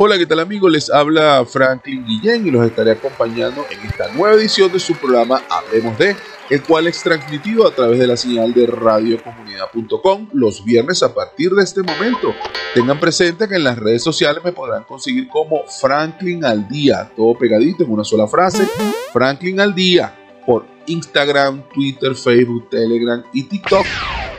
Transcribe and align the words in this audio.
Hola, 0.00 0.16
¿qué 0.16 0.26
tal 0.26 0.38
amigos? 0.38 0.70
Les 0.70 0.90
habla 0.90 1.44
Franklin 1.44 2.06
Guillén 2.06 2.46
y 2.46 2.52
los 2.52 2.64
estaré 2.64 2.92
acompañando 2.92 3.66
en 3.68 3.84
esta 3.84 4.06
nueva 4.12 4.36
edición 4.36 4.70
de 4.70 4.78
su 4.78 4.94
programa 4.94 5.42
Hablemos 5.50 5.98
de, 5.98 6.14
el 6.50 6.62
cual 6.62 6.86
es 6.86 7.02
transmitido 7.02 7.66
a 7.66 7.74
través 7.74 7.98
de 7.98 8.06
la 8.06 8.16
señal 8.16 8.54
de 8.54 8.68
radiocomunidad.com 8.68 10.28
los 10.34 10.64
viernes 10.64 11.02
a 11.02 11.12
partir 11.12 11.50
de 11.50 11.64
este 11.64 11.82
momento. 11.82 12.32
Tengan 12.74 13.00
presente 13.00 13.48
que 13.48 13.56
en 13.56 13.64
las 13.64 13.76
redes 13.76 14.04
sociales 14.04 14.40
me 14.44 14.52
podrán 14.52 14.84
conseguir 14.84 15.28
como 15.28 15.64
Franklin 15.66 16.44
al 16.44 16.68
día, 16.68 17.10
todo 17.16 17.36
pegadito 17.36 17.82
en 17.82 17.90
una 17.90 18.04
sola 18.04 18.28
frase, 18.28 18.68
Franklin 19.12 19.58
al 19.58 19.74
día, 19.74 20.16
por 20.46 20.64
Instagram, 20.86 21.68
Twitter, 21.74 22.14
Facebook, 22.14 22.70
Telegram 22.70 23.24
y 23.32 23.42
TikTok. 23.42 23.84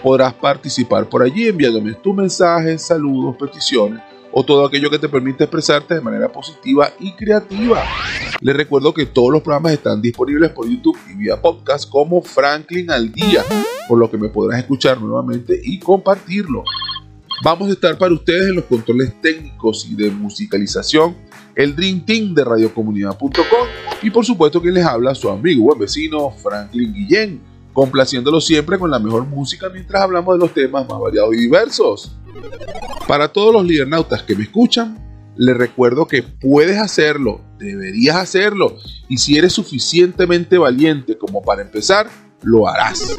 Podrás 0.02 0.36
participar 0.36 1.10
por 1.10 1.21
allí 1.21 1.50
enviándome 1.50 1.96
tus 1.96 2.16
mensajes, 2.16 2.82
saludos, 2.82 3.36
peticiones 3.36 4.09
todo 4.44 4.66
aquello 4.66 4.90
que 4.90 5.00
te 5.00 5.10
permite 5.10 5.44
expresarte 5.44 5.96
de 5.96 6.02
manera 6.02 6.32
positiva 6.32 6.89
y 7.00 7.14
creativa. 7.14 7.84
Les 8.42 8.56
recuerdo 8.56 8.93
que 8.93 9.06
todos 9.06 9.32
los 9.32 9.42
programas 9.42 9.74
están 9.74 10.02
disponibles 10.02 10.52
por 10.52 10.70
YouTube 10.70 10.97
y 11.11 11.16
vía 11.16 11.42
podcast 11.42 11.89
como 11.89 12.21
Franklin 12.21 12.92
al 12.92 13.11
día, 13.11 13.44
por 13.88 13.97
lo 13.97 14.10
que 14.10 14.18
me 14.18 14.30
podrás 14.30 14.60
escuchar 14.60 15.02
nuevamente 15.02 15.60
y 15.64 15.80
compartirlo. 15.80 16.64
Vamos 17.44 17.70
a 17.70 17.71
estar 17.71 17.97
para 17.97 18.14
ustedes 18.14 18.50
en 18.50 18.56
los 18.56 18.66
controles 18.66 19.14
técnicos 19.21 19.88
y 19.89 19.96
de 19.96 20.11
musicalización, 20.11 21.16
el 21.56 21.75
Dream 21.75 22.06
Team 22.06 22.33
de 22.33 22.44
radiocomunidad.com 22.44 23.68
y 24.02 24.10
por 24.10 24.25
supuesto 24.25 24.61
que 24.61 24.71
les 24.71 24.86
habla 24.86 25.16
su 25.16 25.30
amigo 25.30 25.64
buen 25.64 25.80
vecino 25.80 26.32
Franklin 26.32 26.94
Guillén, 26.94 27.42
complaciéndolo 27.74 28.42
siempre 28.42 28.78
con 28.78 28.92
la 28.92 29.00
mejor 29.00 29.25
música 29.25 29.69
mientras 29.69 30.02
hablamos 30.02 30.36
de 30.36 30.39
los 30.39 30.54
temas 30.54 30.88
más 30.89 31.00
variados 31.00 31.33
y 31.33 31.38
diversos. 31.38 32.16
Para 33.08 33.30
todos 33.30 33.53
los 33.53 33.66
lidernautas 33.66 34.23
que 34.23 34.36
me 34.36 34.44
escuchan, 34.44 34.97
les 35.36 35.56
recuerdo 35.56 36.08
que 36.08 36.22
puedes 36.22 36.78
hacerlo, 36.78 37.42
deberías 37.58 38.17
hacerlo, 38.17 38.75
y 39.08 39.17
si 39.17 39.38
eres 39.38 39.53
suficientemente 39.53 40.57
valiente 40.57 41.17
como 41.17 41.41
para 41.41 41.61
empezar, 41.61 42.09
lo 42.44 42.67
harás. 42.67 43.16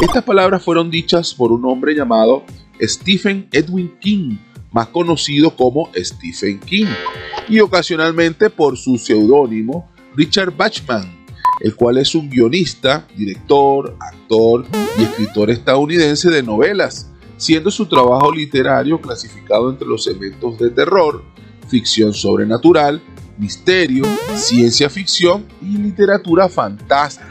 Estas 0.00 0.22
palabras 0.22 0.62
fueron 0.62 0.90
dichas 0.90 1.34
por 1.34 1.52
un 1.52 1.64
hombre 1.64 1.94
llamado 1.94 2.44
Stephen 2.80 3.48
Edwin 3.52 3.92
King, 4.00 4.36
más 4.72 4.88
conocido 4.88 5.54
como 5.56 5.90
Stephen 5.96 6.60
King, 6.60 6.86
y 7.48 7.60
ocasionalmente 7.60 8.50
por 8.50 8.76
su 8.76 8.96
seudónimo 8.96 9.90
Richard 10.16 10.56
Bachman, 10.56 11.24
el 11.60 11.74
cual 11.74 11.98
es 11.98 12.14
un 12.14 12.30
guionista, 12.30 13.06
director, 13.16 13.96
actor 14.00 14.64
y 14.98 15.02
escritor 15.02 15.50
estadounidense 15.50 16.30
de 16.30 16.42
novelas 16.42 17.10
siendo 17.44 17.70
su 17.70 17.84
trabajo 17.84 18.32
literario 18.32 18.98
clasificado 18.98 19.68
entre 19.68 19.86
los 19.86 20.06
elementos 20.06 20.58
de 20.58 20.70
terror, 20.70 21.22
ficción 21.68 22.14
sobrenatural, 22.14 23.02
misterio, 23.36 24.04
ciencia 24.34 24.88
ficción 24.88 25.44
y 25.60 25.76
literatura 25.76 26.48
fantástica. 26.48 27.28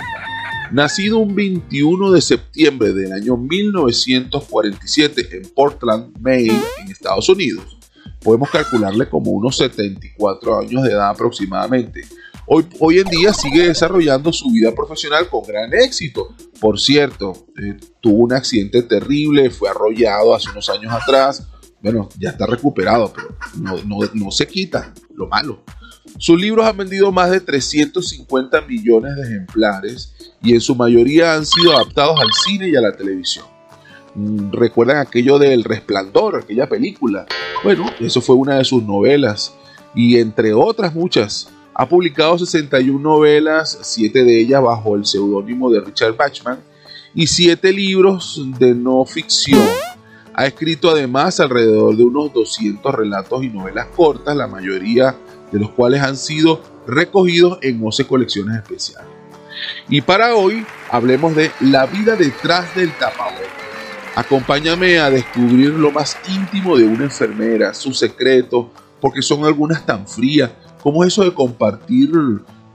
Nacido 0.72 1.18
un 1.18 1.34
21 1.34 2.12
de 2.12 2.22
septiembre 2.22 2.94
del 2.94 3.12
año 3.12 3.38
1947 3.38 5.30
en 5.32 5.50
Portland, 5.50 6.16
Maine, 6.20 6.62
en 6.84 6.92
Estados 6.92 7.28
Unidos, 7.30 7.80
podemos 8.22 8.52
calcularle 8.52 9.10
como 9.10 9.32
unos 9.32 9.58
74 9.58 10.60
años 10.60 10.84
de 10.84 10.92
edad 10.92 11.10
aproximadamente, 11.10 12.06
Hoy, 12.46 13.00
en 13.00 13.08
día 13.08 13.34
sigue 13.34 13.68
desarrollando 13.68 14.34
su 14.34 14.52
vida 14.52 14.74
profesional 14.76 15.30
con 15.30 15.44
gran 15.44 15.74
éxito. 15.74 16.36
Por 16.60 16.80
cierto, 16.80 17.48
eh, 17.58 17.78
tuvo 18.02 18.24
un 18.24 18.34
accidente 18.34 18.84
terrible, 18.84 19.50
fue 19.50 19.70
arrollado 19.70 20.36
hace 20.36 20.50
unos 20.50 20.70
años 20.70 20.92
atrás. 20.94 21.48
Bueno, 21.82 22.10
ya 22.20 22.32
está 22.32 22.46
recuperado, 22.46 23.14
pero 23.14 23.36
no, 24.14 24.32
se 24.32 24.46
quita 24.48 24.94
lo 25.16 25.28
malo. 25.28 25.64
Sus 26.18 26.40
libros 26.40 26.66
han 26.66 26.78
vendido 26.78 27.12
más 27.12 27.32
de 27.32 27.40
350 27.40 28.62
millones 28.62 29.16
de 29.16 29.24
ejemplares 29.24 30.14
y 30.42 30.54
en 30.54 30.62
su 30.62 30.76
mayoría 30.76 31.34
han 31.34 31.46
sido 31.46 31.74
adaptados 31.74 32.20
al 32.20 32.32
cine 32.46 32.70
y 32.70 32.76
a 32.76 32.82
la 32.82 32.92
televisión. 32.92 33.46
Mm, 34.16 34.52
¿Recuerdan 34.52 34.98
aquello 34.98 35.40
del 35.40 35.64
Resplandor, 35.64 36.36
aquella 36.36 36.68
película? 36.68 37.26
Bueno, 37.64 37.86
eso 38.00 38.22
fue 38.22 38.36
una 38.36 38.58
de 38.58 38.66
sus 38.66 38.84
novelas 38.84 39.54
y 39.96 40.20
entre 40.20 40.54
otras 40.54 40.94
muchas 40.94 41.50
ha 41.76 41.88
publicado 41.88 42.38
61 42.38 43.00
novelas, 43.00 43.80
7 43.82 44.24
de 44.24 44.42
ellas 44.42 44.62
bajo 44.62 44.96
el 44.96 45.06
seudónimo 45.06 45.72
de 45.72 45.82
Richard 45.82 46.16
Bachman, 46.16 46.60
y 47.16 47.28
7 47.28 47.72
libros 47.74 48.42
de 48.60 48.74
no 48.74 49.06
ficción. 49.06 49.68
Ha 50.36 50.46
escrito 50.46 50.90
además 50.90 51.40
alrededor 51.40 51.96
de 51.96 52.04
unos 52.04 52.34
200 52.34 52.94
relatos 52.94 53.44
y 53.44 53.50
novelas 53.50 53.88
cortas, 53.96 54.36
la 54.36 54.48
mayoría 54.48 55.16
de 55.52 55.60
los 55.60 55.70
cuales 55.72 56.02
han 56.02 56.18
sido 56.18 56.62
recogidos 56.88 57.60
en 57.62 57.84
11 57.84 58.06
colecciones 58.06 58.58
especiales. 58.58 59.08
Y 59.90 60.02
para 60.02 60.36
hoy 60.36 60.66
hablemos 60.90 61.36
de 61.36 61.52
la 61.60 61.86
vida 61.86 62.16
detrás 62.16 62.74
del 62.76 62.92
tapabocas. 62.98 63.42
Acompáñame 64.16 65.00
a 65.00 65.10
descubrir 65.10 65.70
lo 65.72 65.92
más 65.92 66.18
íntimo 66.28 66.78
de 66.78 66.86
una 66.86 67.06
enfermera, 67.06 67.74
sus 67.74 67.98
secretos, 67.98 68.68
porque 69.00 69.22
son 69.22 69.46
algunas 69.46 69.86
tan 69.86 70.08
frías 70.08 70.52
¿Cómo 70.84 71.06
es 71.06 71.14
eso 71.14 71.24
de 71.24 71.34
compartir 71.34 72.12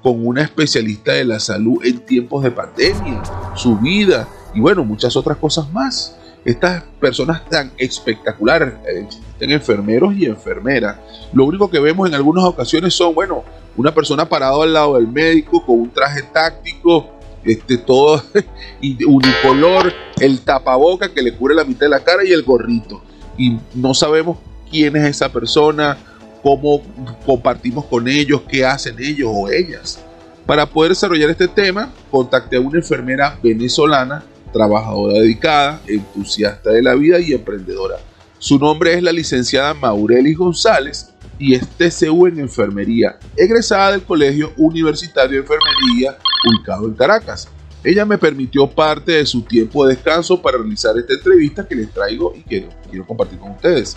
con 0.03 0.27
una 0.27 0.41
especialista 0.41 1.13
de 1.13 1.27
la 1.27 1.39
salud 1.39 1.85
en 1.85 2.01
tiempos 2.01 2.43
de 2.43 2.51
pandemia, 2.51 3.23
su 3.55 3.77
vida 3.77 4.27
y 4.55 4.61
bueno, 4.61 4.83
muchas 4.83 5.15
otras 5.15 5.37
cosas 5.37 5.71
más? 5.75 6.17
Estas 6.43 6.85
personas 6.99 7.47
tan 7.51 7.71
espectaculares, 7.77 8.73
existen 8.87 9.51
enfermeros 9.51 10.15
y 10.17 10.25
enfermeras. 10.25 10.97
Lo 11.35 11.45
único 11.45 11.69
que 11.69 11.81
vemos 11.81 12.09
en 12.09 12.15
algunas 12.15 12.45
ocasiones 12.45 12.95
son, 12.95 13.15
bueno, 13.15 13.45
una 13.77 13.93
persona 13.93 14.27
parada 14.27 14.63
al 14.63 14.73
lado 14.73 14.95
del 14.95 15.07
médico 15.07 15.63
con 15.67 15.79
un 15.79 15.91
traje 15.91 16.23
táctico, 16.23 17.11
este, 17.45 17.77
todo 17.77 18.23
unicolor, 19.07 19.93
el 20.19 20.41
tapaboca 20.41 21.13
que 21.13 21.21
le 21.21 21.37
cubre 21.37 21.55
la 21.55 21.65
mitad 21.65 21.81
de 21.81 21.91
la 21.91 22.01
cara 22.01 22.25
y 22.25 22.33
el 22.33 22.43
gorrito. 22.43 23.03
Y 23.37 23.59
no 23.75 23.93
sabemos 23.93 24.39
quién 24.71 24.97
es 24.97 25.05
esa 25.05 25.31
persona, 25.31 25.99
cómo 26.43 26.83
compartimos 27.25 27.85
con 27.87 28.09
ellos, 28.09 28.43
qué 28.49 28.65
hacen 28.65 28.97
ellos 28.99 29.31
o 29.33 29.49
ellas. 29.51 30.01
Para 30.47 30.67
poder 30.67 30.93
desarrollar 30.93 31.31
este 31.31 31.49
tema, 31.49 31.93
contacté 32.11 32.57
a 32.57 32.61
una 32.61 32.79
enfermera 32.79 33.39
venezolana, 33.43 34.25
trabajadora 34.53 35.21
dedicada, 35.21 35.81
entusiasta 35.87 36.71
de 36.71 36.83
la 36.83 36.95
vida 36.95 37.21
y 37.21 37.33
emprendedora. 37.33 37.97
Su 38.39 38.59
nombre 38.59 38.95
es 38.95 39.03
la 39.03 39.13
licenciada 39.13 39.75
Maurelis 39.75 40.39
González 40.39 41.11
y 41.39 41.55
es 41.55 41.67
TCU 41.69 42.27
en 42.27 42.41
enfermería, 42.41 43.19
egresada 43.37 43.93
del 43.93 44.03
Colegio 44.03 44.53
Universitario 44.57 45.43
de 45.43 45.47
Enfermería 45.47 46.17
ubicado 46.49 46.87
en 46.87 46.95
Caracas. 46.95 47.49
Ella 47.85 48.05
me 48.05 48.19
permitió 48.19 48.69
parte 48.69 49.13
de 49.13 49.27
su 49.27 49.43
tiempo 49.43 49.87
de 49.87 49.95
descanso 49.95 50.41
para 50.43 50.59
realizar 50.59 50.99
esta 50.99 51.15
entrevista 51.15 51.67
que 51.67 51.77
les 51.77 51.91
traigo 51.93 52.35
y 52.35 52.43
que 52.43 52.69
quiero 52.91 53.07
compartir 53.07 53.39
con 53.39 53.53
ustedes. 53.53 53.97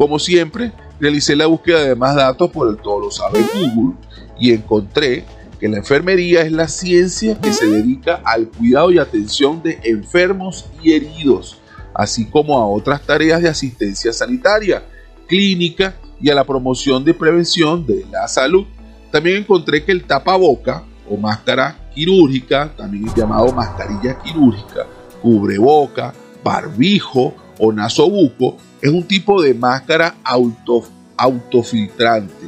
Como 0.00 0.18
siempre, 0.18 0.72
realicé 0.98 1.36
la 1.36 1.44
búsqueda 1.44 1.84
de 1.84 1.94
más 1.94 2.16
datos 2.16 2.50
por 2.50 2.70
el 2.70 2.78
todo 2.78 3.00
lo 3.00 3.10
sabe 3.10 3.44
Google 3.52 3.98
y 4.38 4.50
encontré 4.50 5.26
que 5.60 5.68
la 5.68 5.76
enfermería 5.76 6.40
es 6.40 6.52
la 6.52 6.68
ciencia 6.68 7.38
que 7.38 7.52
se 7.52 7.66
dedica 7.66 8.22
al 8.24 8.48
cuidado 8.48 8.90
y 8.90 8.98
atención 8.98 9.62
de 9.62 9.78
enfermos 9.84 10.64
y 10.82 10.94
heridos, 10.94 11.58
así 11.92 12.24
como 12.24 12.56
a 12.56 12.66
otras 12.66 13.02
tareas 13.02 13.42
de 13.42 13.50
asistencia 13.50 14.10
sanitaria, 14.14 14.84
clínica 15.28 15.96
y 16.18 16.30
a 16.30 16.34
la 16.34 16.44
promoción 16.44 17.04
de 17.04 17.12
prevención 17.12 17.84
de 17.84 18.06
la 18.10 18.26
salud. 18.26 18.64
También 19.12 19.36
encontré 19.36 19.84
que 19.84 19.92
el 19.92 20.04
tapaboca 20.04 20.82
o 21.10 21.18
máscara 21.18 21.90
quirúrgica, 21.94 22.72
también 22.74 23.04
llamado 23.14 23.52
mascarilla 23.52 24.18
quirúrgica, 24.18 24.86
cubreboca, 25.20 26.14
barbijo 26.42 27.34
o 27.58 27.70
nasobuco, 27.70 28.56
es 28.80 28.90
un 28.90 29.02
tipo 29.04 29.42
de 29.42 29.54
máscara 29.54 30.16
auto, 30.24 30.84
autofiltrante 31.16 32.46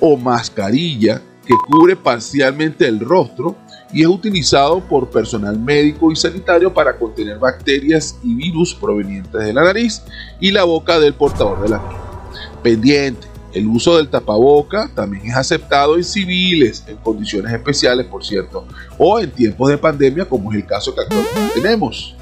o 0.00 0.16
mascarilla 0.16 1.20
que 1.44 1.54
cubre 1.66 1.96
parcialmente 1.96 2.86
el 2.86 3.00
rostro 3.00 3.56
y 3.92 4.02
es 4.02 4.08
utilizado 4.08 4.80
por 4.80 5.08
personal 5.08 5.58
médico 5.58 6.12
y 6.12 6.16
sanitario 6.16 6.72
para 6.72 6.98
contener 6.98 7.38
bacterias 7.38 8.18
y 8.22 8.34
virus 8.34 8.74
provenientes 8.74 9.42
de 9.42 9.52
la 9.52 9.64
nariz 9.64 10.02
y 10.40 10.50
la 10.50 10.64
boca 10.64 11.00
del 11.00 11.14
portador 11.14 11.62
de 11.62 11.70
la 11.70 11.78
misma. 11.78 12.30
Pendiente, 12.62 13.26
el 13.54 13.66
uso 13.66 13.96
del 13.96 14.08
tapaboca 14.08 14.90
también 14.94 15.26
es 15.26 15.36
aceptado 15.36 15.96
en 15.96 16.04
civiles, 16.04 16.84
en 16.86 16.96
condiciones 16.98 17.52
especiales, 17.52 18.06
por 18.06 18.24
cierto, 18.24 18.66
o 18.98 19.18
en 19.20 19.30
tiempos 19.30 19.70
de 19.70 19.78
pandemia, 19.78 20.26
como 20.26 20.52
es 20.52 20.58
el 20.58 20.66
caso 20.66 20.94
que 20.94 21.00
actualmente 21.00 21.54
tenemos. 21.54 22.14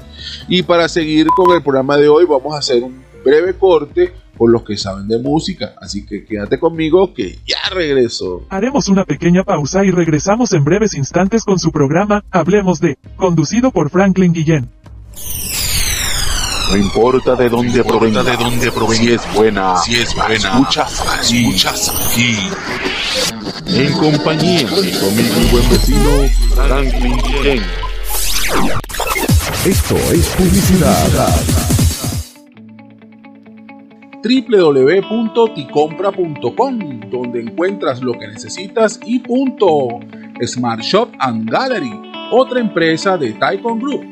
Y 0.47 0.61
para 0.63 0.87
seguir 0.87 1.27
con 1.27 1.53
el 1.53 1.61
programa 1.61 1.97
de 1.97 2.07
hoy, 2.07 2.25
vamos 2.25 2.55
a 2.55 2.59
hacer 2.59 2.81
un 2.81 3.06
breve 3.27 3.57
corte 3.57 4.13
por 4.37 4.51
los 4.51 4.63
que 4.63 4.77
saben 4.77 5.07
de 5.07 5.17
música. 5.19 5.75
Así 5.81 6.05
que 6.05 6.23
quédate 6.23 6.59
conmigo 6.59 7.13
que 7.13 7.39
ya 7.45 7.69
regreso. 7.71 8.45
Haremos 8.49 8.87
una 8.87 9.03
pequeña 9.03 9.43
pausa 9.43 9.83
y 9.83 9.91
regresamos 9.91 10.53
en 10.53 10.63
breves 10.63 10.93
instantes 10.93 11.43
con 11.43 11.59
su 11.59 11.71
programa 11.71 12.23
Hablemos 12.31 12.79
de, 12.79 12.97
conducido 13.17 13.71
por 13.71 13.89
Franklin 13.89 14.33
Guillén. 14.33 14.69
No 16.69 16.77
importa 16.77 17.35
de 17.35 17.49
dónde 17.49 17.83
provenga, 17.83 18.23
de 18.23 18.35
dónde 18.35 18.71
provenga, 18.71 19.03
si 19.03 19.11
es 19.13 19.33
buena, 19.33 19.77
si 19.77 19.95
es 19.95 20.13
buena, 20.13 20.35
escuchas 20.35 21.01
aquí, 21.07 21.45
escuchas 21.45 22.11
aquí. 22.11 22.35
En 23.67 23.93
compañía 23.93 24.67
de 24.67 24.99
conmigo 24.99 25.35
mi 25.39 25.45
buen 25.49 25.69
vecino 25.69 26.29
Franklin 26.55 27.17
Ken. 27.41 27.63
Esto 29.65 29.95
es 29.95 30.27
publicidad. 30.37 31.66
www.ticompra.com 34.27 36.99
donde 37.09 37.41
encuentras 37.41 38.01
lo 38.01 38.13
que 38.13 38.27
necesitas 38.27 38.99
y 39.05 39.19
punto. 39.19 39.99
Smart 40.45 40.81
Shop 40.81 41.09
and 41.19 41.49
Gallery, 41.49 41.93
otra 42.31 42.59
empresa 42.59 43.17
de 43.17 43.33
Taikon 43.33 43.79
Group. 43.79 44.05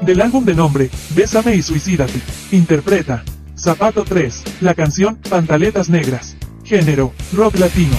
Del 0.00 0.20
álbum 0.20 0.44
de 0.44 0.54
nombre, 0.54 0.90
Bésame 1.14 1.56
y 1.56 1.62
Suicídate. 1.62 2.20
Interpreta. 2.52 3.24
Zapato 3.56 4.04
3. 4.04 4.44
La 4.60 4.74
canción, 4.74 5.18
Pantaletas 5.28 5.90
Negras. 5.90 6.36
Género, 6.64 7.12
rock 7.32 7.58
latino. 7.58 7.96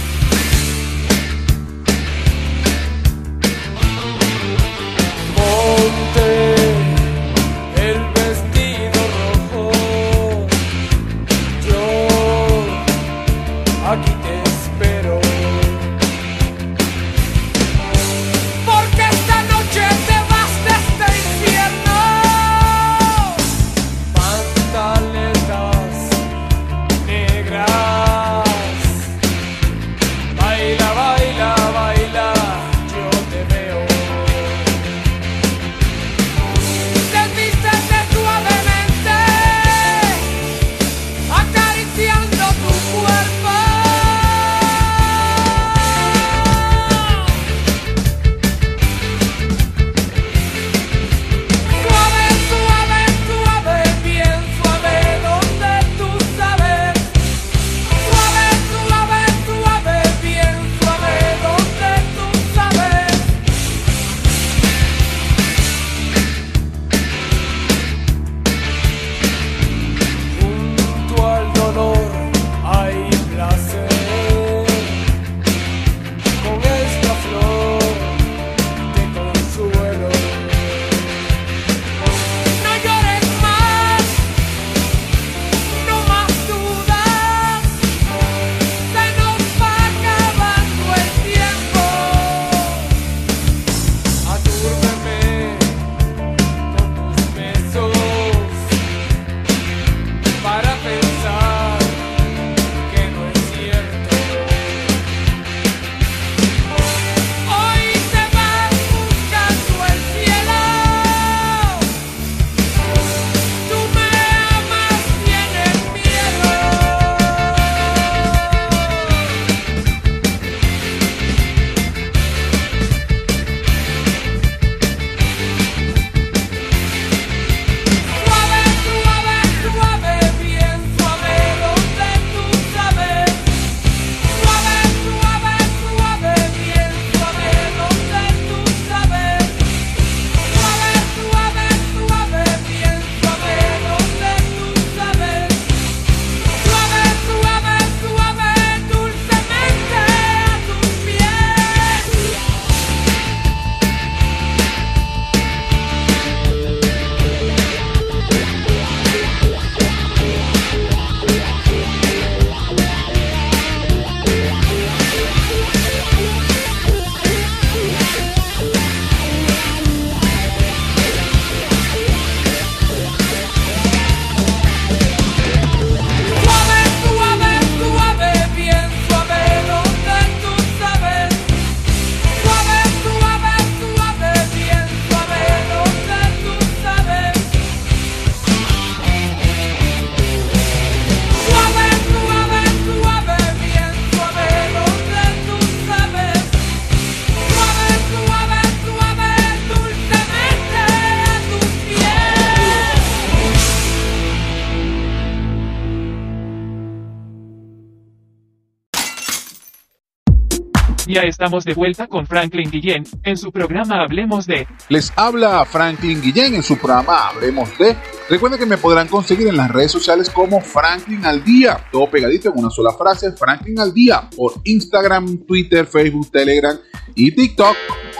Ya 211.09 211.21
estamos 211.21 211.65
de 211.65 211.73
vuelta 211.73 212.05
con 212.05 212.27
Franklin 212.27 212.69
Guillén 212.69 213.03
en 213.23 213.35
su 213.35 213.51
programa 213.51 214.03
Hablemos 214.03 214.45
de. 214.45 214.67
Les 214.89 215.11
habla 215.15 215.65
Franklin 215.65 216.21
Guillén 216.21 216.53
en 216.53 216.61
su 216.61 216.77
programa 216.77 217.29
Hablemos 217.29 217.75
de. 217.79 217.95
Recuerden 218.29 218.59
que 218.59 218.67
me 218.67 218.77
podrán 218.77 219.07
conseguir 219.07 219.47
en 219.47 219.57
las 219.57 219.71
redes 219.71 219.91
sociales 219.91 220.29
como 220.29 220.61
Franklin 220.61 221.25
al 221.25 221.43
Día, 221.43 221.83
todo 221.91 222.07
pegadito 222.11 222.49
en 222.49 222.59
una 222.59 222.69
sola 222.69 222.91
frase, 222.91 223.31
Franklin 223.31 223.79
al 223.79 223.91
Día, 223.91 224.29
por 224.37 224.61
Instagram, 224.65 225.47
Twitter, 225.47 225.87
Facebook, 225.87 226.29
Telegram 226.29 226.77
y 227.15 227.31
TikTok. 227.31 227.75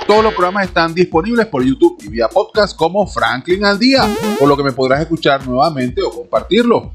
Todos 0.08 0.24
los 0.24 0.34
programas 0.34 0.66
están 0.66 0.96
disponibles 0.96 1.46
por 1.46 1.64
YouTube 1.64 1.96
y 2.02 2.08
vía 2.08 2.28
podcast 2.28 2.76
como 2.76 3.06
Franklin 3.06 3.66
al 3.66 3.78
Día, 3.78 4.10
por 4.40 4.48
lo 4.48 4.58
que 4.58 4.64
me 4.64 4.72
podrás 4.72 5.02
escuchar 5.02 5.48
nuevamente 5.48 6.02
o 6.02 6.10
compartirlo. 6.10 6.92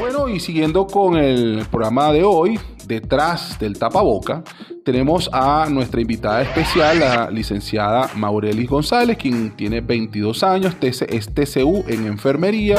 Bueno, 0.00 0.26
y 0.26 0.40
siguiendo 0.40 0.86
con 0.86 1.18
el 1.18 1.66
programa 1.70 2.12
de 2.12 2.24
hoy, 2.24 2.58
detrás 2.88 3.58
del 3.60 3.78
tapaboca, 3.78 4.42
tenemos 4.84 5.28
a 5.32 5.68
nuestra 5.70 6.00
invitada 6.00 6.42
especial, 6.42 6.98
la 6.98 7.30
licenciada 7.30 8.10
Maurelis 8.16 8.68
González, 8.68 9.18
quien 9.18 9.54
tiene 9.54 9.82
22 9.82 10.42
años, 10.42 10.74
es 10.80 11.28
TCU 11.34 11.84
en 11.86 12.06
enfermería, 12.06 12.78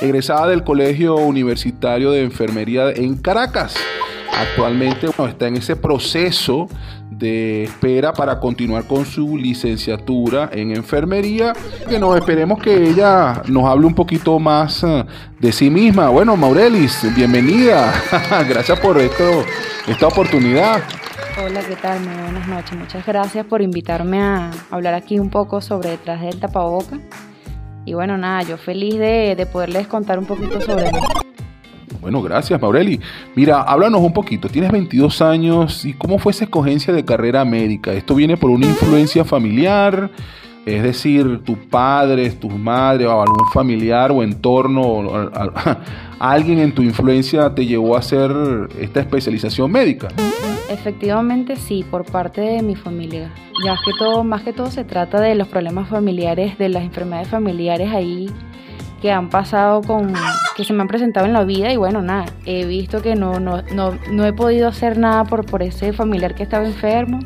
egresada 0.00 0.48
del 0.48 0.64
Colegio 0.64 1.14
Universitario 1.14 2.10
de 2.10 2.24
Enfermería 2.24 2.90
en 2.90 3.16
Caracas. 3.16 3.76
Actualmente 4.36 5.06
está 5.06 5.46
en 5.46 5.56
ese 5.56 5.76
proceso 5.76 6.66
espera 7.24 8.12
para 8.12 8.38
continuar 8.38 8.84
con 8.86 9.04
su 9.06 9.36
licenciatura 9.36 10.50
en 10.52 10.70
enfermería. 10.70 11.52
Que 11.88 11.98
nos 11.98 12.16
esperemos 12.16 12.62
que 12.62 12.90
ella 12.90 13.42
nos 13.48 13.64
hable 13.64 13.86
un 13.86 13.94
poquito 13.94 14.38
más 14.38 14.84
eh, 14.84 15.04
de 15.38 15.52
sí 15.52 15.70
misma. 15.70 16.08
Bueno, 16.10 16.36
Maurelis, 16.36 17.14
bienvenida. 17.16 17.92
Gracias 18.48 18.78
por 18.80 18.98
esto, 18.98 19.44
esta 19.86 20.08
oportunidad. 20.08 20.82
Hola, 21.42 21.60
¿qué 21.66 21.74
tal? 21.76 22.00
Muy 22.00 22.22
buenas 22.22 22.46
noches. 22.46 22.78
Muchas 22.78 23.04
gracias 23.04 23.44
por 23.46 23.60
invitarme 23.60 24.22
a 24.22 24.50
hablar 24.70 24.94
aquí 24.94 25.18
un 25.18 25.30
poco 25.30 25.60
sobre 25.60 25.90
detrás 25.90 26.20
del 26.20 26.38
tapaboca. 26.38 27.00
Y 27.84 27.94
bueno, 27.94 28.16
nada, 28.16 28.42
yo 28.42 28.56
feliz 28.56 28.98
de, 28.98 29.34
de 29.36 29.46
poderles 29.46 29.88
contar 29.88 30.18
un 30.18 30.26
poquito 30.26 30.60
sobre. 30.60 30.90
Bueno, 32.04 32.20
gracias, 32.20 32.60
Maureli. 32.60 33.00
Mira, 33.34 33.62
háblanos 33.62 34.02
un 34.02 34.12
poquito. 34.12 34.50
Tienes 34.50 34.70
22 34.70 35.22
años 35.22 35.86
y 35.86 35.94
¿cómo 35.94 36.18
fue 36.18 36.32
esa 36.32 36.44
escogencia 36.44 36.92
de 36.92 37.02
carrera 37.02 37.46
médica? 37.46 37.94
¿Esto 37.94 38.14
viene 38.14 38.36
por 38.36 38.50
una 38.50 38.66
influencia 38.66 39.24
familiar? 39.24 40.10
Es 40.66 40.82
decir, 40.82 41.42
tus 41.44 41.56
padres, 41.56 42.38
tus 42.38 42.52
madres 42.52 43.08
o 43.08 43.22
algún 43.22 43.46
familiar 43.54 44.12
o 44.12 44.22
entorno, 44.22 45.30
alguien 46.18 46.58
en 46.58 46.74
tu 46.74 46.82
influencia 46.82 47.54
te 47.54 47.64
llevó 47.64 47.96
a 47.96 48.00
hacer 48.00 48.30
esta 48.78 49.00
especialización 49.00 49.72
médica. 49.72 50.08
Efectivamente 50.68 51.56
sí, 51.56 51.86
por 51.90 52.04
parte 52.04 52.42
de 52.42 52.62
mi 52.62 52.76
familia. 52.76 53.32
Ya 53.64 53.76
que 53.82 53.92
todo, 53.98 54.24
más 54.24 54.42
que 54.42 54.52
todo 54.52 54.70
se 54.70 54.84
trata 54.84 55.22
de 55.22 55.34
los 55.36 55.48
problemas 55.48 55.88
familiares, 55.88 56.58
de 56.58 56.68
las 56.68 56.82
enfermedades 56.82 57.28
familiares 57.28 57.90
ahí 57.94 58.28
que 59.04 59.12
han 59.12 59.28
pasado 59.28 59.82
con, 59.82 60.14
que 60.56 60.64
se 60.64 60.72
me 60.72 60.80
han 60.80 60.88
presentado 60.88 61.26
en 61.26 61.34
la 61.34 61.44
vida 61.44 61.70
y 61.70 61.76
bueno, 61.76 62.00
nada, 62.00 62.24
he 62.46 62.64
visto 62.64 63.02
que 63.02 63.16
no, 63.16 63.38
no, 63.38 63.60
no, 63.74 63.98
no 64.10 64.24
he 64.24 64.32
podido 64.32 64.66
hacer 64.66 64.96
nada 64.96 65.24
por, 65.24 65.44
por 65.44 65.62
ese 65.62 65.92
familiar 65.92 66.34
que 66.34 66.42
estaba 66.42 66.64
enfermo 66.64 67.18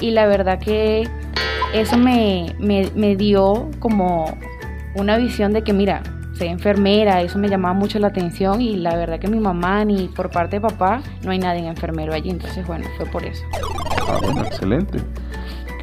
y 0.00 0.12
la 0.12 0.24
verdad 0.24 0.58
que 0.58 1.06
eso 1.74 1.98
me, 1.98 2.56
me, 2.58 2.90
me 2.94 3.16
dio 3.16 3.70
como 3.80 4.34
una 4.94 5.18
visión 5.18 5.52
de 5.52 5.60
que 5.60 5.74
mira, 5.74 6.02
soy 6.38 6.46
enfermera, 6.46 7.20
eso 7.20 7.38
me 7.38 7.50
llamaba 7.50 7.74
mucho 7.74 7.98
la 7.98 8.06
atención 8.06 8.62
y 8.62 8.76
la 8.76 8.96
verdad 8.96 9.20
que 9.20 9.28
mi 9.28 9.40
mamá 9.40 9.84
ni 9.84 10.08
por 10.08 10.30
parte 10.30 10.56
de 10.56 10.62
papá 10.62 11.02
no 11.22 11.32
hay 11.32 11.38
nadie 11.38 11.66
enfermero 11.66 12.14
allí, 12.14 12.30
entonces 12.30 12.66
bueno, 12.66 12.86
fue 12.96 13.04
por 13.04 13.26
eso. 13.26 13.44
Ah, 14.08 14.20
bueno, 14.22 14.42
excelente. 14.42 15.00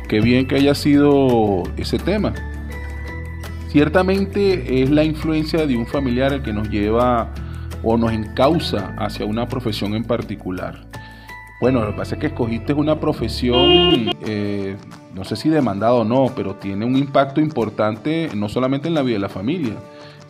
Qué 0.09 0.19
bien 0.19 0.47
que 0.47 0.55
haya 0.55 0.73
sido 0.73 1.61
ese 1.77 1.99
tema. 1.99 2.33
Ciertamente 3.71 4.83
es 4.83 4.89
la 4.89 5.05
influencia 5.05 5.65
de 5.65 5.77
un 5.77 5.87
familiar 5.87 6.33
el 6.33 6.43
que 6.43 6.51
nos 6.51 6.69
lleva 6.69 7.29
o 7.83 7.95
nos 7.95 8.11
encausa 8.11 8.93
hacia 8.97 9.25
una 9.25 9.47
profesión 9.47 9.95
en 9.95 10.03
particular. 10.03 10.85
Bueno, 11.61 11.79
lo 11.79 11.91
que 11.91 11.97
pasa 11.97 12.15
es 12.15 12.21
que 12.21 12.27
escogiste 12.27 12.73
una 12.73 12.99
profesión, 12.99 14.09
eh, 14.25 14.75
no 15.15 15.23
sé 15.23 15.37
si 15.37 15.47
demandada 15.47 15.93
o 15.93 16.03
no, 16.03 16.33
pero 16.35 16.55
tiene 16.55 16.83
un 16.83 16.97
impacto 16.97 17.39
importante 17.39 18.29
no 18.35 18.49
solamente 18.49 18.89
en 18.89 18.93
la 18.93 19.03
vida 19.03 19.13
de 19.13 19.21
la 19.21 19.29
familia, 19.29 19.75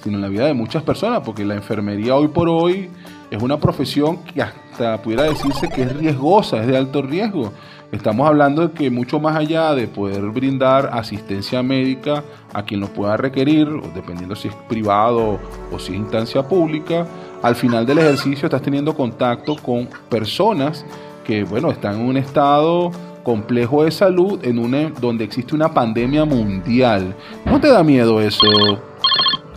sino 0.04 0.18
en 0.18 0.22
la 0.22 0.28
vida 0.28 0.46
de 0.46 0.54
muchas 0.54 0.84
personas, 0.84 1.22
porque 1.22 1.44
la 1.44 1.56
enfermería 1.56 2.16
hoy 2.16 2.28
por 2.28 2.48
hoy 2.48 2.90
es 3.32 3.42
una 3.42 3.60
profesión 3.60 4.24
que 4.24 4.44
hasta 4.44 5.02
pudiera 5.02 5.24
decirse 5.24 5.68
que 5.68 5.82
es 5.82 5.98
riesgosa, 5.98 6.62
es 6.62 6.68
de 6.68 6.78
alto 6.78 7.02
riesgo. 7.02 7.52
Estamos 7.92 8.26
hablando 8.26 8.70
de 8.70 8.74
que 8.74 8.90
mucho 8.90 9.20
más 9.20 9.36
allá 9.36 9.76
de 9.76 9.86
poder 9.86 10.22
brindar 10.30 10.90
asistencia 10.94 11.62
médica 11.62 12.24
a 12.54 12.64
quien 12.64 12.80
lo 12.80 12.88
pueda 12.88 13.18
requerir, 13.18 13.68
dependiendo 13.94 14.34
si 14.34 14.48
es 14.48 14.56
privado 14.70 15.38
o 15.72 15.80
si 15.80 15.92
es 15.92 16.00
instancia 16.00 16.42
pública, 16.48 17.06
al 17.42 17.56
final 17.56 17.86
del 17.86 17.98
ejercicio 17.98 18.46
estás 18.46 18.62
teniendo 18.62 18.96
contacto 18.96 19.58
con 19.58 19.90
personas 20.08 20.86
que, 21.26 21.44
bueno, 21.44 21.70
están 21.70 22.00
en 22.00 22.06
un 22.08 22.16
estado 22.16 22.92
complejo 23.24 23.84
de 23.84 23.92
salud 23.92 24.40
en 24.44 24.58
una, 24.58 24.90
donde 25.02 25.26
existe 25.26 25.54
una 25.54 25.74
pandemia 25.74 26.24
mundial. 26.24 27.14
¿No 27.46 27.60
te 27.60 27.68
da 27.68 27.84
miedo 27.84 28.22
eso? 28.22 28.48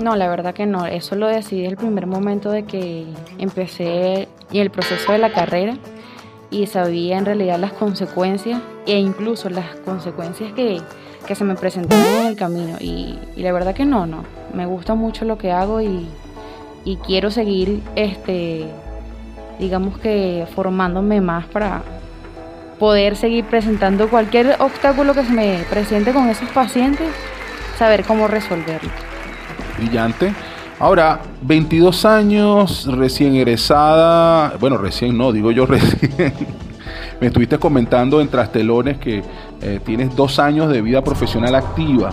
No, 0.02 0.16
la 0.16 0.28
verdad 0.28 0.54
que 0.54 0.66
no, 0.66 0.86
eso 0.86 1.14
lo 1.14 1.28
decidí 1.28 1.66
el 1.66 1.76
primer 1.76 2.08
momento 2.08 2.50
de 2.50 2.64
que 2.64 3.06
empecé 3.38 4.28
en 4.50 4.60
el 4.60 4.70
proceso 4.70 5.12
de 5.12 5.18
la 5.18 5.32
carrera 5.32 5.76
y 6.50 6.66
sabía 6.66 7.18
en 7.18 7.24
realidad 7.24 7.58
las 7.58 7.72
consecuencias 7.72 8.60
e 8.86 8.98
incluso 8.98 9.48
las 9.50 9.76
consecuencias 9.84 10.52
que, 10.52 10.80
que 11.26 11.34
se 11.34 11.44
me 11.44 11.54
presentaban 11.54 12.04
en 12.04 12.26
el 12.26 12.36
camino 12.36 12.76
y, 12.80 13.18
y 13.36 13.42
la 13.42 13.52
verdad 13.52 13.74
que 13.74 13.84
no, 13.84 14.06
no, 14.06 14.24
me 14.52 14.66
gusta 14.66 14.94
mucho 14.94 15.24
lo 15.24 15.38
que 15.38 15.52
hago 15.52 15.80
y, 15.80 16.06
y 16.84 16.96
quiero 16.98 17.30
seguir, 17.30 17.82
este, 17.96 18.66
digamos 19.58 19.98
que 19.98 20.46
formándome 20.54 21.20
más 21.20 21.46
para 21.46 21.82
poder 22.78 23.16
seguir 23.16 23.44
presentando 23.46 24.08
cualquier 24.10 24.56
obstáculo 24.58 25.14
que 25.14 25.24
se 25.24 25.32
me 25.32 25.64
presente 25.70 26.12
con 26.12 26.28
esos 26.28 26.48
pacientes, 26.50 27.08
saber 27.78 28.04
cómo 28.04 28.28
resolverlo. 28.28 28.90
brillante. 29.78 30.34
Ahora, 30.80 31.20
22 31.42 32.04
años, 32.04 32.86
recién 32.86 33.36
egresada, 33.36 34.54
bueno, 34.58 34.76
recién 34.76 35.16
no, 35.16 35.32
digo 35.32 35.52
yo 35.52 35.66
recién. 35.66 36.32
Me 37.20 37.28
estuviste 37.28 37.58
comentando 37.58 38.20
en 38.20 38.28
Trastelones 38.28 38.98
que 38.98 39.22
eh, 39.62 39.80
tienes 39.84 40.14
dos 40.16 40.38
años 40.38 40.68
de 40.68 40.82
vida 40.82 41.02
profesional 41.02 41.54
activa, 41.54 42.10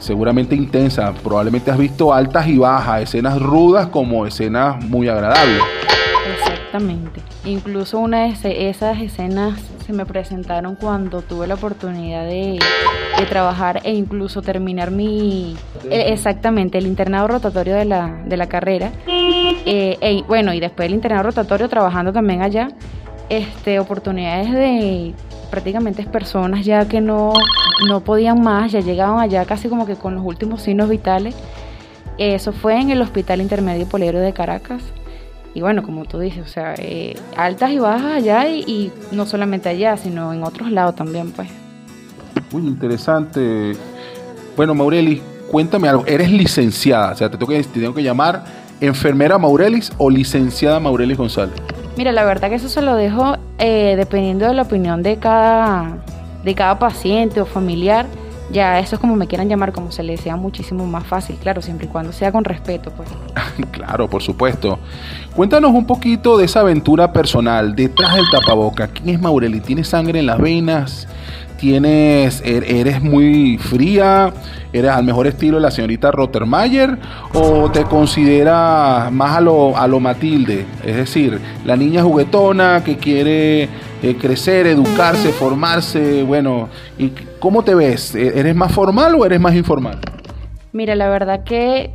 seguramente 0.00 0.56
intensa. 0.56 1.12
Probablemente 1.22 1.70
has 1.70 1.78
visto 1.78 2.12
altas 2.12 2.48
y 2.48 2.58
bajas, 2.58 3.02
escenas 3.02 3.40
rudas 3.40 3.86
como 3.86 4.26
escenas 4.26 4.84
muy 4.84 5.08
agradables. 5.08 5.62
Exactamente. 6.74 7.20
Incluso 7.44 8.00
una 8.00 8.24
de 8.24 8.68
esas 8.68 9.00
escenas 9.00 9.60
se 9.86 9.92
me 9.92 10.04
presentaron 10.04 10.74
cuando 10.74 11.22
tuve 11.22 11.46
la 11.46 11.54
oportunidad 11.54 12.24
de, 12.24 12.58
de 13.16 13.26
trabajar 13.26 13.80
e 13.84 13.94
incluso 13.94 14.42
terminar 14.42 14.90
mi... 14.90 15.54
eh, 15.88 16.06
exactamente, 16.08 16.78
el 16.78 16.86
internado 16.88 17.28
rotatorio 17.28 17.76
de 17.76 17.84
la, 17.84 18.22
de 18.26 18.36
la 18.36 18.48
carrera. 18.48 18.90
Eh, 19.06 19.96
e- 20.00 20.24
bueno, 20.26 20.52
y 20.52 20.58
después 20.58 20.88
el 20.88 20.94
internado 20.94 21.22
rotatorio 21.22 21.68
trabajando 21.68 22.12
también 22.12 22.42
allá. 22.42 22.70
Este, 23.28 23.78
oportunidades 23.78 24.50
de 24.50 25.14
prácticamente 25.52 26.02
personas 26.02 26.64
ya 26.64 26.88
que 26.88 27.00
no, 27.00 27.32
no 27.88 28.00
podían 28.00 28.42
más, 28.42 28.72
ya 28.72 28.80
llegaban 28.80 29.20
allá 29.20 29.44
casi 29.44 29.68
como 29.68 29.86
que 29.86 29.94
con 29.94 30.16
los 30.16 30.24
últimos 30.24 30.62
signos 30.62 30.88
vitales. 30.88 31.36
Eso 32.18 32.52
fue 32.52 32.80
en 32.80 32.90
el 32.90 33.00
Hospital 33.00 33.40
Intermedio 33.40 33.86
Poliedro 33.86 34.18
de 34.18 34.32
Caracas. 34.32 34.82
Y 35.54 35.60
bueno, 35.60 35.82
como 35.82 36.04
tú 36.04 36.18
dices, 36.18 36.44
o 36.44 36.48
sea, 36.48 36.74
eh, 36.76 37.16
altas 37.36 37.70
y 37.70 37.78
bajas 37.78 38.16
allá 38.16 38.48
y, 38.48 38.60
y 38.60 38.92
no 39.12 39.24
solamente 39.24 39.68
allá, 39.68 39.96
sino 39.96 40.32
en 40.32 40.42
otros 40.42 40.70
lados 40.70 40.96
también, 40.96 41.30
pues. 41.30 41.48
Muy 42.52 42.66
interesante. 42.66 43.76
Bueno, 44.56 44.74
Maureli, 44.74 45.22
cuéntame 45.50 45.88
algo. 45.88 46.04
Eres 46.06 46.30
licenciada, 46.30 47.12
o 47.12 47.16
sea, 47.16 47.30
te 47.30 47.38
tengo 47.38 47.52
que, 47.52 47.62
te 47.62 47.80
tengo 47.80 47.94
que 47.94 48.02
llamar 48.02 48.44
enfermera 48.80 49.38
Maurelis 49.38 49.92
o 49.98 50.10
licenciada 50.10 50.80
Maurelis 50.80 51.16
González. 51.16 51.54
Mira, 51.96 52.12
la 52.12 52.24
verdad 52.24 52.48
que 52.48 52.56
eso 52.56 52.68
se 52.68 52.82
lo 52.82 52.96
dejo 52.96 53.36
eh, 53.58 53.94
dependiendo 53.96 54.46
de 54.46 54.54
la 54.54 54.62
opinión 54.62 55.02
de 55.02 55.18
cada, 55.18 55.98
de 56.42 56.54
cada 56.54 56.78
paciente 56.78 57.40
o 57.40 57.46
familiar. 57.46 58.06
Ya 58.50 58.78
eso 58.78 58.96
es 58.96 59.00
como 59.00 59.16
me 59.16 59.26
quieran 59.26 59.48
llamar, 59.48 59.72
como 59.72 59.90
se 59.90 60.02
les 60.02 60.20
sea 60.20 60.36
muchísimo 60.36 60.86
más 60.86 61.06
fácil, 61.06 61.36
claro, 61.36 61.62
siempre 61.62 61.86
y 61.86 61.88
cuando 61.88 62.12
sea 62.12 62.30
con 62.30 62.44
respeto, 62.44 62.90
pues. 62.90 63.08
Claro, 63.70 64.08
por 64.08 64.22
supuesto. 64.22 64.78
Cuéntanos 65.34 65.72
un 65.72 65.86
poquito 65.86 66.36
de 66.36 66.44
esa 66.44 66.60
aventura 66.60 67.12
personal 67.12 67.74
detrás 67.74 68.14
del 68.14 68.24
tapaboca. 68.30 68.88
¿Quién 68.88 69.10
es 69.10 69.20
Maureli? 69.20 69.60
¿Tienes 69.60 69.88
sangre 69.88 70.18
en 70.18 70.26
las 70.26 70.38
venas? 70.38 71.06
¿Tienes, 71.58 72.42
er- 72.44 72.64
eres 72.68 73.00
muy 73.02 73.58
fría? 73.58 74.32
¿Eres 74.72 74.90
al 74.90 75.04
mejor 75.04 75.26
estilo 75.26 75.56
de 75.56 75.62
la 75.62 75.70
señorita 75.70 76.10
Rottermeier? 76.10 76.98
¿O 77.32 77.70
te 77.70 77.84
consideras 77.84 79.10
más 79.12 79.36
a 79.36 79.40
lo, 79.40 79.76
a 79.76 79.86
lo 79.86 80.00
Matilde? 80.00 80.66
Es 80.84 80.96
decir, 80.96 81.38
la 81.64 81.76
niña 81.76 82.02
juguetona 82.02 82.82
que 82.84 82.96
quiere 82.96 83.62
eh, 84.02 84.16
crecer, 84.20 84.66
educarse, 84.66 85.32
formarse. 85.32 86.22
Bueno, 86.24 86.68
¿y 86.98 87.12
cómo 87.38 87.62
te 87.62 87.74
ves? 87.74 88.14
¿E- 88.14 88.38
¿Eres 88.38 88.54
más 88.56 88.72
formal 88.72 89.14
o 89.14 89.24
eres 89.24 89.40
más 89.40 89.54
informal? 89.54 89.98
Mira, 90.72 90.96
la 90.96 91.08
verdad 91.08 91.44
que 91.44 91.92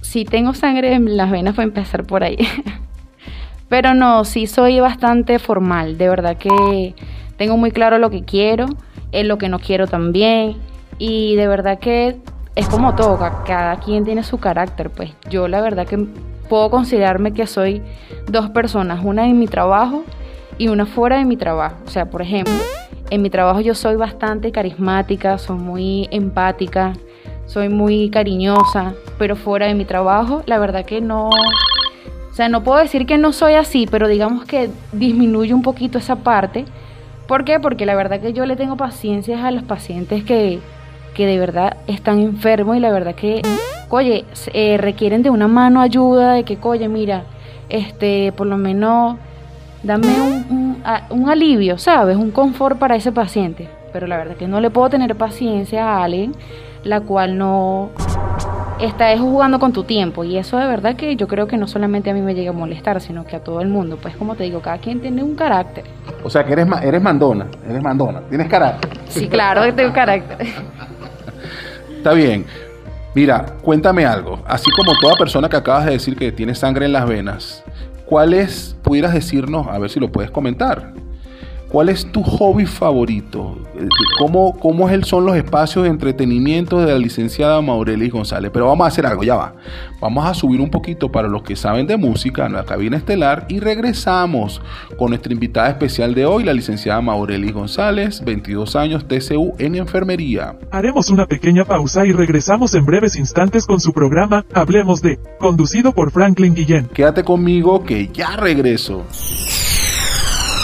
sí 0.00 0.24
tengo 0.24 0.54
sangre 0.54 0.94
en 0.94 1.16
las 1.16 1.30
venas 1.30 1.54
para 1.54 1.64
empezar 1.64 2.04
por 2.04 2.24
ahí. 2.24 2.38
Pero 3.68 3.94
no, 3.94 4.24
sí 4.24 4.46
soy 4.46 4.80
bastante 4.80 5.38
formal. 5.38 5.96
De 5.98 6.08
verdad 6.08 6.36
que 6.36 6.94
tengo 7.36 7.56
muy 7.56 7.70
claro 7.70 7.98
lo 7.98 8.10
que 8.10 8.22
quiero, 8.22 8.66
es 9.12 9.26
lo 9.26 9.38
que 9.38 9.48
no 9.48 9.58
quiero 9.58 9.86
también. 9.86 10.56
Y 10.98 11.36
de 11.36 11.46
verdad 11.46 11.78
que 11.78 12.16
es 12.54 12.68
como 12.68 12.94
todo, 12.94 13.18
ca- 13.18 13.44
cada 13.46 13.76
quien 13.76 14.04
tiene 14.04 14.22
su 14.22 14.38
carácter. 14.38 14.90
Pues 14.90 15.10
yo 15.30 15.48
la 15.48 15.60
verdad 15.60 15.86
que 15.86 16.06
puedo 16.48 16.70
considerarme 16.70 17.32
que 17.32 17.46
soy 17.46 17.82
dos 18.28 18.50
personas, 18.50 19.04
una 19.04 19.26
en 19.26 19.38
mi 19.38 19.46
trabajo 19.46 20.04
y 20.58 20.68
una 20.68 20.86
fuera 20.86 21.16
de 21.18 21.24
mi 21.24 21.36
trabajo. 21.36 21.76
O 21.86 21.90
sea, 21.90 22.06
por 22.10 22.20
ejemplo, 22.22 22.52
en 23.10 23.22
mi 23.22 23.30
trabajo 23.30 23.60
yo 23.60 23.74
soy 23.74 23.96
bastante 23.96 24.52
carismática, 24.52 25.38
soy 25.38 25.56
muy 25.56 26.08
empática, 26.10 26.92
soy 27.46 27.68
muy 27.68 28.10
cariñosa, 28.10 28.92
pero 29.18 29.34
fuera 29.36 29.66
de 29.66 29.74
mi 29.74 29.84
trabajo, 29.84 30.42
la 30.46 30.58
verdad 30.58 30.84
que 30.84 31.00
no. 31.00 31.28
O 31.28 32.34
sea, 32.34 32.48
no 32.48 32.62
puedo 32.64 32.78
decir 32.78 33.04
que 33.06 33.18
no 33.18 33.32
soy 33.32 33.54
así, 33.54 33.86
pero 33.90 34.08
digamos 34.08 34.44
que 34.46 34.70
disminuye 34.92 35.52
un 35.52 35.62
poquito 35.62 35.98
esa 35.98 36.16
parte, 36.16 36.64
¿Por 37.32 37.46
qué? 37.46 37.58
Porque 37.58 37.86
la 37.86 37.94
verdad 37.94 38.20
que 38.20 38.34
yo 38.34 38.44
le 38.44 38.56
tengo 38.56 38.76
paciencia 38.76 39.46
a 39.46 39.50
los 39.50 39.62
pacientes 39.62 40.22
que, 40.22 40.58
que 41.14 41.24
de 41.24 41.38
verdad 41.38 41.78
están 41.86 42.18
enfermos 42.18 42.76
y 42.76 42.80
la 42.80 42.90
verdad 42.90 43.14
que, 43.14 43.40
oye, 43.88 44.26
eh, 44.52 44.76
requieren 44.76 45.22
de 45.22 45.30
una 45.30 45.48
mano 45.48 45.80
ayuda, 45.80 46.34
de 46.34 46.44
que, 46.44 46.58
oye, 46.60 46.88
mira, 46.88 47.22
este, 47.70 48.32
por 48.32 48.46
lo 48.46 48.58
menos 48.58 49.16
dame 49.82 50.08
un, 50.20 50.44
un, 50.50 50.84
un 51.08 51.30
alivio, 51.30 51.78
¿sabes? 51.78 52.18
Un 52.18 52.32
confort 52.32 52.78
para 52.78 52.96
ese 52.96 53.12
paciente. 53.12 53.66
Pero 53.94 54.06
la 54.06 54.18
verdad 54.18 54.36
que 54.36 54.46
no 54.46 54.60
le 54.60 54.68
puedo 54.68 54.90
tener 54.90 55.16
paciencia 55.16 55.86
a 55.86 56.04
alguien 56.04 56.34
la 56.84 57.00
cual 57.00 57.38
no 57.38 57.88
está 58.86 59.16
jugando 59.16 59.58
con 59.58 59.72
tu 59.72 59.84
tiempo 59.84 60.24
y 60.24 60.36
eso 60.36 60.58
de 60.58 60.66
verdad 60.66 60.96
que 60.96 61.16
yo 61.16 61.28
creo 61.28 61.46
que 61.46 61.56
no 61.56 61.66
solamente 61.66 62.10
a 62.10 62.14
mí 62.14 62.20
me 62.20 62.34
llega 62.34 62.50
a 62.50 62.54
molestar, 62.54 63.00
sino 63.00 63.24
que 63.24 63.36
a 63.36 63.40
todo 63.44 63.60
el 63.60 63.68
mundo. 63.68 63.98
Pues 64.00 64.16
como 64.16 64.34
te 64.34 64.44
digo, 64.44 64.60
cada 64.60 64.78
quien 64.78 65.00
tiene 65.00 65.22
un 65.22 65.34
carácter. 65.34 65.84
O 66.24 66.30
sea 66.30 66.44
que 66.44 66.52
eres, 66.52 66.66
eres 66.82 67.02
mandona, 67.02 67.46
eres 67.68 67.82
mandona, 67.82 68.20
tienes 68.28 68.48
carácter. 68.48 68.90
Sí, 69.08 69.28
claro 69.28 69.62
que 69.62 69.72
tengo 69.72 69.92
carácter. 69.92 70.46
Está 71.96 72.12
bien. 72.12 72.44
Mira, 73.14 73.44
cuéntame 73.62 74.06
algo. 74.06 74.40
Así 74.46 74.70
como 74.70 74.92
toda 75.00 75.14
persona 75.16 75.48
que 75.48 75.56
acabas 75.56 75.84
de 75.84 75.92
decir 75.92 76.16
que 76.16 76.32
tiene 76.32 76.54
sangre 76.54 76.86
en 76.86 76.92
las 76.92 77.06
venas, 77.06 77.62
¿cuáles 78.06 78.76
pudieras 78.82 79.12
decirnos, 79.12 79.66
a 79.68 79.78
ver 79.78 79.90
si 79.90 80.00
lo 80.00 80.10
puedes 80.10 80.30
comentar? 80.30 80.92
¿Cuál 81.72 81.88
es 81.88 82.04
tu 82.12 82.22
hobby 82.22 82.66
favorito? 82.66 83.56
Eh, 83.74 83.88
¿Cómo, 84.18 84.52
cómo 84.60 84.88
es 84.90 84.94
el- 84.94 85.04
son 85.04 85.24
los 85.24 85.34
espacios 85.36 85.84
de 85.84 85.90
entretenimiento 85.90 86.78
de 86.78 86.92
la 86.92 86.98
licenciada 86.98 87.62
Maurelis 87.62 88.12
González? 88.12 88.50
Pero 88.52 88.66
vamos 88.66 88.84
a 88.84 88.88
hacer 88.88 89.06
algo, 89.06 89.22
ya 89.22 89.36
va. 89.36 89.54
Vamos 89.98 90.26
a 90.26 90.34
subir 90.34 90.60
un 90.60 90.68
poquito 90.70 91.10
para 91.10 91.28
los 91.28 91.42
que 91.42 91.56
saben 91.56 91.86
de 91.86 91.96
música 91.96 92.44
en 92.44 92.52
la 92.52 92.64
cabina 92.64 92.98
estelar 92.98 93.46
y 93.48 93.58
regresamos 93.60 94.60
con 94.98 95.08
nuestra 95.10 95.32
invitada 95.32 95.70
especial 95.70 96.14
de 96.14 96.26
hoy, 96.26 96.44
la 96.44 96.52
licenciada 96.52 97.00
Maurelis 97.00 97.54
González, 97.54 98.22
22 98.22 98.76
años, 98.76 99.08
TCU 99.08 99.54
en 99.58 99.74
enfermería. 99.76 100.56
Haremos 100.70 101.08
una 101.08 101.24
pequeña 101.24 101.64
pausa 101.64 102.04
y 102.04 102.12
regresamos 102.12 102.74
en 102.74 102.84
breves 102.84 103.16
instantes 103.16 103.64
con 103.64 103.80
su 103.80 103.94
programa 103.94 104.44
Hablemos 104.52 105.00
de, 105.00 105.18
conducido 105.38 105.92
por 105.92 106.10
Franklin 106.10 106.54
Guillén. 106.54 106.88
Quédate 106.92 107.24
conmigo 107.24 107.82
que 107.82 108.08
ya 108.12 108.36
regreso. 108.36 109.04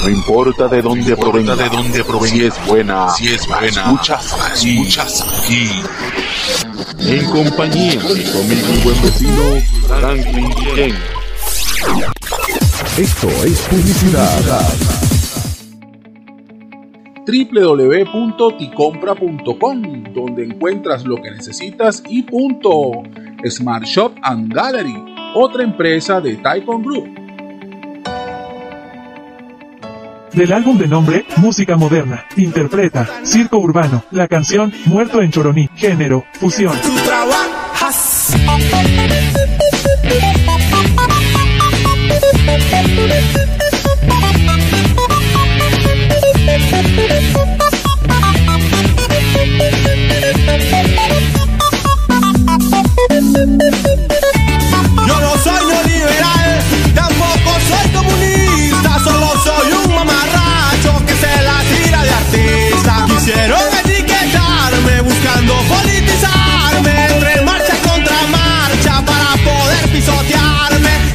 No 0.03 0.09
importa 0.09 0.69
de 0.69 0.81
dónde 0.81 1.15
provenga, 1.17 1.55
de 1.57 1.69
dónde 1.69 2.03
provenga, 2.05 2.35
si 2.37 2.45
es 2.45 2.55
buena, 2.67 3.09
Si 3.11 3.29
es 3.29 3.47
buena, 3.47 3.67
escuchas 3.69 4.33
aquí. 4.51 4.79
escuchas 4.79 5.45
aquí. 5.45 5.69
En 7.01 7.25
compañía 7.31 7.93
de 7.93 7.99
mi 7.99 8.05
amigo 8.39 8.75
y 8.75 8.79
buen 8.85 9.03
vecino 9.03 9.43
Franklin 9.87 10.51
Guillén. 10.51 10.95
Esto 12.97 13.29
es 13.45 13.61
publicidad. 13.63 14.63
www.ticompra.com, 17.27 19.83
donde 20.15 20.45
encuentras 20.45 21.05
lo 21.05 21.17
que 21.17 21.31
necesitas 21.33 22.03
y 22.09 22.23
punto. 22.23 23.03
Smart 23.49 23.85
Shop 23.85 24.13
and 24.23 24.53
Gallery, 24.53 24.95
otra 25.35 25.63
empresa 25.65 26.21
de 26.21 26.37
Taikon 26.37 26.83
Group. 26.83 27.09
Del 30.39 30.53
álbum 30.53 30.79
de 30.79 30.87
nombre 30.87 31.27
Música 31.39 31.77
Moderna, 31.77 32.25
interpreta 32.37 33.09
Circo 33.25 33.59
Urbano, 33.59 34.05
la 34.13 34.29
canción 34.29 34.73
Muerto 34.85 35.21
en 35.21 35.33
Choroní, 35.33 35.69
género, 35.75 36.27
fusión. 36.35 36.79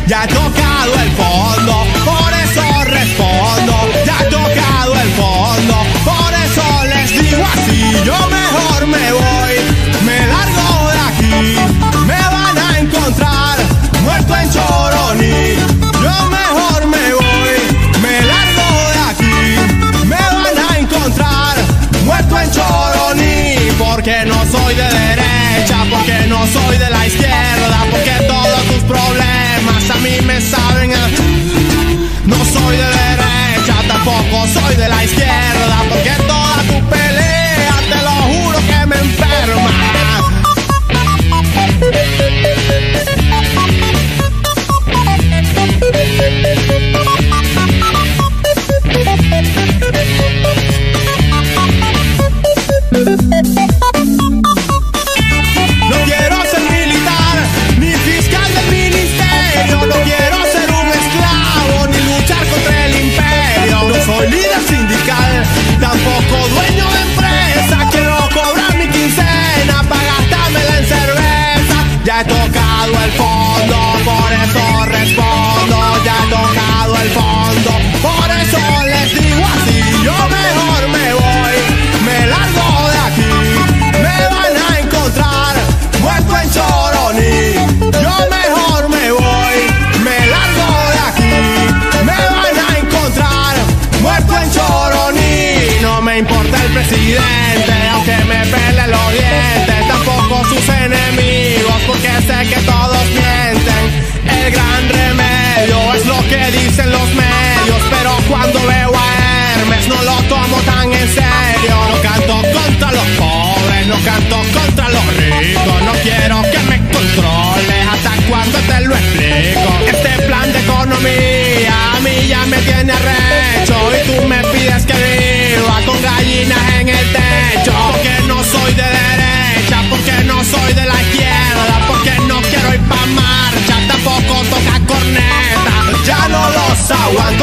Ya 0.06 0.28
he 0.28 0.43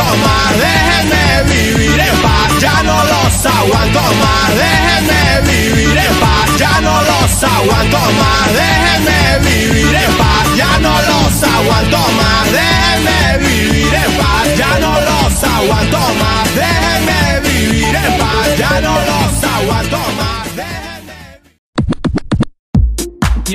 más, 0.03 0.51
déjenme 0.59 1.53
vivir 1.53 2.01
en 2.01 2.17
paz, 2.23 2.61
ya 2.61 2.83
no 2.83 3.05
los 3.05 3.47
aguanto 3.47 4.01
más, 4.01 4.49
déjenme 4.55 5.51
vivir 5.51 5.97
en 5.99 6.15
paz, 6.17 6.57
ya 6.59 6.81
no 6.81 7.03
los 7.03 7.45
aguanto 7.45 7.99
más, 8.21 8.53
déjenme 8.53 9.49
vivir 9.49 9.95
en 9.95 10.13
paz, 10.19 10.57
ya 10.57 10.79
no 10.79 10.95
los 11.11 11.43
aguanto 11.43 11.99
más, 12.19 12.53
déjenme 12.53 13.49
vivir 13.49 13.95
en 13.95 14.13
paz, 14.19 14.57
ya 14.57 14.79
no 14.79 14.93
los 15.01 15.45
aguanto 15.45 15.99
más, 15.99 16.55
déjenme 16.55 17.41
vivir 17.49 17.95
en 17.95 18.19
paz, 18.19 18.59
ya 18.59 18.81
no 18.81 18.95
los 18.95 19.45
aguanto 19.45 19.99
más. 20.19 20.40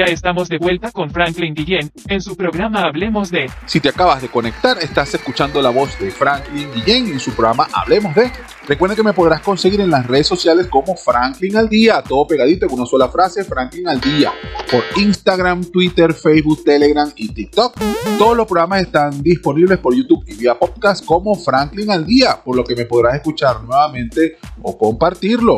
Estamos 0.03 0.49
de 0.49 0.57
vuelta 0.57 0.91
con 0.91 1.09
Franklin 1.09 1.53
Guillén 1.53 1.89
en 2.07 2.21
su 2.21 2.35
programa 2.35 2.81
Hablemos 2.81 3.31
de. 3.31 3.49
Si 3.65 3.79
te 3.79 3.89
acabas 3.89 4.21
de 4.21 4.27
conectar, 4.27 4.77
estás 4.79 5.13
escuchando 5.13 5.61
la 5.61 5.69
voz 5.69 5.97
de 5.99 6.11
Franklin 6.11 6.69
Guillén 6.73 7.07
en 7.07 7.19
su 7.19 7.31
programa 7.31 7.67
Hablemos 7.73 8.13
de. 8.13 8.29
Recuerda 8.67 8.95
que 8.95 9.03
me 9.03 9.13
podrás 9.13 9.41
conseguir 9.41 9.79
en 9.79 9.89
las 9.89 10.05
redes 10.05 10.27
sociales 10.27 10.67
como 10.67 10.95
Franklin 10.95 11.55
al 11.55 11.69
Día, 11.69 12.01
todo 12.01 12.27
pegadito 12.27 12.67
con 12.67 12.79
una 12.79 12.87
sola 12.87 13.09
frase, 13.09 13.43
Franklin 13.43 13.87
al 13.87 14.01
Día, 14.01 14.33
por 14.69 14.83
Instagram, 14.97 15.63
Twitter, 15.65 16.13
Facebook, 16.13 16.63
Telegram 16.63 17.09
y 17.15 17.29
TikTok. 17.29 17.79
Todos 18.17 18.35
los 18.35 18.47
programas 18.47 18.81
están 18.81 19.21
disponibles 19.23 19.77
por 19.77 19.95
YouTube 19.95 20.25
y 20.27 20.35
vía 20.35 20.59
podcast 20.59 21.05
como 21.05 21.35
Franklin 21.35 21.91
al 21.91 22.05
Día, 22.05 22.41
por 22.43 22.55
lo 22.55 22.63
que 22.63 22.75
me 22.75 22.85
podrás 22.85 23.15
escuchar 23.15 23.63
nuevamente 23.63 24.37
o 24.61 24.77
compartirlo. 24.77 25.57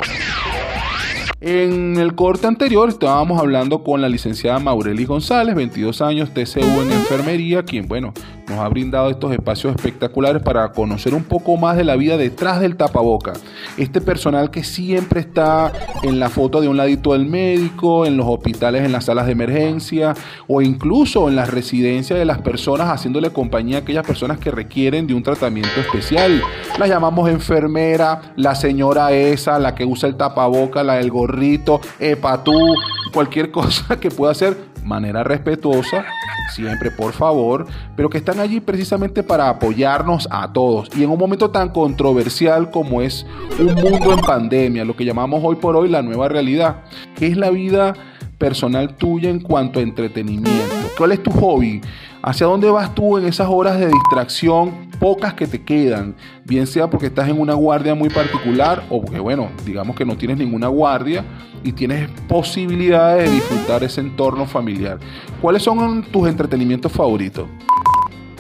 En 1.39 1.97
el 1.97 2.15
corte 2.15 2.47
anterior 2.47 2.89
estábamos 2.89 3.39
hablando 3.39 3.83
con 3.83 4.01
la 4.01 4.09
licenciada 4.09 4.57
Maureli 4.57 5.05
González, 5.05 5.53
22 5.53 6.01
años, 6.01 6.33
TCU 6.33 6.81
en 6.81 6.91
enfermería, 6.91 7.63
quien, 7.63 7.87
bueno, 7.87 8.13
nos 8.47 8.59
ha 8.59 8.67
brindado 8.69 9.09
estos 9.09 9.31
espacios 9.33 9.75
espectaculares 9.75 10.41
para 10.41 10.71
conocer 10.71 11.13
un 11.13 11.23
poco 11.23 11.57
más 11.57 11.75
de 11.75 11.83
la 11.83 11.95
vida 11.95 12.17
detrás 12.17 12.59
del 12.61 12.77
tapaboca. 12.77 13.33
Este 13.77 13.99
personal 13.99 14.51
que 14.51 14.63
siempre 14.63 15.19
está 15.19 15.71
en 16.03 16.19
la 16.19 16.29
foto 16.29 16.61
de 16.61 16.67
un 16.67 16.77
ladito 16.77 17.13
del 17.13 17.25
médico, 17.25 18.05
en 18.05 18.15
los 18.15 18.25
hospitales, 18.27 18.83
en 18.83 18.91
las 18.91 19.05
salas 19.05 19.25
de 19.25 19.33
emergencia 19.33 20.13
o 20.47 20.61
incluso 20.61 21.27
en 21.27 21.35
las 21.35 21.51
residencias 21.51 22.17
de 22.17 22.25
las 22.25 22.39
personas 22.39 22.89
haciéndole 22.89 23.31
compañía 23.31 23.77
a 23.77 23.79
aquellas 23.81 24.05
personas 24.05 24.39
que 24.39 24.51
requieren 24.51 25.07
de 25.07 25.13
un 25.13 25.23
tratamiento 25.23 25.79
especial. 25.79 26.41
La 26.79 26.87
llamamos 26.87 27.29
enfermera, 27.29 28.33
la 28.35 28.55
señora 28.55 29.11
esa, 29.11 29.59
la 29.59 29.75
que 29.75 29.85
usa 29.85 30.07
el 30.07 30.15
tapaboca, 30.15 30.83
la 30.83 30.95
del 30.95 31.11
gorrito, 31.11 31.81
epatú, 31.99 32.75
cualquier 33.13 33.51
cosa 33.57 33.99
que 33.99 34.09
pueda 34.09 34.31
hacer 34.31 34.55
manera 34.87 35.23
respetuosa, 35.23 36.05
siempre 36.53 36.89
por 36.91 37.13
favor, 37.13 37.67
pero 37.95 38.09
que 38.09 38.17
están 38.17 38.39
allí 38.39 38.59
precisamente 38.59 39.21
para 39.21 39.49
apoyarnos 39.49 40.27
a 40.31 40.51
todos. 40.51 40.89
Y 40.95 41.03
en 41.03 41.09
un 41.09 41.19
momento 41.19 41.51
tan 41.51 41.69
controversial 41.69 42.71
como 42.71 43.01
es 43.01 43.25
un 43.59 43.75
mundo 43.75 44.13
en 44.13 44.19
pandemia, 44.19 44.85
lo 44.85 44.95
que 44.95 45.05
llamamos 45.05 45.41
hoy 45.43 45.57
por 45.57 45.75
hoy 45.75 45.89
la 45.89 46.01
nueva 46.01 46.29
realidad, 46.29 46.83
que 47.15 47.27
es 47.27 47.37
la 47.37 47.49
vida 47.49 47.93
personal 48.37 48.95
tuya 48.95 49.29
en 49.29 49.39
cuanto 49.39 49.79
a 49.79 49.83
entretenimiento. 49.83 50.75
¿Cuál 50.97 51.11
es 51.11 51.23
tu 51.23 51.31
hobby? 51.31 51.81
¿Hacia 52.27 52.45
dónde 52.45 52.69
vas 52.69 52.93
tú 52.93 53.17
en 53.17 53.25
esas 53.25 53.47
horas 53.49 53.79
de 53.79 53.87
distracción 53.87 54.89
pocas 54.99 55.33
que 55.33 55.47
te 55.47 55.63
quedan? 55.63 56.13
Bien 56.43 56.67
sea 56.67 56.89
porque 56.89 57.05
estás 57.05 57.29
en 57.29 57.39
una 57.39 57.53
guardia 57.53 57.95
muy 57.95 58.09
particular 58.09 58.83
o 58.89 58.99
porque, 59.01 59.21
bueno, 59.21 59.47
digamos 59.65 59.95
que 59.95 60.03
no 60.03 60.17
tienes 60.17 60.37
ninguna 60.37 60.67
guardia 60.67 61.23
y 61.63 61.71
tienes 61.71 62.09
posibilidades 62.27 63.29
de 63.29 63.33
disfrutar 63.33 63.81
ese 63.85 64.01
entorno 64.01 64.45
familiar. 64.45 64.97
¿Cuáles 65.41 65.63
son 65.63 66.03
tus 66.11 66.27
entretenimientos 66.27 66.91
favoritos? 66.91 67.47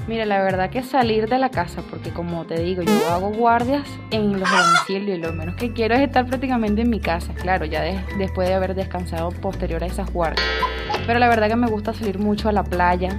Mira, 0.05 0.25
la 0.25 0.43
verdad 0.43 0.69
que 0.69 0.83
salir 0.83 1.29
de 1.29 1.37
la 1.39 1.47
casa, 1.49 1.81
porque 1.89 2.09
como 2.09 2.43
te 2.45 2.59
digo, 2.61 2.81
yo 2.81 2.91
hago 3.09 3.29
guardias 3.29 3.87
en 4.11 4.37
los 4.37 4.49
domicilios 4.49 5.17
y 5.17 5.21
lo 5.21 5.31
menos 5.31 5.55
que 5.55 5.71
quiero 5.71 5.95
es 5.95 6.01
estar 6.01 6.25
prácticamente 6.25 6.81
en 6.81 6.89
mi 6.89 6.99
casa, 6.99 7.33
claro, 7.33 7.63
ya 7.63 7.83
de- 7.83 8.01
después 8.17 8.49
de 8.49 8.53
haber 8.55 8.75
descansado 8.75 9.29
posterior 9.31 9.81
a 9.81 9.85
esas 9.85 10.11
guardias. 10.11 10.45
Pero 11.05 11.19
la 11.19 11.29
verdad 11.29 11.47
que 11.47 11.55
me 11.55 11.67
gusta 11.67 11.93
salir 11.93 12.19
mucho 12.19 12.49
a 12.49 12.51
la 12.51 12.65
playa, 12.65 13.17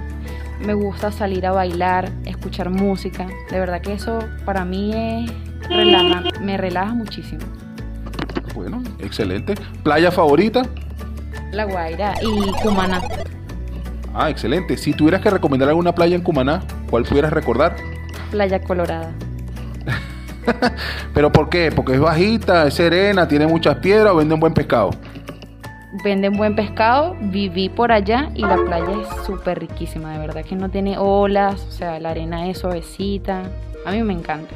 me 0.59 0.73
gusta 0.73 1.11
salir 1.11 1.45
a 1.45 1.51
bailar, 1.51 2.11
escuchar 2.25 2.69
música. 2.69 3.27
De 3.49 3.59
verdad 3.59 3.81
que 3.81 3.93
eso 3.93 4.19
para 4.45 4.65
mí 4.65 4.91
es 4.93 5.69
relaja, 5.69 6.23
me 6.41 6.57
relaja 6.57 6.93
muchísimo. 6.93 7.41
Bueno, 8.53 8.83
excelente. 8.99 9.55
¿Playa 9.83 10.11
favorita? 10.11 10.63
La 11.51 11.65
Guaira 11.65 12.13
y 12.21 12.51
Cumaná. 12.61 13.01
Ah, 14.13 14.29
excelente. 14.29 14.75
Si 14.77 14.93
tuvieras 14.93 15.21
que 15.21 15.29
recomendar 15.29 15.69
alguna 15.69 15.93
playa 15.93 16.15
en 16.15 16.21
Cumaná, 16.21 16.61
¿cuál 16.89 17.03
pudieras 17.03 17.31
recordar? 17.31 17.75
Playa 18.31 18.61
Colorada. 18.61 19.11
¿Pero 21.13 21.31
por 21.31 21.49
qué? 21.49 21.71
Porque 21.73 21.93
es 21.93 21.99
bajita, 21.99 22.67
es 22.67 22.73
serena, 22.73 23.27
tiene 23.27 23.47
muchas 23.47 23.77
piedras 23.77 24.13
o 24.13 24.17
venden 24.17 24.39
buen 24.39 24.53
pescado. 24.53 24.91
Venden 26.03 26.33
buen 26.33 26.55
pescado, 26.55 27.15
viví 27.19 27.69
por 27.69 27.91
allá 27.91 28.29
y 28.35 28.41
la 28.41 28.57
playa 28.57 28.91
es 29.01 29.25
súper 29.25 29.59
riquísima, 29.59 30.13
de 30.13 30.19
verdad 30.19 30.45
que 30.45 30.55
no 30.55 30.69
tiene 30.69 30.97
olas, 30.99 31.65
o 31.67 31.71
sea, 31.71 31.99
la 31.99 32.11
arena 32.11 32.47
es 32.47 32.59
suavecita. 32.59 33.43
A 33.85 33.91
mí 33.91 34.03
me 34.03 34.13
encanta. 34.13 34.53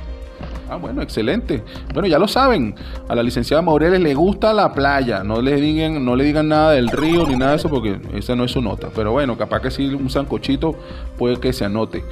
Ah, 0.70 0.78
bueno, 0.78 1.02
excelente. 1.02 1.64
Bueno, 1.94 2.08
ya 2.08 2.18
lo 2.18 2.28
saben. 2.28 2.74
A 3.08 3.16
la 3.16 3.22
licenciada 3.22 3.62
Maureles 3.62 4.00
le 4.00 4.14
gusta 4.14 4.54
la 4.54 4.74
playa. 4.74 5.24
No 5.24 5.42
le 5.42 5.56
digan, 5.56 6.04
no 6.04 6.16
le 6.16 6.24
digan 6.24 6.48
nada 6.48 6.72
del 6.72 6.90
río 6.90 7.28
ni 7.28 7.36
nada 7.36 7.52
de 7.52 7.58
eso 7.58 7.70
porque 7.70 8.00
esa 8.16 8.36
no 8.36 8.44
es 8.44 8.52
su 8.52 8.62
nota. 8.62 8.90
Pero 8.96 9.12
bueno, 9.12 9.38
capaz 9.38 9.62
que 9.62 9.72
si 9.72 9.86
un 9.94 10.10
sancochito 10.10 10.76
puede 11.18 11.40
que 11.40 11.54
se 11.54 11.66
anote. 11.66 12.04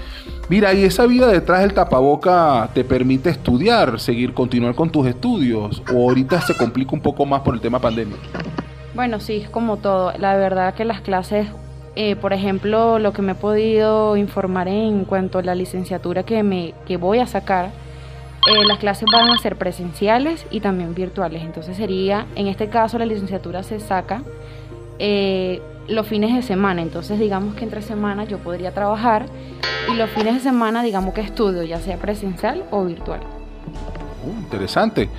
Mira, 0.49 0.73
y 0.73 0.83
esa 0.83 1.05
vida 1.05 1.27
detrás 1.27 1.61
del 1.61 1.73
tapaboca 1.73 2.69
te 2.73 2.83
permite 2.83 3.29
estudiar, 3.29 3.99
seguir, 3.99 4.33
continuar 4.33 4.75
con 4.75 4.89
tus 4.89 5.07
estudios. 5.07 5.81
O 5.93 6.09
ahorita 6.09 6.41
se 6.41 6.55
complica 6.55 6.91
un 6.93 7.01
poco 7.01 7.25
más 7.25 7.41
por 7.41 7.55
el 7.55 7.61
tema 7.61 7.79
pandemia. 7.79 8.17
Bueno, 8.93 9.19
sí, 9.19 9.37
es 9.37 9.49
como 9.49 9.77
todo. 9.77 10.13
La 10.17 10.35
verdad 10.35 10.73
que 10.73 10.85
las 10.85 11.01
clases, 11.01 11.47
eh, 11.95 12.15
por 12.15 12.33
ejemplo, 12.33 12.99
lo 12.99 13.13
que 13.13 13.21
me 13.21 13.33
he 13.33 13.35
podido 13.35 14.17
informar 14.17 14.67
en 14.67 15.05
cuanto 15.05 15.39
a 15.39 15.43
la 15.43 15.55
licenciatura 15.55 16.23
que, 16.23 16.43
me, 16.43 16.73
que 16.85 16.97
voy 16.97 17.19
a 17.19 17.27
sacar, 17.27 17.71
eh, 18.47 18.65
las 18.67 18.79
clases 18.79 19.05
van 19.11 19.29
a 19.29 19.37
ser 19.37 19.55
presenciales 19.55 20.45
y 20.51 20.59
también 20.59 20.93
virtuales. 20.93 21.43
Entonces 21.43 21.77
sería, 21.77 22.25
en 22.35 22.47
este 22.47 22.67
caso, 22.67 22.97
la 22.97 23.05
licenciatura 23.05 23.63
se 23.63 23.79
saca 23.79 24.23
eh, 24.99 25.61
los 25.87 26.07
fines 26.07 26.35
de 26.35 26.41
semana. 26.41 26.81
Entonces 26.81 27.19
digamos 27.19 27.55
que 27.55 27.63
entre 27.63 27.81
semanas 27.81 28.27
yo 28.27 28.39
podría 28.39 28.73
trabajar 28.73 29.25
y 29.91 29.95
los 29.95 30.09
fines 30.09 30.35
de 30.35 30.39
semana 30.41 30.83
digamos 30.83 31.13
que 31.13 31.21
estudio, 31.21 31.63
ya 31.63 31.79
sea 31.79 31.97
presencial 31.97 32.63
o 32.71 32.83
virtual. 32.85 33.21
Uh, 34.25 34.39
interesante. 34.41 35.09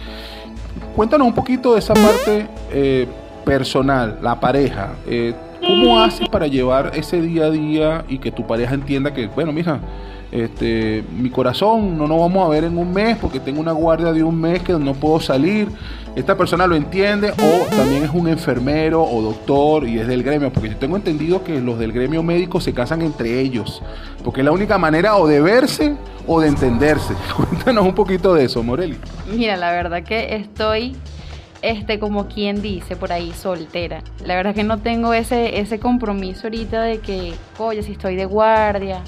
Cuéntanos 0.95 1.27
un 1.27 1.35
poquito 1.35 1.75
de 1.75 1.79
esa 1.79 1.95
parte 1.95 2.47
eh, 2.71 3.07
personal, 3.45 4.19
la 4.23 4.41
pareja. 4.41 4.93
Eh, 5.07 5.35
¿Cómo 5.61 6.01
haces 6.01 6.29
para 6.29 6.47
llevar 6.49 6.93
ese 6.95 7.21
día 7.21 7.45
a 7.45 7.51
día 7.51 8.05
y 8.09 8.19
que 8.19 8.33
tu 8.33 8.47
pareja 8.47 8.75
entienda 8.75 9.15
que, 9.15 9.29
bueno, 9.29 9.53
mija, 9.53 9.79
este, 10.33 11.05
mi 11.17 11.29
corazón 11.31 11.97
no 11.99 12.09
nos 12.09 12.19
vamos 12.19 12.47
a 12.47 12.49
ver 12.49 12.65
en 12.65 12.79
un 12.79 12.93
mes 12.93 13.19
porque 13.19 13.39
tengo 13.39 13.61
una 13.61 13.73
guardia 13.73 14.13
de 14.13 14.25
un 14.25 14.41
mes 14.41 14.63
que 14.63 14.73
no 14.73 14.95
puedo 14.95 15.21
salir? 15.21 15.69
Esta 16.17 16.37
persona 16.37 16.67
lo 16.67 16.75
entiende 16.75 17.31
o 17.31 17.75
también 17.75 18.05
es 18.05 18.11
un 18.11 18.29
enfermero 18.29 19.03
o 19.03 19.23
doctor 19.23 19.89
y 19.89 19.99
es 19.99 20.07
del 20.07 20.23
gremio, 20.23 20.53
porque 20.53 20.69
yo 20.69 20.77
tengo 20.77 20.97
entendido 20.97 21.43
que 21.43 21.59
los 21.59 21.79
del 21.79 21.93
gremio 21.93 22.23
médico 22.23 22.61
se 22.61 22.75
casan 22.75 23.01
entre 23.01 23.41
ellos, 23.41 23.83
porque 24.23 24.41
es 24.41 24.45
la 24.45 24.53
única 24.53 24.77
manera 24.77 25.17
o 25.17 25.27
de 25.27 25.41
verse 25.41 25.97
o 26.27 26.41
de 26.41 26.49
entenderse. 26.49 27.15
Cuéntanos 27.37 27.87
un 27.87 27.95
poquito 27.95 28.35
de 28.35 28.45
eso, 28.45 28.63
Moreli. 28.63 28.99
Mira, 29.31 29.57
la 29.57 29.73
verdad 29.73 30.03
que 30.03 30.35
estoy, 30.37 30.97
este, 31.63 31.99
como 31.99 32.29
quien 32.29 32.61
dice 32.61 32.97
por 32.97 33.13
ahí, 33.13 33.33
soltera. 33.33 34.03
La 34.25 34.35
verdad 34.35 34.55
que 34.55 34.65
no 34.65 34.79
tengo 34.79 35.15
ese, 35.15 35.61
ese 35.61 35.79
compromiso 35.79 36.49
ahorita 36.49 36.83
de 36.83 36.99
que, 36.99 37.35
oye, 37.59 37.83
si 37.83 37.93
estoy 37.93 38.17
de 38.17 38.25
guardia, 38.25 39.01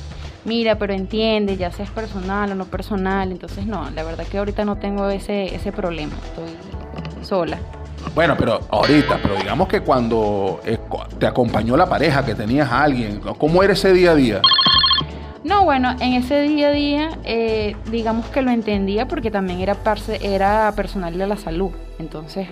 mira, 0.44 0.76
pero 0.76 0.92
entiende, 0.92 1.56
ya 1.56 1.70
sea 1.70 1.84
es 1.84 1.90
personal 1.90 2.52
o 2.52 2.54
no 2.54 2.64
personal. 2.66 3.32
Entonces, 3.32 3.66
no, 3.66 3.90
la 3.90 4.02
verdad 4.04 4.26
que 4.26 4.38
ahorita 4.38 4.64
no 4.64 4.76
tengo 4.76 5.08
ese, 5.08 5.54
ese 5.54 5.72
problema. 5.72 6.14
Estoy 6.24 7.24
sola. 7.24 7.58
Bueno, 8.14 8.36
pero 8.38 8.60
ahorita, 8.70 9.18
pero 9.20 9.34
digamos 9.36 9.66
que 9.66 9.80
cuando 9.80 10.60
eh, 10.64 10.78
te 11.18 11.26
acompañó 11.26 11.76
la 11.76 11.86
pareja, 11.86 12.24
que 12.24 12.34
tenías 12.34 12.70
a 12.70 12.82
alguien, 12.82 13.20
¿cómo 13.38 13.62
era 13.62 13.72
ese 13.72 13.92
día 13.92 14.12
a 14.12 14.14
día? 14.14 14.40
No, 15.44 15.64
bueno, 15.64 15.94
en 16.00 16.14
ese 16.14 16.40
día 16.40 16.68
a 16.68 16.72
día, 16.72 17.10
eh, 17.24 17.76
digamos 17.90 18.26
que 18.26 18.40
lo 18.42 18.50
entendía 18.50 19.06
porque 19.06 19.30
también 19.30 19.60
era, 19.60 19.74
parce- 19.74 20.18
era 20.22 20.72
personal 20.74 21.16
de 21.18 21.26
la 21.26 21.36
salud. 21.36 21.70
Entonces, 21.98 22.48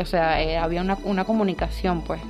o 0.00 0.04
sea, 0.06 0.40
eh, 0.40 0.56
había 0.56 0.80
una, 0.80 0.96
una 1.04 1.24
comunicación, 1.24 2.02
pues. 2.02 2.20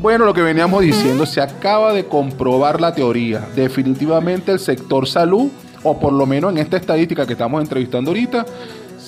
Bueno, 0.00 0.24
lo 0.24 0.32
que 0.32 0.42
veníamos 0.42 0.82
diciendo, 0.82 1.26
se 1.26 1.40
acaba 1.40 1.92
de 1.92 2.06
comprobar 2.06 2.80
la 2.80 2.94
teoría. 2.94 3.40
Definitivamente 3.56 4.52
el 4.52 4.60
sector 4.60 5.08
salud, 5.08 5.50
o 5.82 5.98
por 5.98 6.12
lo 6.12 6.26
menos 6.26 6.52
en 6.52 6.58
esta 6.58 6.76
estadística 6.76 7.26
que 7.26 7.32
estamos 7.32 7.60
entrevistando 7.60 8.12
ahorita, 8.12 8.46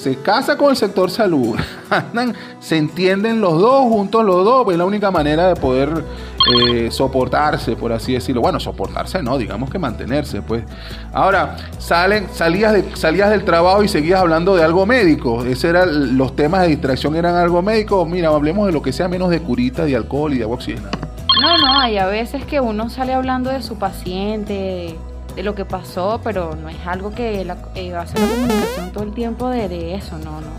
se 0.02 0.16
casa 0.16 0.56
con 0.56 0.70
el 0.70 0.76
sector 0.76 1.10
salud. 1.10 1.56
Andan, 1.90 2.34
se 2.58 2.76
entienden 2.76 3.40
los 3.40 3.60
dos, 3.60 3.82
juntos 3.82 4.24
los 4.24 4.44
dos, 4.44 4.66
es 4.72 4.76
la 4.76 4.84
única 4.84 5.12
manera 5.12 5.46
de 5.46 5.54
poder 5.54 6.04
eh, 6.52 6.90
soportarse, 6.90 7.76
por 7.76 7.92
así 7.92 8.14
decirlo. 8.14 8.40
Bueno, 8.40 8.58
soportarse 8.58 9.22
no, 9.22 9.38
digamos 9.38 9.70
que 9.70 9.78
mantenerse, 9.78 10.42
pues. 10.42 10.64
Ahora, 11.12 11.56
salen, 11.78 12.26
salías, 12.32 12.74
salías 12.94 13.30
del 13.30 13.44
trabajo 13.44 13.84
y 13.84 13.88
seguías 13.88 14.20
hablando 14.20 14.56
de 14.56 14.64
algo 14.64 14.86
médico. 14.86 15.44
Ese 15.44 15.68
eran 15.68 16.18
los 16.18 16.34
temas 16.34 16.62
de 16.62 16.68
distracción, 16.68 17.14
eran 17.14 17.36
algo 17.36 17.62
médico. 17.62 18.04
Mira, 18.04 18.30
hablemos 18.30 18.66
de 18.66 18.72
lo 18.72 18.82
que 18.82 18.92
sea 18.92 19.06
menos 19.06 19.30
de 19.30 19.40
curita, 19.40 19.84
de 19.84 19.94
alcohol 19.94 20.34
y 20.34 20.38
de 20.38 20.42
agua 20.42 20.56
oxigenada. 20.56 20.98
No, 21.40 21.56
no, 21.58 21.80
hay 21.80 21.98
a 21.98 22.06
veces 22.06 22.44
que 22.44 22.60
uno 22.60 22.90
sale 22.90 23.14
hablando 23.14 23.50
de 23.50 23.62
su 23.62 23.76
paciente, 23.76 24.96
de 25.34 25.42
lo 25.42 25.54
que 25.54 25.64
pasó, 25.64 26.20
pero 26.22 26.54
no 26.54 26.68
es 26.68 26.86
algo 26.86 27.14
que 27.14 27.44
la, 27.44 27.56
eh, 27.74 27.94
hace 27.94 28.18
la 28.18 28.26
comunicación 28.26 28.92
todo 28.92 29.04
el 29.04 29.12
tiempo 29.12 29.48
de, 29.48 29.94
eso, 29.94 30.18
no, 30.18 30.40
no. 30.40 30.50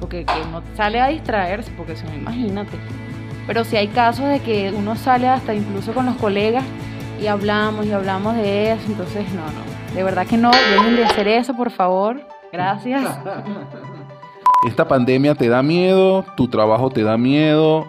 Porque 0.00 0.24
que 0.24 0.32
uno 0.48 0.62
sale 0.76 1.00
a 1.00 1.08
distraerse, 1.08 1.72
porque 1.76 1.96
si 1.96 2.04
no, 2.04 2.14
imagínate. 2.14 2.78
Pero 3.46 3.64
sí 3.64 3.76
hay 3.76 3.88
casos 3.88 4.26
de 4.26 4.40
que 4.40 4.72
uno 4.76 4.96
sale 4.96 5.28
hasta 5.28 5.54
incluso 5.54 5.92
con 5.92 6.06
los 6.06 6.16
colegas 6.16 6.64
y 7.20 7.26
hablamos 7.26 7.86
y 7.86 7.92
hablamos 7.92 8.36
de 8.36 8.72
eso, 8.72 8.82
entonces 8.86 9.24
no, 9.34 9.42
no, 9.42 9.94
de 9.94 10.02
verdad 10.02 10.26
que 10.26 10.36
no, 10.36 10.50
dejen 10.50 10.96
de 10.96 11.04
hacer 11.04 11.28
eso, 11.28 11.54
por 11.54 11.70
favor. 11.70 12.20
Gracias. 12.52 13.02
Esta 14.66 14.86
pandemia 14.86 15.34
te 15.34 15.48
da 15.48 15.62
miedo, 15.62 16.24
tu 16.36 16.48
trabajo 16.48 16.90
te 16.90 17.02
da 17.02 17.16
miedo, 17.16 17.86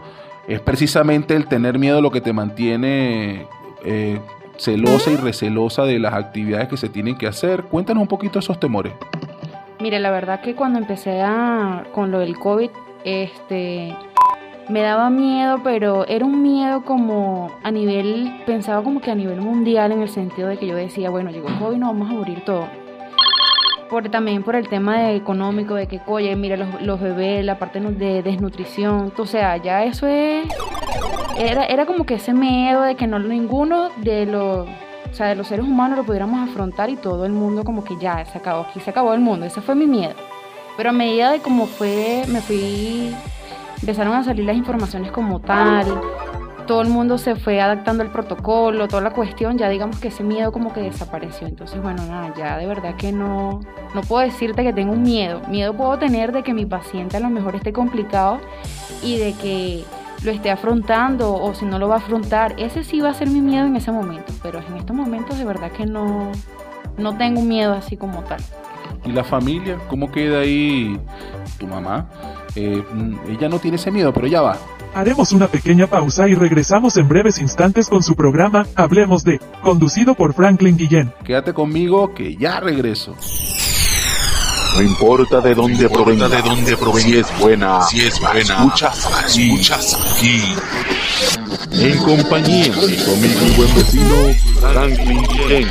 es 0.48 0.62
precisamente 0.62 1.36
el 1.36 1.48
tener 1.48 1.78
miedo 1.78 2.02
lo 2.02 2.12
que 2.12 2.22
te 2.22 2.32
mantiene 2.32 3.46
eh, 3.84 4.20
celosa 4.62 5.10
y 5.10 5.16
recelosa 5.16 5.86
de 5.86 5.98
las 5.98 6.14
actividades 6.14 6.68
que 6.68 6.78
se 6.78 6.88
tienen 6.88 7.18
que 7.18 7.26
hacer. 7.26 7.64
Cuéntanos 7.64 8.02
un 8.02 8.08
poquito 8.08 8.38
esos 8.38 8.60
temores. 8.60 8.94
Mire, 9.80 10.00
la 10.00 10.12
verdad 10.12 10.42
que 10.42 10.54
cuando 10.54 10.78
empecé 10.78 11.20
a, 11.22 11.86
con 11.94 12.12
lo 12.12 12.20
del 12.20 12.38
COVID, 12.38 12.70
este, 13.04 13.96
me 14.70 14.82
daba 14.82 15.10
miedo, 15.10 15.62
pero 15.64 16.06
era 16.08 16.24
un 16.24 16.44
miedo 16.44 16.84
como 16.86 17.50
a 17.64 17.72
nivel, 17.72 18.44
pensaba 18.46 18.84
como 18.84 19.02
que 19.02 19.10
a 19.10 19.16
nivel 19.16 19.42
mundial 19.42 19.94
en 19.94 20.04
el 20.04 20.10
sentido 20.10 20.50
de 20.50 20.58
que 20.58 20.68
yo 20.68 20.76
decía, 20.76 21.10
bueno, 21.10 21.32
llegó 21.32 21.48
el 21.48 21.58
COVID, 21.58 21.78
no 21.78 21.88
vamos 21.88 22.12
a 22.12 22.14
morir 22.14 22.46
todos. 22.46 22.68
Por, 23.90 24.10
también 24.10 24.44
por 24.44 24.56
el 24.56 24.70
tema 24.70 25.12
económico, 25.12 25.74
de 25.74 25.88
que, 25.88 26.00
oye, 26.06 26.36
mira, 26.36 26.56
los, 26.56 26.82
los 26.84 27.02
bebés, 27.02 27.44
la 27.44 27.58
parte 27.58 27.80
de 27.80 28.22
desnutrición, 28.22 29.12
o 29.18 29.26
sea, 29.26 29.58
ya 29.58 29.84
eso 29.84 30.06
es, 30.06 30.48
era, 31.42 31.66
era 31.66 31.86
como 31.86 32.06
que 32.06 32.16
ese 32.16 32.34
miedo 32.34 32.82
de 32.84 32.96
que 32.96 33.08
no 33.08 33.20
ninguno 33.20 33.90
de 33.98 34.26
los, 34.26 34.68
o 34.68 35.14
sea, 35.14 35.28
de 35.28 35.36
los 35.36 35.48
seres 35.48 35.66
humanos 35.66 35.98
lo 35.98 36.04
pudiéramos 36.04 36.50
afrontar 36.50 36.90
y 36.90 36.96
todo 36.96 37.26
el 37.26 37.32
mundo 37.32 37.64
como 37.64 37.84
que 37.84 37.98
ya, 37.98 38.24
se 38.26 38.38
acabó, 38.38 38.62
aquí 38.62 38.80
se 38.80 38.92
acabó 38.92 39.14
el 39.14 39.22
mundo, 39.22 39.46
ese 39.46 39.62
fue 39.62 39.76
mi 39.76 39.88
miedo. 39.88 40.14
Pero 40.78 40.90
a 40.90 40.94
medida 40.94 41.32
de 41.32 41.40
cómo 41.40 41.66
fue, 41.66 42.24
me 42.28 42.42
fui 42.42 43.14
empezaron 43.82 44.14
a 44.14 44.24
salir 44.24 44.46
las 44.46 44.56
informaciones 44.56 45.12
como 45.12 45.40
tal, 45.40 46.00
todo 46.68 46.82
el 46.82 46.90
mundo 46.90 47.18
se 47.18 47.36
fue 47.36 47.60
adaptando 47.60 48.04
al 48.04 48.12
protocolo, 48.12 48.88
toda 48.88 49.02
la 49.02 49.12
cuestión, 49.12 49.58
ya 49.58 49.68
digamos 49.68 50.00
que 50.00 50.10
ese 50.10 50.24
miedo 50.24 50.52
como 50.52 50.72
que 50.72 50.82
desapareció. 50.82 51.48
Entonces, 51.48 51.82
bueno, 51.82 52.06
nada, 52.06 52.34
ya 52.38 52.58
de 52.58 52.68
verdad 52.68 52.96
que 52.96 53.12
no, 53.12 53.62
no 53.96 54.02
puedo 54.02 54.24
decirte 54.24 54.64
que 54.64 54.72
tengo 54.72 54.94
un 54.94 55.02
miedo. 55.02 55.42
Miedo 55.50 55.74
puedo 55.74 55.98
tener 55.98 56.32
de 56.32 56.44
que 56.44 56.54
mi 56.54 56.66
paciente 56.66 57.18
a 57.18 57.20
lo 57.20 57.30
mejor 57.30 57.56
esté 57.56 57.74
complicado 57.74 58.40
y 59.04 59.18
de 59.18 59.34
que 59.34 59.84
lo 60.24 60.32
esté 60.32 60.52
afrontando 60.52 61.34
o 61.34 61.54
si 61.54 61.66
no 61.66 61.80
lo 61.80 61.88
va 61.88 61.96
a 61.96 61.98
afrontar. 62.00 62.56
Ese 62.58 62.84
sí 62.84 63.02
va 63.02 63.10
a 63.10 63.14
ser 63.14 63.30
mi 63.30 63.42
miedo 63.42 63.66
en 63.66 63.76
ese 63.76 63.92
momento, 63.92 64.34
pero 64.42 64.60
en 64.60 64.78
estos 64.78 64.96
momentos 64.96 65.38
de 65.38 65.46
verdad 65.46 65.72
que 65.72 65.86
no, 65.86 66.32
no 66.98 67.18
tengo 67.18 67.42
miedo 67.42 67.74
así 67.74 67.98
como 67.98 68.24
tal. 68.24 68.42
¿Y 69.04 69.12
la 69.12 69.24
familia? 69.24 69.78
¿Cómo 69.90 70.12
queda 70.12 70.40
ahí 70.42 71.00
tu 71.58 71.68
mamá? 71.68 72.08
Eh, 72.56 72.84
ella 73.30 73.50
no 73.50 73.60
tiene 73.60 73.78
ese 73.78 73.92
miedo, 73.92 74.14
pero 74.14 74.28
ya 74.28 74.42
va. 74.42 74.58
Haremos 74.94 75.32
una 75.32 75.48
pequeña 75.48 75.88
pausa 75.88 76.28
y 76.28 76.36
regresamos 76.36 76.98
en 76.98 77.08
breves 77.08 77.40
instantes 77.40 77.88
con 77.88 78.04
su 78.04 78.16
programa 78.16 78.68
Hablemos 78.76 79.24
de, 79.24 79.40
conducido 79.64 80.16
por 80.16 80.34
Franklin 80.34 80.78
Guillén. 80.78 81.14
Quédate 81.24 81.54
conmigo 81.54 82.14
que 82.14 82.36
ya 82.36 82.60
regreso. 82.60 83.16
No 84.74 84.82
importa 84.82 85.42
de 85.42 85.54
dónde 85.54 85.90
provenga, 85.90 86.30
de 86.30 86.42
dónde 86.42 86.78
provenga, 86.78 87.08
si 87.08 87.18
es 87.18 87.40
buena, 87.40 87.82
si 87.82 88.00
es 88.02 88.18
buena, 88.20 88.42
escuchas 88.42 89.06
aquí, 89.24 89.52
escuchas 89.52 90.16
aquí. 90.16 90.42
En 91.74 91.98
compañía 91.98 92.74
de 92.74 93.04
conmigo 93.04 93.42
mi 93.42 93.52
buen 93.56 93.76
vecino 93.76 94.34
Franklin 94.60 95.24
Chen. 95.26 95.68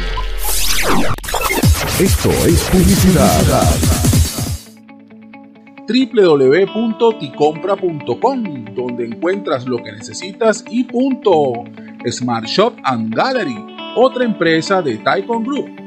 Esto 1.98 2.30
es 2.46 2.62
publicidad. 2.64 3.64
www.ticompra.com, 5.88 8.64
donde 8.74 9.06
encuentras 9.06 9.66
lo 9.66 9.82
que 9.82 9.92
necesitas 9.92 10.62
y 10.68 10.84
punto. 10.84 11.64
Smart 12.06 12.44
Shop 12.46 12.74
and 12.84 13.14
Gallery, 13.14 13.56
otra 13.96 14.24
empresa 14.24 14.82
de 14.82 14.98
Taikon 14.98 15.44
Group. 15.44 15.79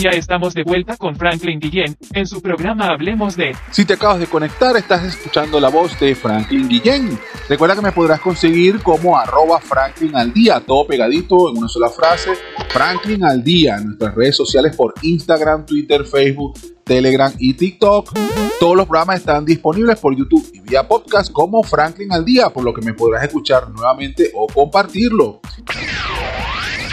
Ya 0.00 0.10
estamos 0.12 0.54
de 0.54 0.62
vuelta 0.62 0.96
con 0.96 1.14
Franklin 1.14 1.60
Guillén 1.60 1.94
en 2.14 2.26
su 2.26 2.40
programa 2.40 2.86
Hablemos 2.86 3.36
de. 3.36 3.54
Si 3.70 3.84
te 3.84 3.92
acabas 3.92 4.18
de 4.18 4.26
conectar, 4.26 4.74
estás 4.74 5.04
escuchando 5.04 5.60
la 5.60 5.68
voz 5.68 6.00
de 6.00 6.14
Franklin 6.14 6.70
Guillén. 6.70 7.18
Recuerda 7.50 7.76
que 7.76 7.82
me 7.82 7.92
podrás 7.92 8.18
conseguir 8.18 8.82
como 8.82 9.18
arroba 9.18 9.60
Franklin 9.60 10.16
al 10.16 10.32
día, 10.32 10.58
todo 10.60 10.86
pegadito 10.86 11.50
en 11.50 11.58
una 11.58 11.68
sola 11.68 11.90
frase. 11.90 12.30
Franklin 12.70 13.24
al 13.24 13.44
día 13.44 13.76
en 13.76 13.88
nuestras 13.88 14.14
redes 14.14 14.36
sociales 14.36 14.74
por 14.74 14.94
Instagram, 15.02 15.66
Twitter, 15.66 16.02
Facebook, 16.06 16.54
Telegram 16.82 17.32
y 17.38 17.52
TikTok. 17.52 18.12
Todos 18.58 18.76
los 18.76 18.86
programas 18.86 19.20
están 19.20 19.44
disponibles 19.44 19.98
por 20.00 20.16
YouTube 20.16 20.50
y 20.52 20.60
vía 20.60 20.88
podcast 20.88 21.30
como 21.30 21.62
Franklin 21.62 22.10
al 22.12 22.24
día, 22.24 22.48
por 22.48 22.64
lo 22.64 22.72
que 22.72 22.80
me 22.82 22.94
podrás 22.94 23.22
escuchar 23.22 23.70
nuevamente 23.70 24.32
o 24.34 24.46
compartirlo. 24.46 25.40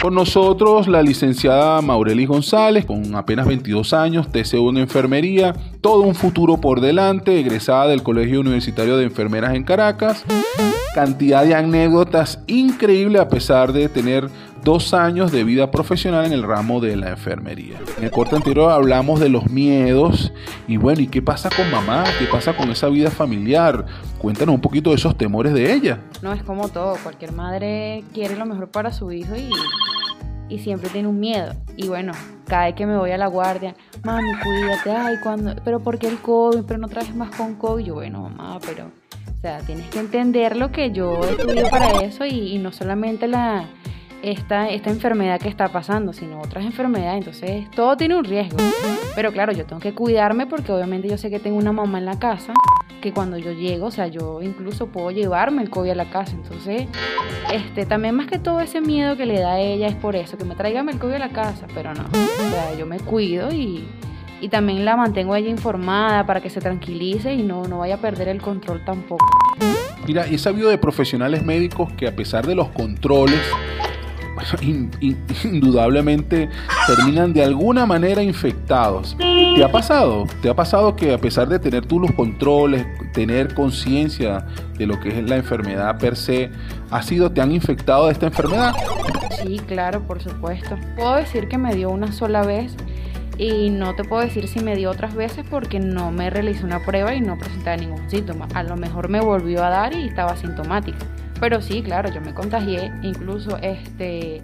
Con 0.00 0.14
nosotros 0.14 0.86
la 0.86 1.02
licenciada 1.02 1.82
Maureli 1.82 2.24
González, 2.24 2.86
con 2.86 3.16
apenas 3.16 3.48
22 3.48 3.92
años, 3.92 4.28
TCU 4.30 4.70
en 4.70 4.78
enfermería, 4.78 5.52
todo 5.80 6.02
un 6.02 6.14
futuro 6.14 6.58
por 6.60 6.80
delante, 6.80 7.40
egresada 7.40 7.88
del 7.88 8.04
Colegio 8.04 8.40
Universitario 8.40 8.96
de 8.96 9.04
Enfermeras 9.04 9.56
en 9.56 9.64
Caracas, 9.64 10.24
cantidad 10.94 11.44
de 11.44 11.56
anécdotas 11.56 12.44
increíble 12.46 13.18
a 13.18 13.28
pesar 13.28 13.72
de 13.72 13.88
tener 13.88 14.28
dos 14.64 14.94
años 14.94 15.32
de 15.32 15.44
vida 15.44 15.70
profesional 15.70 16.26
en 16.26 16.32
el 16.32 16.42
ramo 16.42 16.80
de 16.80 16.96
la 16.96 17.10
enfermería. 17.10 17.78
En 17.96 18.04
el 18.04 18.10
corte 18.10 18.36
anterior 18.36 18.70
hablamos 18.70 19.20
de 19.20 19.28
los 19.28 19.48
miedos 19.50 20.32
y 20.66 20.76
bueno, 20.76 21.00
¿y 21.00 21.06
qué 21.06 21.22
pasa 21.22 21.48
con 21.54 21.70
mamá? 21.70 22.04
¿Qué 22.18 22.26
pasa 22.26 22.56
con 22.56 22.70
esa 22.70 22.88
vida 22.88 23.10
familiar? 23.10 23.86
Cuéntanos 24.18 24.54
un 24.54 24.60
poquito 24.60 24.90
de 24.90 24.96
esos 24.96 25.16
temores 25.16 25.52
de 25.54 25.72
ella. 25.72 26.00
No 26.22 26.32
es 26.32 26.42
como 26.42 26.68
todo, 26.68 26.96
cualquier 27.02 27.32
madre 27.32 28.04
quiere 28.12 28.36
lo 28.36 28.46
mejor 28.46 28.70
para 28.70 28.92
su 28.92 29.12
hijo 29.12 29.36
y, 29.36 29.50
y 30.48 30.58
siempre 30.58 30.90
tiene 30.90 31.08
un 31.08 31.20
miedo. 31.20 31.54
Y 31.76 31.88
bueno, 31.88 32.12
cada 32.46 32.66
vez 32.66 32.74
que 32.74 32.86
me 32.86 32.96
voy 32.96 33.12
a 33.12 33.18
la 33.18 33.26
guardia, 33.28 33.74
mami, 34.02 34.32
cuídate, 34.42 34.90
ay, 34.90 35.16
cuando, 35.22 35.54
pero 35.64 35.80
¿por 35.80 35.98
qué 35.98 36.08
el 36.08 36.18
COVID? 36.18 36.64
Pero 36.66 36.78
no 36.78 36.88
traes 36.88 37.14
más 37.14 37.34
con 37.34 37.54
COVID. 37.54 37.84
Yo, 37.84 37.94
bueno, 37.94 38.22
mamá, 38.22 38.58
pero, 38.66 38.86
o 38.86 39.40
sea, 39.40 39.60
tienes 39.60 39.88
que 39.88 40.00
entender 40.00 40.56
lo 40.56 40.72
que 40.72 40.90
yo 40.90 41.20
estudié 41.22 41.70
para 41.70 42.02
eso 42.02 42.26
y 42.26 42.58
no 42.58 42.72
solamente 42.72 43.28
la, 43.28 43.66
esta, 44.22 44.68
esta 44.68 44.90
enfermedad 44.90 45.40
que 45.40 45.48
está 45.48 45.68
pasando, 45.68 46.12
sino 46.12 46.40
otras 46.40 46.64
enfermedades. 46.64 47.18
Entonces, 47.18 47.70
todo 47.70 47.96
tiene 47.96 48.16
un 48.16 48.24
riesgo. 48.24 48.58
Pero 49.14 49.32
claro, 49.32 49.52
yo 49.52 49.64
tengo 49.64 49.80
que 49.80 49.94
cuidarme 49.94 50.46
porque 50.46 50.72
obviamente 50.72 51.08
yo 51.08 51.18
sé 51.18 51.30
que 51.30 51.38
tengo 51.38 51.56
una 51.56 51.72
mamá 51.72 51.98
en 51.98 52.06
la 52.06 52.18
casa 52.18 52.52
que 53.00 53.12
cuando 53.12 53.38
yo 53.38 53.52
llego, 53.52 53.86
o 53.86 53.90
sea, 53.90 54.08
yo 54.08 54.42
incluso 54.42 54.88
puedo 54.88 55.10
llevarme 55.10 55.62
el 55.62 55.70
COVID 55.70 55.90
a 55.90 55.94
la 55.94 56.10
casa. 56.10 56.32
Entonces, 56.32 56.86
este, 57.52 57.86
también 57.86 58.14
más 58.14 58.26
que 58.26 58.38
todo 58.38 58.60
ese 58.60 58.80
miedo 58.80 59.16
que 59.16 59.26
le 59.26 59.38
da 59.40 59.52
a 59.52 59.60
ella 59.60 59.86
es 59.86 59.94
por 59.94 60.16
eso, 60.16 60.36
que 60.36 60.44
me 60.44 60.54
traigan 60.54 60.88
el 60.88 60.98
COVID 60.98 61.14
a 61.14 61.18
la 61.18 61.30
casa, 61.30 61.66
pero 61.74 61.94
no. 61.94 62.04
O 62.04 62.50
sea, 62.50 62.74
yo 62.76 62.86
me 62.86 62.98
cuido 62.98 63.52
y, 63.52 63.84
y 64.40 64.48
también 64.48 64.84
la 64.84 64.96
mantengo 64.96 65.36
ella 65.36 65.48
informada 65.48 66.26
para 66.26 66.40
que 66.40 66.50
se 66.50 66.60
tranquilice 66.60 67.32
y 67.34 67.42
no, 67.42 67.66
no 67.68 67.78
vaya 67.78 67.96
a 67.96 67.98
perder 67.98 68.28
el 68.28 68.42
control 68.42 68.84
tampoco. 68.84 69.26
Mira, 70.06 70.26
he 70.26 70.38
sabido 70.38 70.68
de 70.68 70.78
profesionales 70.78 71.44
médicos 71.44 71.92
que 71.92 72.08
a 72.08 72.16
pesar 72.16 72.46
de 72.46 72.54
los 72.54 72.68
controles, 72.68 73.42
in- 74.60 74.90
in- 75.00 75.18
indudablemente 75.44 76.48
terminan 76.86 77.32
de 77.32 77.42
alguna 77.44 77.86
manera 77.86 78.22
infectados. 78.22 79.16
¿Te 79.18 79.64
ha 79.64 79.70
pasado? 79.72 80.24
¿Te 80.42 80.48
ha 80.50 80.54
pasado 80.54 80.94
que 80.96 81.12
a 81.12 81.18
pesar 81.18 81.48
de 81.48 81.58
tener 81.58 81.86
tú 81.86 81.98
los 82.00 82.12
controles, 82.12 82.86
tener 83.12 83.54
conciencia 83.54 84.46
de 84.76 84.86
lo 84.86 84.98
que 85.00 85.08
es 85.18 85.28
la 85.28 85.36
enfermedad 85.36 85.98
per 85.98 86.16
se, 86.16 86.50
ha 86.90 87.02
sido, 87.02 87.30
te 87.30 87.40
han 87.40 87.50
infectado 87.52 88.06
de 88.06 88.12
esta 88.12 88.26
enfermedad? 88.26 88.72
Sí, 89.42 89.60
claro, 89.66 90.00
por 90.06 90.22
supuesto. 90.22 90.76
Puedo 90.96 91.16
decir 91.16 91.48
que 91.48 91.58
me 91.58 91.74
dio 91.74 91.90
una 91.90 92.12
sola 92.12 92.42
vez 92.42 92.74
y 93.36 93.70
no 93.70 93.94
te 93.94 94.02
puedo 94.04 94.22
decir 94.22 94.48
si 94.48 94.60
me 94.60 94.74
dio 94.76 94.90
otras 94.90 95.14
veces 95.14 95.44
porque 95.48 95.78
no 95.78 96.10
me 96.10 96.28
realicé 96.30 96.64
una 96.64 96.84
prueba 96.84 97.14
y 97.14 97.20
no 97.20 97.38
presentaba 97.38 97.76
ningún 97.76 98.08
síntoma. 98.10 98.48
A 98.54 98.62
lo 98.64 98.76
mejor 98.76 99.08
me 99.08 99.20
volvió 99.20 99.64
a 99.64 99.68
dar 99.70 99.94
y 99.94 100.08
estaba 100.08 100.36
sintomática. 100.36 100.98
Pero 101.40 101.60
sí, 101.60 101.82
claro, 101.82 102.10
yo 102.12 102.20
me 102.20 102.34
contagié. 102.34 102.92
Incluso 103.02 103.56
este 103.58 104.42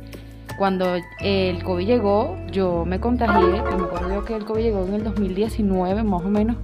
cuando 0.57 0.95
el 1.21 1.65
COVID 1.65 1.87
llegó, 1.87 2.37
yo 2.51 2.85
me 2.85 3.01
contagié. 3.01 3.45
Me 3.45 3.59
acuerdo 3.59 4.25
que 4.25 4.37
el 4.37 4.45
COVID 4.45 4.63
llegó 4.63 4.85
en 4.85 4.95
el 4.95 5.05
2019 5.05 6.03
más 6.05 6.23
o 6.23 6.29
menos. 6.29 6.57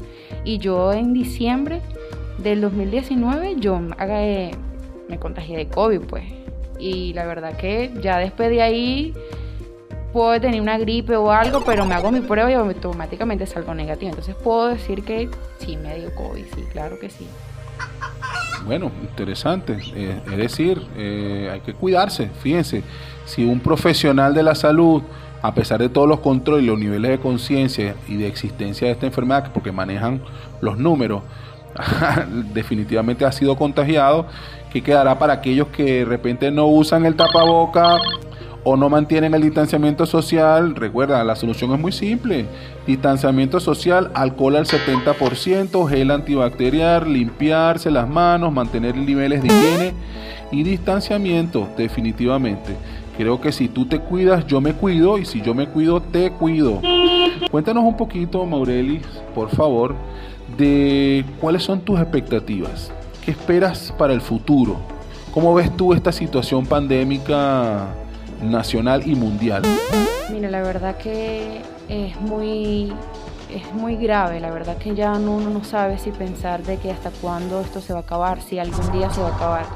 Y 0.45 0.59
yo 0.59 0.93
en 0.93 1.13
diciembre 1.13 1.81
del 2.39 2.61
2019 2.61 3.57
yo 3.59 3.81
eh, 4.09 4.51
me 5.09 5.19
contagié 5.19 5.57
de 5.57 5.69
COVID, 5.69 6.01
pues. 6.03 6.25
Y 6.79 7.13
la 7.13 7.27
verdad 7.27 7.57
que 7.57 7.93
ya 8.01 8.19
después 8.19 8.49
de 8.51 8.63
ahí 8.63 9.15
puedo 10.13 10.41
tener 10.41 10.61
una 10.61 10.79
gripe 10.79 11.17
o 11.17 11.31
algo, 11.31 11.63
pero 11.65 11.85
me 11.85 11.95
hago 11.95 12.11
mi 12.11 12.21
prueba 12.21 12.51
y 12.51 12.55
automáticamente 12.55 13.47
salgo 13.47 13.75
negativa. 13.75 14.11
Entonces 14.11 14.35
puedo 14.37 14.69
decir 14.69 15.05
que 15.05 15.29
sí 15.59 15.77
me 15.77 15.99
dio 15.99 16.15
COVID, 16.15 16.45
sí, 16.55 16.63
claro 16.73 16.99
que 16.99 17.11
sí. 17.11 17.27
Bueno, 18.65 18.91
interesante. 19.03 19.79
Eh, 19.95 20.21
es 20.31 20.37
decir, 20.37 20.83
eh, 20.97 21.51
hay 21.53 21.61
que 21.61 21.75
cuidarse. 21.75 22.31
Fíjense, 22.43 22.83
si 23.25 23.45
un 23.45 23.61
profesional 23.61 24.35
de 24.35 24.43
la 24.43 24.55
salud 24.55 25.03
a 25.43 25.55
pesar 25.55 25.81
de 25.81 25.89
todos 25.89 26.09
los 26.09 26.21
controles 26.21 26.65
los 26.65 26.79
niveles 26.79 27.13
de 27.13 27.19
conciencia 27.19 27.95
y 28.07 28.17
de 28.17 28.27
existencia 28.27 28.87
de 28.87 28.93
esta 28.93 29.07
enfermedad, 29.07 29.51
porque 29.53 29.73
manejan 29.73 30.21
los 30.61 30.79
números, 30.79 31.23
definitivamente 32.53 33.25
ha 33.25 33.33
sido 33.33 33.57
contagiado, 33.57 34.27
que 34.71 34.83
quedará 34.83 35.19
para 35.19 35.35
aquellos 35.35 35.69
que 35.69 36.01
de 36.01 36.05
repente 36.05 36.51
no 36.51 36.67
usan 36.67 37.07
el 37.07 37.17
tapaboca 37.17 37.97
o 38.65 38.77
no 38.77 38.89
mantienen 38.89 39.35
el 39.35 39.43
distanciamiento 39.43 40.07
social. 40.07 40.75
Recuerda, 40.77 41.25
la 41.25 41.37
solución 41.37 41.73
es 41.73 41.81
muy 41.81 41.93
simple. 41.93 42.47
Distanciamiento 42.87 43.61
social, 43.61 44.11
alcohol 44.15 44.57
al 44.57 44.67
70%, 44.67 45.89
gel 45.89 46.11
antibacterial, 46.11 47.13
limpiarse 47.13 47.91
las 47.91 48.09
manos, 48.09 48.53
mantener 48.53 48.97
niveles 48.97 49.43
de 49.43 49.49
higiene 49.49 49.95
y 50.51 50.63
distanciamiento, 50.63 51.69
definitivamente. 51.77 52.77
Creo 53.17 53.41
que 53.41 53.53
si 53.53 53.69
tú 53.69 53.87
te 53.87 54.01
cuidas, 54.01 54.47
yo 54.47 54.61
me 54.61 54.73
cuido 54.73 55.19
y 55.19 55.25
si 55.25 55.41
yo 55.43 55.55
me 55.55 55.67
cuido, 55.67 56.01
te 56.01 56.31
cuido. 56.31 56.81
Cuéntanos 57.51 57.85
un 57.85 57.97
poquito, 57.97 58.45
Maurelis, 58.47 59.03
por 59.35 59.51
favor, 59.51 59.95
de 60.57 61.25
cuáles 61.41 61.63
son 61.63 61.81
tus 61.81 61.99
expectativas. 62.01 62.93
¿Qué 63.25 63.31
esperas 63.33 63.93
para 63.99 64.13
el 64.13 64.21
futuro? 64.21 64.77
¿Cómo 65.33 65.55
ves 65.55 65.75
tú 65.77 65.93
esta 65.93 66.13
situación 66.13 66.67
pandémica 66.67 67.89
nacional 68.43 69.03
y 69.07 69.15
mundial? 69.15 69.63
Mira, 70.31 70.51
la 70.51 70.63
verdad 70.63 70.97
que 70.97 71.61
es 71.89 72.21
muy, 72.21 72.93
es 73.53 73.73
muy 73.75 73.97
grave, 73.97 74.41
la 74.41 74.51
verdad 74.51 74.77
que 74.79 74.95
ya 74.95 75.13
uno 75.13 75.51
no 75.51 75.65
sabe 75.65 75.99
si 75.99 76.11
pensar 76.11 76.63
de 76.63 76.77
que 76.79 76.91
hasta 76.91 77.11
cuándo 77.11 77.61
esto 77.61 77.81
se 77.81 77.93
va 77.93 78.01
a 78.01 78.03
acabar, 78.03 78.41
si 78.41 78.59
algún 78.59 78.93
día 78.93 79.11
se 79.11 79.21
va 79.21 79.29
a 79.29 79.35
acabar. 79.35 79.67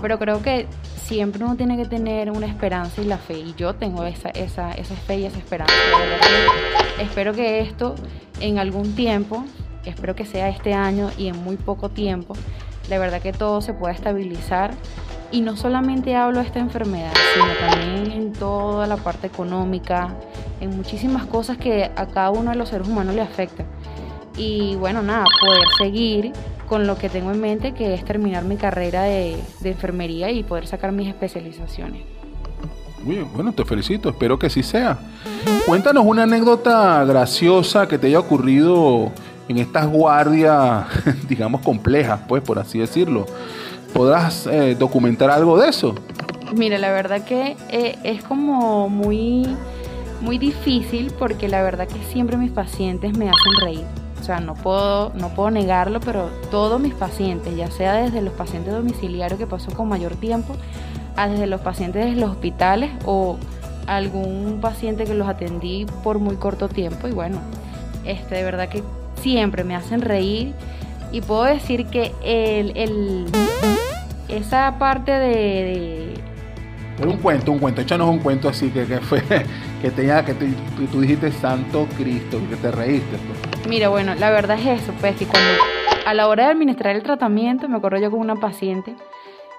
Pero 0.00 0.18
creo 0.18 0.42
que 0.42 0.66
siempre 0.96 1.44
uno 1.44 1.56
tiene 1.56 1.76
que 1.76 1.84
tener 1.84 2.30
una 2.30 2.46
esperanza 2.46 3.02
y 3.02 3.04
la 3.04 3.18
fe, 3.18 3.38
y 3.38 3.54
yo 3.56 3.74
tengo 3.74 4.04
esa, 4.04 4.30
esa, 4.30 4.72
esa 4.72 4.94
fe 4.94 5.20
y 5.20 5.24
esa 5.26 5.38
esperanza. 5.38 5.74
La 5.92 6.96
que 6.96 7.02
espero 7.02 7.32
que 7.32 7.60
esto 7.60 7.94
en 8.40 8.58
algún 8.58 8.94
tiempo, 8.94 9.44
espero 9.84 10.14
que 10.14 10.24
sea 10.24 10.48
este 10.48 10.72
año 10.72 11.10
y 11.18 11.28
en 11.28 11.42
muy 11.42 11.56
poco 11.56 11.90
tiempo, 11.90 12.34
de 12.88 12.98
verdad 12.98 13.20
que 13.20 13.32
todo 13.32 13.60
se 13.60 13.74
pueda 13.74 13.92
estabilizar 13.92 14.72
y 15.32 15.40
no 15.42 15.56
solamente 15.56 16.16
hablo 16.16 16.40
de 16.40 16.46
esta 16.46 16.58
enfermedad, 16.58 17.12
sino 17.34 17.68
también 17.68 18.12
en 18.12 18.32
toda 18.32 18.86
la 18.86 18.96
parte 18.96 19.26
económica, 19.26 20.14
en 20.60 20.76
muchísimas 20.76 21.26
cosas 21.26 21.56
que 21.56 21.84
a 21.84 22.06
cada 22.06 22.30
uno 22.30 22.50
de 22.50 22.56
los 22.56 22.68
seres 22.68 22.88
humanos 22.88 23.14
le 23.14 23.22
afecta. 23.22 23.64
Y 24.36 24.74
bueno, 24.76 25.02
nada, 25.02 25.24
poder 25.40 25.64
seguir 25.78 26.32
con 26.68 26.86
lo 26.86 26.96
que 26.96 27.08
tengo 27.08 27.30
en 27.30 27.40
mente, 27.40 27.72
que 27.72 27.94
es 27.94 28.04
terminar 28.04 28.44
mi 28.44 28.56
carrera 28.56 29.02
de, 29.02 29.36
enfermería 29.64 30.30
y 30.30 30.42
poder 30.42 30.66
sacar 30.66 30.92
mis 30.92 31.08
especializaciones. 31.08 32.02
Muy 33.02 33.16
bien, 33.16 33.28
bueno, 33.34 33.52
te 33.52 33.64
felicito, 33.64 34.08
espero 34.10 34.38
que 34.38 34.50
sí 34.50 34.62
sea. 34.62 34.98
Cuéntanos 35.66 36.04
una 36.04 36.24
anécdota 36.24 37.04
graciosa 37.04 37.88
que 37.88 37.98
te 37.98 38.08
haya 38.08 38.18
ocurrido 38.18 39.10
en 39.48 39.58
estas 39.58 39.88
guardias, 39.88 40.86
digamos, 41.28 41.62
complejas, 41.62 42.20
pues, 42.28 42.42
por 42.42 42.58
así 42.58 42.78
decirlo. 42.78 43.26
¿Podrás 43.92 44.46
eh, 44.46 44.76
documentar 44.78 45.30
algo 45.30 45.58
de 45.58 45.68
eso? 45.68 45.94
Mira, 46.54 46.78
la 46.78 46.90
verdad 46.90 47.24
que 47.24 47.56
eh, 47.68 47.96
es 48.02 48.22
como 48.24 48.88
muy, 48.88 49.46
muy 50.20 50.38
difícil 50.38 51.12
porque 51.18 51.48
la 51.48 51.62
verdad 51.62 51.86
que 51.86 52.02
siempre 52.12 52.36
mis 52.36 52.50
pacientes 52.50 53.16
me 53.16 53.28
hacen 53.28 53.52
reír. 53.62 53.84
O 54.20 54.22
sea, 54.22 54.40
no 54.40 54.54
puedo, 54.54 55.12
no 55.14 55.30
puedo 55.30 55.50
negarlo, 55.50 56.00
pero 56.00 56.28
todos 56.50 56.80
mis 56.80 56.94
pacientes, 56.94 57.56
ya 57.56 57.70
sea 57.70 57.94
desde 57.94 58.20
los 58.20 58.34
pacientes 58.34 58.72
domiciliarios 58.72 59.38
que 59.38 59.46
pasó 59.46 59.72
con 59.72 59.88
mayor 59.88 60.14
tiempo, 60.16 60.54
a 61.16 61.28
desde 61.28 61.46
los 61.46 61.60
pacientes 61.60 62.04
de 62.04 62.20
los 62.20 62.30
hospitales 62.30 62.90
o 63.06 63.38
algún 63.86 64.58
paciente 64.60 65.04
que 65.04 65.14
los 65.14 65.28
atendí 65.28 65.86
por 66.04 66.18
muy 66.18 66.36
corto 66.36 66.68
tiempo. 66.68 67.08
Y 67.08 67.12
bueno, 67.12 67.40
este, 68.04 68.36
de 68.36 68.44
verdad 68.44 68.68
que 68.68 68.82
siempre 69.20 69.64
me 69.64 69.74
hacen 69.74 70.02
reír 70.02 70.54
y 71.12 71.22
puedo 71.22 71.44
decir 71.44 71.86
que 71.86 72.12
el 72.22 73.26
esa 74.30 74.78
parte 74.78 75.12
de, 75.12 75.28
de 75.28 76.14
Pero 76.98 77.10
un 77.10 77.18
cuento, 77.18 77.52
un 77.52 77.58
cuento, 77.58 77.80
échanos 77.80 78.08
un 78.08 78.18
cuento 78.18 78.48
así 78.48 78.70
que, 78.70 78.86
que 78.86 79.00
fue, 79.00 79.22
que 79.82 79.90
tenía, 79.90 80.24
que 80.24 80.34
tú, 80.34 80.46
tú 80.90 81.00
dijiste 81.00 81.30
Santo 81.32 81.86
Cristo, 81.96 82.38
que 82.48 82.56
te 82.56 82.70
reíste. 82.70 83.16
Pues. 83.16 83.66
Mira, 83.68 83.88
bueno, 83.88 84.14
la 84.14 84.30
verdad 84.30 84.58
es 84.58 84.82
eso, 84.82 84.92
pues 85.00 85.16
que 85.16 85.26
cuando 85.26 85.50
a 86.06 86.14
la 86.14 86.28
hora 86.28 86.46
de 86.46 86.52
administrar 86.52 86.96
el 86.96 87.02
tratamiento, 87.02 87.68
me 87.68 87.76
acuerdo 87.76 87.98
yo 87.98 88.10
con 88.10 88.20
una 88.20 88.36
paciente 88.36 88.94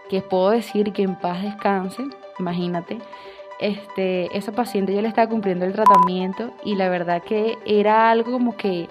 que 0.10 0.22
puedo 0.22 0.52
decir 0.52 0.92
que 0.92 1.04
en 1.04 1.16
paz 1.16 1.42
descanse, 1.42 2.04
imagínate, 2.40 3.00
este, 3.60 4.36
esa 4.36 4.52
paciente 4.52 4.94
yo 4.94 5.02
le 5.02 5.08
estaba 5.08 5.30
cumpliendo 5.30 5.66
el 5.66 5.74
tratamiento 5.74 6.52
y 6.66 6.76
la 6.76 6.90
verdad 6.90 7.22
que 7.22 7.58
era 7.66 8.10
algo 8.10 8.32
como 8.32 8.58
que, 8.58 8.90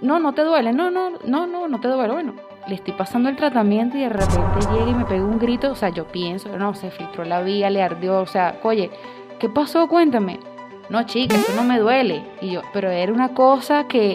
no, 0.00 0.18
no 0.18 0.32
te 0.32 0.42
duele, 0.42 0.72
no, 0.72 0.90
no, 0.90 1.10
no, 1.24 1.46
no, 1.46 1.68
no 1.68 1.80
te 1.80 1.88
duele, 1.88 2.12
bueno, 2.12 2.34
le 2.66 2.74
estoy 2.74 2.94
pasando 2.94 3.28
el 3.28 3.36
tratamiento 3.36 3.96
y 3.96 4.00
de 4.00 4.08
repente 4.08 4.60
llega 4.72 4.90
y 4.90 4.94
me 4.94 5.04
pega 5.04 5.24
un 5.24 5.38
grito, 5.38 5.72
o 5.72 5.74
sea, 5.74 5.88
yo 5.88 6.06
pienso, 6.06 6.56
no, 6.56 6.74
se 6.74 6.90
filtró 6.90 7.24
la 7.24 7.40
vía, 7.42 7.70
le 7.70 7.82
ardió, 7.82 8.20
o 8.20 8.26
sea, 8.26 8.58
oye, 8.62 8.90
¿qué 9.38 9.48
pasó? 9.48 9.88
Cuéntame. 9.88 10.40
No, 10.88 11.04
chica, 11.04 11.36
eso 11.36 11.52
no 11.54 11.62
me 11.62 11.78
duele. 11.78 12.24
Y 12.40 12.50
yo, 12.50 12.62
pero 12.72 12.90
era 12.90 13.12
una 13.12 13.28
cosa 13.28 13.86
que, 13.86 14.12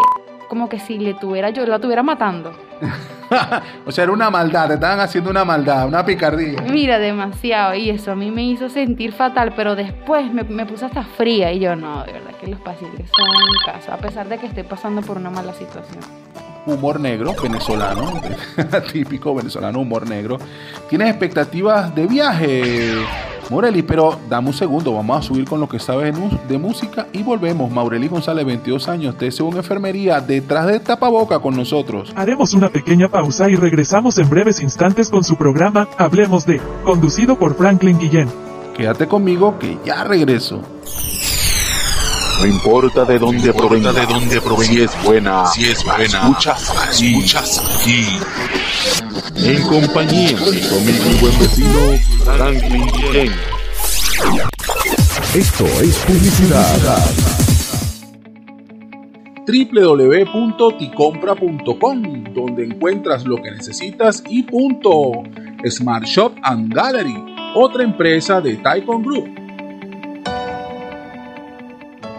como 0.50 0.68
que 0.68 0.80
si 0.80 1.00
le 1.00 1.14
tuviera 1.14 1.50
yo, 1.50 1.66
la 1.66 1.80
tuviera 1.80 2.04
matando. 2.04 2.52
o 3.86 3.92
sea, 3.92 4.04
era 4.04 4.12
una 4.14 4.30
maldad, 4.30 4.68
te 4.68 4.74
estaban 4.74 5.00
haciendo 5.00 5.30
una 5.30 5.46
maldad, 5.46 5.88
una 5.88 6.06
picardía. 6.06 6.62
Mira, 6.70 7.00
demasiado. 7.00 7.76
Y 7.76 7.90
eso 7.90 8.12
a 8.12 8.16
mí 8.16 8.30
me 8.30 8.44
hizo 8.44 8.68
sentir 8.70 9.14
fatal, 9.14 9.54
pero 9.56 9.76
después 9.76 10.32
me, 10.34 10.44
me 10.44 10.66
puse 10.66 10.86
hasta 10.86 11.04
fría. 11.04 11.54
Y 11.54 11.60
yo, 11.60 11.78
no, 11.78 12.04
de 12.04 12.12
verdad 12.12 12.32
que 12.42 12.48
los 12.48 12.60
pacientes 12.60 13.10
son 13.10 13.28
en 13.28 13.74
casa, 13.74 13.94
a 13.94 13.98
pesar 13.98 14.28
de 14.28 14.38
que 14.38 14.48
esté 14.48 14.66
pasando 14.66 15.02
por 15.02 15.16
una 15.16 15.30
mala 15.30 15.54
situación 15.54 16.04
humor 16.66 17.00
negro 17.00 17.34
venezolano, 17.42 18.22
típico 18.92 19.34
venezolano 19.36 19.80
humor 19.80 20.08
negro. 20.08 20.38
¿Tienes 20.90 21.10
expectativas 21.10 21.94
de 21.94 22.08
viaje, 22.08 22.94
Moreli? 23.50 23.82
Pero 23.84 24.20
dame 24.30 24.50
un 24.50 24.54
segundo, 24.54 24.94
vamos 24.94 25.20
a 25.20 25.22
subir 25.22 25.46
con 25.46 25.60
lo 25.60 25.70
que 25.70 25.80
sabes 25.80 26.16
de 26.48 26.58
música 26.58 27.08
y 27.14 27.24
volvemos. 27.24 27.72
Maureli 27.72 28.08
González, 28.08 28.46
22 28.46 28.88
años, 28.88 29.18
te 29.18 29.28
en 29.28 29.58
enfermería, 29.58 30.22
detrás 30.22 30.68
de 30.68 30.80
tapaboca 30.80 31.40
con 31.40 31.56
nosotros. 31.56 32.12
Haremos 32.16 32.54
una 32.54 32.70
pequeña 32.70 33.10
pausa 33.10 33.50
y 33.50 33.56
regresamos 33.56 34.18
en 34.18 34.30
breves 34.30 34.62
instantes 34.62 35.10
con 35.10 35.24
su 35.24 35.36
programa 35.36 35.88
Hablemos 35.98 36.46
de, 36.46 36.62
conducido 36.84 37.38
por 37.38 37.56
Franklin 37.56 38.00
Guillén. 38.00 38.30
Quédate 38.76 39.08
conmigo 39.08 39.58
que 39.58 39.78
ya 39.86 40.04
regreso. 40.04 40.62
No 42.40 42.46
importa 42.46 43.04
de 43.06 43.18
dónde 43.18 43.54
provenga, 43.54 43.94
de 43.94 44.06
dónde 44.06 44.42
provenga, 44.42 44.74
si 44.74 44.82
es 44.82 45.04
buena, 45.04 45.46
si 45.48 45.66
es 45.66 45.84
buena, 45.84 46.06
escuchas, 46.06 46.72
escuchas 46.92 47.80
aquí. 47.80 48.20
En 49.38 49.64
compañía 49.64 50.38
de 50.38 50.52
mi 50.52 50.62
buen 51.20 51.40
vecino 51.40 51.98
Franklin 52.24 52.88
Chen. 53.12 53.32
Esto 55.34 55.66
es 55.82 55.98
publicidad. 56.00 57.00
www.ticompra.com, 59.48 62.24
donde 62.34 62.66
encuentras 62.66 63.26
lo 63.26 63.42
que 63.42 63.52
necesitas 63.52 64.22
y 64.28 64.44
punto. 64.44 65.24
Smart 65.70 66.06
Shop 66.06 66.34
and 66.44 66.74
Gallery, 66.74 67.16
otra 67.56 67.84
empresa 67.84 68.42
de 68.42 68.58
Taikon 68.58 69.04
Group. 69.04 69.45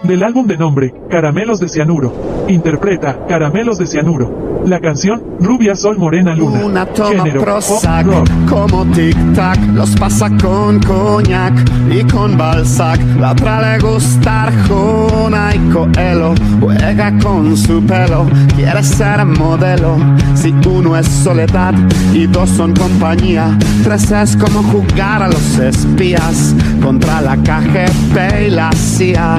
Del 0.02 0.22
álbum 0.22 0.46
de 0.46 0.56
nombre, 0.56 0.94
Caramelos 1.10 1.58
de 1.58 1.68
Cianuro. 1.68 2.44
Interpreta, 2.48 3.26
Caramelos 3.26 3.78
de 3.78 3.86
Cianuro. 3.86 4.62
La 4.66 4.80
canción, 4.80 5.22
Rubia 5.40 5.74
Sol 5.76 5.96
Morena 5.98 6.34
Luna. 6.34 6.64
Una 6.64 6.86
toma 6.86 7.24
Género, 7.24 7.42
Prozac, 7.42 8.06
rock. 8.06 8.28
como 8.48 8.84
tic-tac, 8.86 9.58
los 9.74 9.90
pasa 9.96 10.28
con 10.40 10.80
coñac 10.80 11.54
y 11.90 12.02
con 12.04 12.36
Balzac. 12.36 13.00
La 13.20 13.32
otra 13.32 13.76
le 13.76 13.78
gusta 13.78 14.44
Arjona 14.44 15.54
y 15.54 15.58
Coelho, 15.72 16.34
juega 16.60 17.16
con 17.18 17.56
su 17.56 17.80
pelo, 17.84 18.26
quiere 18.56 18.82
ser 18.82 19.24
modelo. 19.24 19.96
Si 20.34 20.52
uno 20.68 20.96
es 20.96 21.06
soledad 21.06 21.74
y 22.12 22.26
dos 22.26 22.50
son 22.50 22.74
compañía, 22.74 23.56
tres 23.84 24.10
es 24.10 24.36
como 24.36 24.62
jugar 24.64 25.22
a 25.22 25.28
los 25.28 25.58
espías 25.58 26.54
contra 26.82 27.20
la 27.20 27.36
KGB 27.36 28.46
y 28.48 28.50
la 28.50 28.70
CIA. 28.72 29.38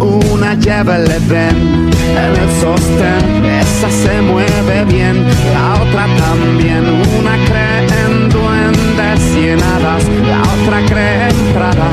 Una 0.00 0.54
lleva 0.54 0.96
el 0.96 1.10
Edén 1.10 1.90
en 2.16 2.36
el 2.42 2.50
sostén, 2.60 3.44
esa 3.44 3.90
se 3.90 4.20
mueve 4.22 4.84
bien, 4.86 5.24
la 5.52 5.82
otra 5.82 6.06
también. 6.16 6.84
Una 7.18 7.36
cree 7.46 7.86
en 8.04 8.28
duendes 8.28 9.20
y 9.36 9.48
en 9.48 9.62
hadas, 9.62 10.04
la 10.26 10.42
otra 10.42 10.84
cree 10.86 11.28
en 11.28 11.52
Prada, 11.54 11.88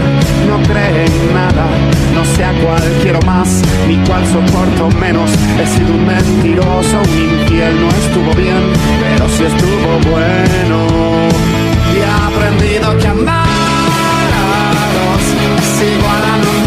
no 0.47 0.61
cree 0.63 1.05
en 1.05 1.33
nada. 1.33 1.65
No 2.13 2.25
sé 2.25 2.43
a 2.43 2.53
cuál 2.61 2.83
quiero 3.01 3.19
más, 3.21 3.61
ni 3.87 3.97
cuál 4.07 4.25
soporto 4.27 4.89
menos. 4.99 5.31
He 5.59 5.65
sido 5.67 5.93
un 5.93 6.05
mentiroso, 6.05 6.99
un 6.99 7.41
infiel, 7.41 7.79
no 7.81 7.89
estuvo 7.89 8.33
bien, 8.35 8.73
pero 9.01 9.29
sí 9.29 9.43
estuvo 9.43 10.11
bueno. 10.11 10.87
Y 11.93 11.97
he 11.97 12.05
aprendido 12.27 12.97
que 12.97 13.07
amar 13.07 13.47
a 14.33 14.87
dos 14.97 15.23
es 15.59 15.95
igual 15.95 16.23
a 16.23 16.37
no 16.37 16.60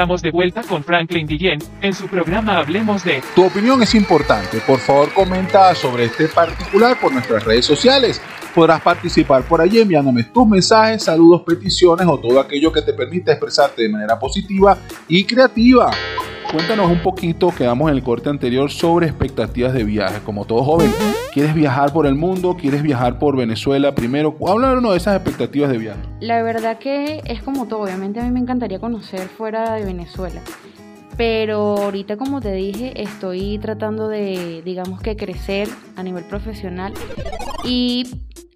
estamos 0.00 0.22
de 0.22 0.30
vuelta 0.30 0.62
con 0.62 0.82
Franklin 0.82 1.26
Guillén 1.26 1.58
en 1.82 1.92
su 1.92 2.08
programa 2.08 2.56
Hablemos 2.56 3.04
de. 3.04 3.22
Tu 3.34 3.44
opinión 3.44 3.82
es 3.82 3.94
importante. 3.94 4.58
Por 4.66 4.78
favor, 4.78 5.12
comenta 5.12 5.74
sobre 5.74 6.06
este 6.06 6.26
particular 6.26 6.98
por 6.98 7.12
nuestras 7.12 7.44
redes 7.44 7.66
sociales. 7.66 8.18
Podrás 8.54 8.80
participar 8.80 9.42
por 9.42 9.60
allí 9.60 9.78
enviándome 9.78 10.24
tus 10.24 10.48
mensajes, 10.48 11.02
saludos, 11.02 11.42
peticiones 11.42 12.06
o 12.06 12.18
todo 12.18 12.40
aquello 12.40 12.72
que 12.72 12.80
te 12.80 12.94
permita 12.94 13.32
expresarte 13.32 13.82
de 13.82 13.90
manera 13.90 14.18
positiva 14.18 14.78
y 15.06 15.22
creativa. 15.24 15.90
Cuéntanos 16.52 16.90
un 16.90 17.00
poquito, 17.00 17.54
quedamos 17.56 17.88
en 17.90 17.96
el 17.96 18.02
corte 18.02 18.28
anterior, 18.28 18.72
sobre 18.72 19.06
expectativas 19.06 19.72
de 19.72 19.84
viaje. 19.84 20.20
Como 20.24 20.46
todo 20.46 20.64
joven, 20.64 20.90
¿quieres 21.32 21.54
viajar 21.54 21.92
por 21.92 22.06
el 22.06 22.16
mundo? 22.16 22.56
¿Quieres 22.60 22.82
viajar 22.82 23.20
por 23.20 23.36
Venezuela 23.36 23.94
primero? 23.94 24.36
Háblanos 24.44 24.90
de 24.90 24.96
esas 24.96 25.14
expectativas 25.14 25.70
de 25.70 25.78
viaje. 25.78 26.00
La 26.18 26.42
verdad 26.42 26.78
que 26.78 27.22
es 27.24 27.40
como 27.42 27.68
todo, 27.68 27.82
obviamente 27.82 28.18
a 28.18 28.24
mí 28.24 28.32
me 28.32 28.40
encantaría 28.40 28.80
conocer 28.80 29.28
fuera 29.28 29.74
de 29.74 29.84
Venezuela. 29.84 30.40
Pero 31.16 31.76
ahorita, 31.76 32.16
como 32.16 32.40
te 32.40 32.52
dije, 32.52 33.00
estoy 33.00 33.58
tratando 33.58 34.08
de, 34.08 34.62
digamos 34.64 35.00
que 35.02 35.14
crecer 35.14 35.68
a 35.94 36.02
nivel 36.02 36.24
profesional. 36.24 36.94
Y 37.64 38.08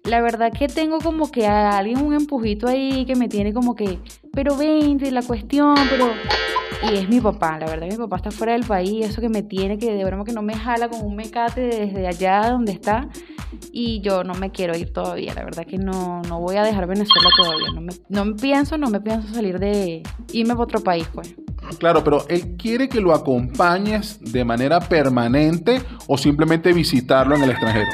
la 0.03 0.19
verdad 0.19 0.51
que 0.51 0.67
tengo 0.67 0.99
como 0.99 1.31
que 1.31 1.47
a 1.47 1.77
alguien 1.77 2.01
un 2.01 2.13
empujito 2.13 2.67
ahí 2.67 3.05
que 3.05 3.15
me 3.15 3.29
tiene 3.29 3.53
como 3.53 3.73
que, 3.73 3.99
pero 4.33 4.57
vente, 4.57 5.11
la 5.11 5.21
cuestión, 5.21 5.75
pero... 5.89 6.09
Y 6.91 6.97
es 6.97 7.09
mi 7.09 7.19
papá, 7.19 7.57
la 7.57 7.65
verdad 7.65 7.87
que 7.87 7.93
mi 7.93 7.97
papá 7.97 8.17
está 8.17 8.31
fuera 8.31 8.53
del 8.53 8.65
país, 8.65 9.05
eso 9.05 9.21
que 9.21 9.29
me 9.29 9.41
tiene, 9.43 9.77
que 9.77 9.93
de 9.93 10.05
broma 10.05 10.23
que 10.23 10.33
no 10.33 10.41
me 10.41 10.55
jala 10.55 10.89
con 10.89 11.01
un 11.01 11.15
mecate 11.15 11.61
desde 11.61 12.07
allá 12.07 12.49
donde 12.49 12.71
está. 12.71 13.09
Y 13.71 14.01
yo 14.01 14.23
no 14.23 14.33
me 14.35 14.51
quiero 14.51 14.77
ir 14.77 14.91
todavía, 14.91 15.33
la 15.33 15.43
verdad 15.43 15.65
que 15.65 15.77
no, 15.77 16.21
no 16.23 16.39
voy 16.39 16.57
a 16.57 16.63
dejar 16.63 16.87
Venezuela 16.87 17.29
todavía. 17.37 17.67
No 17.73 17.81
me, 17.81 17.93
no 18.09 18.25
me 18.25 18.35
pienso, 18.35 18.77
no 18.77 18.89
me 18.89 18.99
pienso 18.99 19.33
salir 19.33 19.59
de... 19.59 20.03
irme 20.31 20.53
para 20.53 20.63
otro 20.63 20.81
país, 20.81 21.07
pues. 21.13 21.35
Claro, 21.79 22.03
pero 22.03 22.25
él 22.29 22.55
quiere 22.57 22.87
que 22.87 23.01
lo 23.01 23.13
acompañes 23.13 24.19
de 24.19 24.45
manera 24.45 24.79
permanente 24.79 25.81
o 26.07 26.17
simplemente 26.17 26.71
visitarlo 26.73 27.35
en 27.35 27.43
el 27.43 27.51
extranjero. 27.51 27.89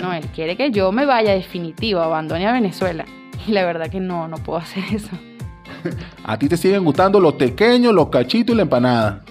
No, 0.00 0.12
él 0.12 0.26
quiere 0.34 0.56
que 0.56 0.70
yo 0.70 0.92
me 0.92 1.06
vaya 1.06 1.32
definitivo, 1.32 2.00
abandone 2.00 2.46
a 2.46 2.52
Venezuela. 2.52 3.04
Y 3.46 3.52
la 3.52 3.64
verdad 3.64 3.88
que 3.88 4.00
no, 4.00 4.28
no 4.28 4.36
puedo 4.36 4.58
hacer 4.58 4.84
eso. 4.92 5.10
A 6.24 6.38
ti 6.38 6.48
te 6.48 6.56
siguen 6.56 6.84
gustando 6.84 7.20
los 7.20 7.34
pequeños, 7.34 7.92
los 7.94 8.08
cachitos 8.08 8.54
y 8.54 8.56
la 8.56 8.62
empanada. 8.62 9.22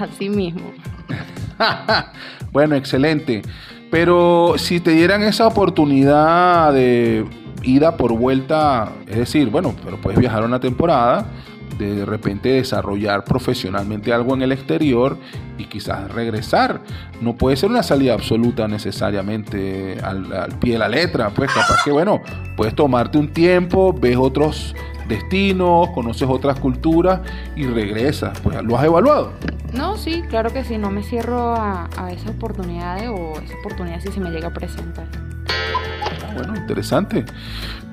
Así 0.00 0.28
mismo. 0.28 0.72
bueno, 2.52 2.74
excelente. 2.74 3.42
Pero 3.90 4.54
si 4.56 4.80
te 4.80 4.92
dieran 4.92 5.22
esa 5.22 5.46
oportunidad 5.46 6.72
de 6.72 7.26
ida 7.62 7.96
por 7.96 8.12
vuelta, 8.12 8.92
es 9.06 9.18
decir, 9.18 9.50
bueno, 9.50 9.74
pero 9.84 10.00
puedes 10.00 10.18
viajar 10.18 10.44
una 10.44 10.60
temporada, 10.60 11.26
de, 11.78 11.96
de 11.96 12.06
repente 12.06 12.50
desarrollar 12.50 13.24
profesionalmente 13.24 14.12
algo 14.12 14.34
en 14.34 14.42
el 14.42 14.52
exterior 14.52 15.18
y 15.58 15.64
quizás 15.64 16.10
regresar. 16.10 16.80
No 17.20 17.36
puede 17.36 17.56
ser 17.56 17.70
una 17.70 17.82
salida 17.82 18.14
absoluta 18.14 18.66
necesariamente 18.66 19.98
al, 20.02 20.32
al 20.32 20.58
pie 20.58 20.74
de 20.74 20.78
la 20.78 20.88
letra, 20.88 21.30
pues 21.30 21.50
capaz 21.52 21.84
que 21.84 21.92
bueno, 21.92 22.20
puedes 22.56 22.74
tomarte 22.74 23.18
un 23.18 23.28
tiempo, 23.32 23.92
ves 23.92 24.16
otros 24.16 24.74
destinos, 25.12 25.90
conoces 25.90 26.28
otras 26.28 26.58
culturas 26.58 27.20
y 27.56 27.66
regresas. 27.66 28.38
Pues 28.40 28.62
lo 28.62 28.76
has 28.76 28.84
evaluado. 28.84 29.32
No, 29.72 29.96
sí, 29.96 30.22
claro 30.28 30.52
que 30.52 30.64
sí, 30.64 30.78
no 30.78 30.90
me 30.90 31.02
cierro 31.02 31.54
a, 31.54 31.88
a 31.96 32.12
esas 32.12 32.30
oportunidades 32.30 33.08
o 33.08 33.40
esa 33.40 33.54
oportunidad 33.60 34.00
si 34.00 34.12
se 34.12 34.20
me 34.20 34.30
llega 34.30 34.48
a 34.48 34.52
presentar. 34.52 35.06
Bueno, 36.34 36.56
interesante. 36.56 37.24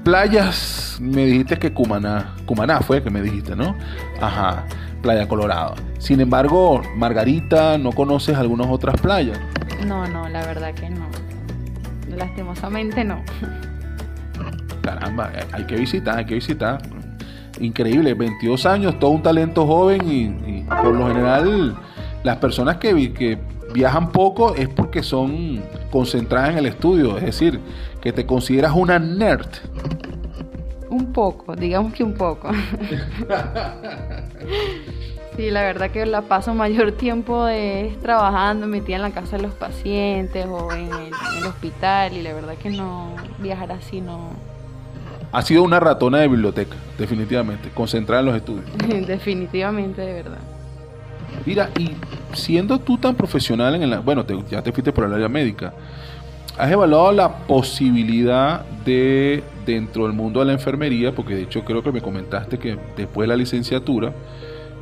Playas, 0.03 0.97
me 1.01 1.25
dijiste 1.25 1.57
que 1.57 1.73
Cumaná, 1.73 2.35
Cumaná 2.45 2.79
fue 2.81 3.03
que 3.03 3.09
me 3.09 3.21
dijiste, 3.21 3.55
¿no? 3.55 3.75
Ajá, 4.21 4.63
Playa 5.01 5.27
Colorado. 5.27 5.75
Sin 5.99 6.21
embargo, 6.21 6.81
Margarita, 6.95 7.77
¿no 7.77 7.91
conoces 7.91 8.37
algunas 8.37 8.67
otras 8.67 8.99
playas? 9.01 9.39
No, 9.85 10.07
no, 10.07 10.27
la 10.29 10.45
verdad 10.45 10.73
que 10.73 10.89
no. 10.89 11.07
Lastimosamente 12.15 13.03
no. 13.03 13.21
Caramba, 14.81 15.31
hay 15.51 15.65
que 15.65 15.75
visitar, 15.75 16.17
hay 16.17 16.25
que 16.25 16.35
visitar. 16.35 16.81
Increíble, 17.59 18.13
22 18.13 18.65
años, 18.65 18.99
todo 18.99 19.11
un 19.11 19.21
talento 19.21 19.65
joven 19.67 20.01
y, 20.07 20.61
por 20.63 20.95
lo 20.95 21.07
general 21.07 21.77
las 22.23 22.37
personas 22.37 22.77
que, 22.77 23.13
que 23.13 23.37
viajan 23.73 24.11
poco 24.11 24.55
es 24.55 24.67
porque 24.69 25.03
son 25.03 25.61
concentradas 25.91 26.51
en 26.51 26.57
el 26.59 26.65
estudio, 26.65 27.17
es 27.17 27.25
decir, 27.25 27.59
que 28.01 28.11
te 28.11 28.25
consideras 28.25 28.73
una 28.75 28.99
nerd. 28.99 29.47
Un 30.89 31.13
poco, 31.13 31.55
digamos 31.55 31.93
que 31.93 32.03
un 32.03 32.13
poco. 32.13 32.49
Sí, 35.35 35.51
la 35.51 35.61
verdad 35.61 35.89
que 35.91 36.05
la 36.05 36.23
paso 36.23 36.53
mayor 36.53 36.91
tiempo 36.91 37.47
es 37.47 37.97
trabajando, 38.01 38.67
metida 38.67 38.97
en 38.97 39.03
la 39.03 39.11
casa 39.11 39.37
de 39.37 39.43
los 39.43 39.53
pacientes 39.53 40.45
o 40.45 40.69
en 40.73 40.87
el, 40.87 40.91
en 40.91 41.37
el 41.37 41.45
hospital 41.45 42.11
y 42.11 42.21
la 42.23 42.33
verdad 42.33 42.55
que 42.55 42.69
no, 42.69 43.15
viajar 43.37 43.71
así 43.71 44.01
no, 44.01 44.31
Ha 45.31 45.41
sido 45.43 45.63
una 45.63 45.79
ratona 45.79 46.19
de 46.19 46.27
biblioteca, 46.27 46.75
definitivamente, 46.97 47.69
concentrada 47.73 48.21
en 48.21 48.25
los 48.27 48.35
estudios. 48.35 48.65
definitivamente 49.07 50.01
de 50.01 50.13
verdad. 50.13 50.39
Mira, 51.45 51.69
y 51.77 51.91
siendo 52.33 52.79
tú 52.79 52.97
tan 52.97 53.15
profesional 53.15 53.75
en 53.75 53.83
el... 53.83 53.99
Bueno, 53.99 54.25
te- 54.25 54.37
ya 54.49 54.61
te 54.63 54.71
fuiste 54.71 54.91
por 54.91 55.05
el 55.05 55.13
área 55.13 55.29
médica. 55.29 55.73
¿Has 56.57 56.71
evaluado 56.71 57.11
la 57.11 57.29
posibilidad 57.29 58.65
de, 58.83 59.43
dentro 59.65 60.03
del 60.05 60.13
mundo 60.13 60.39
de 60.41 60.47
la 60.47 60.53
enfermería, 60.53 61.13
porque 61.13 61.35
de 61.35 61.43
hecho 61.43 61.63
creo 61.63 61.81
que 61.83 61.91
me 61.91 62.01
comentaste 62.01 62.57
que 62.57 62.77
después 62.97 63.25
de 63.25 63.27
la 63.27 63.37
licenciatura, 63.37 64.11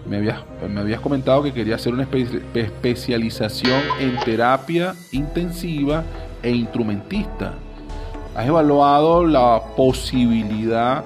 me 0.09 0.17
habías, 0.17 0.39
me 0.73 0.79
habías 0.79 1.01
comentado 1.01 1.43
que 1.43 1.51
querías 1.53 1.81
hacer 1.81 1.93
una 1.93 2.09
espe- 2.09 2.41
especialización 2.55 3.81
en 3.99 4.17
terapia 4.23 4.95
intensiva 5.11 6.03
e 6.41 6.49
instrumentista. 6.51 7.53
¿Has 8.37 8.45
evaluado 8.45 9.25
la 9.25 9.59
posibilidad 9.75 11.03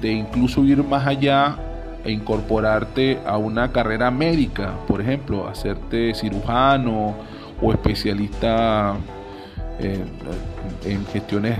de 0.00 0.12
incluso 0.12 0.64
ir 0.64 0.82
más 0.82 1.06
allá 1.06 1.56
e 2.02 2.10
incorporarte 2.10 3.18
a 3.26 3.36
una 3.36 3.70
carrera 3.70 4.10
médica, 4.10 4.72
por 4.88 5.02
ejemplo, 5.02 5.46
hacerte 5.46 6.14
cirujano 6.14 7.16
o 7.60 7.70
especialista 7.70 8.96
eh, 9.78 10.02
en 10.86 11.04
cuestiones 11.04 11.58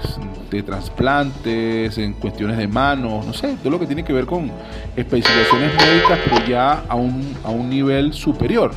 de 0.50 0.62
trasplantes, 0.62 1.98
en 1.98 2.14
cuestiones 2.14 2.56
de 2.56 2.66
manos, 2.66 3.26
no 3.26 3.34
sé, 3.34 3.56
todo 3.56 3.72
lo 3.72 3.78
que 3.78 3.86
tiene 3.86 4.02
que 4.02 4.14
ver 4.14 4.24
con 4.24 4.50
especializaciones 4.96 5.74
médicas, 5.74 6.18
pero 6.24 6.46
ya 6.46 6.82
a 6.88 6.94
un, 6.94 7.36
a 7.44 7.50
un 7.50 7.68
nivel 7.68 8.14
superior. 8.14 8.70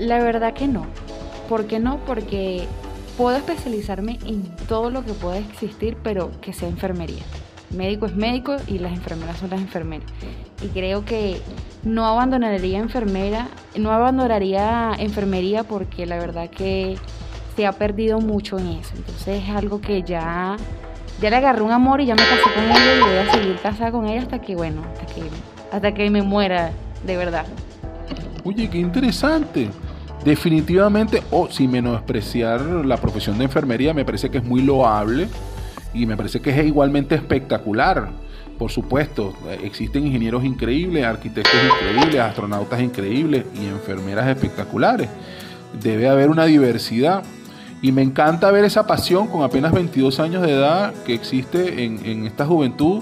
La 0.00 0.18
verdad 0.18 0.52
que 0.52 0.66
no. 0.66 0.84
¿Por 1.48 1.66
qué 1.68 1.78
no? 1.78 1.98
Porque 2.04 2.66
puedo 3.16 3.36
especializarme 3.36 4.18
en 4.26 4.42
todo 4.68 4.90
lo 4.90 5.04
que 5.04 5.12
pueda 5.12 5.38
existir, 5.38 5.96
pero 6.02 6.30
que 6.40 6.52
sea 6.52 6.68
enfermería. 6.68 7.22
Médico 7.70 8.06
es 8.06 8.14
médico 8.14 8.56
y 8.66 8.78
las 8.78 8.92
enfermeras 8.92 9.38
son 9.38 9.50
las 9.50 9.60
enfermeras. 9.60 10.08
Y 10.62 10.68
creo 10.68 11.04
que 11.04 11.40
no 11.82 12.06
abandonaría 12.06 12.78
enfermera, 12.78 13.48
no 13.76 13.90
abandonaría 13.90 14.92
enfermería 14.98 15.64
porque 15.64 16.06
la 16.06 16.18
verdad 16.18 16.48
que 16.48 16.96
se 17.56 17.66
ha 17.66 17.72
perdido 17.72 18.20
mucho 18.20 18.58
en 18.58 18.68
eso. 18.68 18.94
Entonces 18.96 19.42
es 19.42 19.50
algo 19.50 19.80
que 19.80 20.02
ya, 20.02 20.56
ya 21.20 21.30
le 21.30 21.36
agarré 21.36 21.62
un 21.62 21.72
amor 21.72 22.00
y 22.00 22.06
ya 22.06 22.14
me 22.14 22.22
casé 22.22 22.52
con 22.54 22.64
ella 22.64 22.96
y 22.96 23.00
voy 23.00 23.16
a 23.16 23.32
seguir 23.32 23.56
casada 23.60 23.90
con 23.90 24.06
ella 24.06 24.22
hasta 24.22 24.40
que, 24.40 24.54
bueno, 24.54 24.82
hasta 24.92 25.06
que, 25.06 25.22
hasta 25.72 25.94
que 25.94 26.10
me 26.10 26.22
muera, 26.22 26.70
de 27.04 27.16
verdad. 27.16 27.46
Oye, 28.44 28.70
qué 28.70 28.78
interesante. 28.78 29.70
Definitivamente, 30.26 31.22
o 31.30 31.48
sin 31.52 31.70
menospreciar 31.70 32.60
la 32.60 32.96
profesión 32.96 33.38
de 33.38 33.44
enfermería, 33.44 33.94
me 33.94 34.04
parece 34.04 34.28
que 34.28 34.38
es 34.38 34.44
muy 34.44 34.60
loable 34.60 35.28
y 35.94 36.04
me 36.04 36.16
parece 36.16 36.40
que 36.40 36.50
es 36.50 36.66
igualmente 36.66 37.14
espectacular. 37.14 38.08
Por 38.58 38.72
supuesto, 38.72 39.34
existen 39.62 40.04
ingenieros 40.04 40.44
increíbles, 40.44 41.04
arquitectos 41.04 41.54
increíbles, 41.62 42.20
astronautas 42.20 42.80
increíbles 42.80 43.44
y 43.54 43.66
enfermeras 43.66 44.26
espectaculares. 44.26 45.08
Debe 45.80 46.08
haber 46.08 46.28
una 46.28 46.46
diversidad 46.46 47.22
y 47.80 47.92
me 47.92 48.02
encanta 48.02 48.50
ver 48.50 48.64
esa 48.64 48.84
pasión 48.84 49.28
con 49.28 49.44
apenas 49.44 49.70
22 49.70 50.18
años 50.18 50.42
de 50.42 50.54
edad 50.54 50.92
que 51.06 51.14
existe 51.14 51.84
en, 51.84 52.26
esta 52.26 52.44
juventud. 52.44 53.00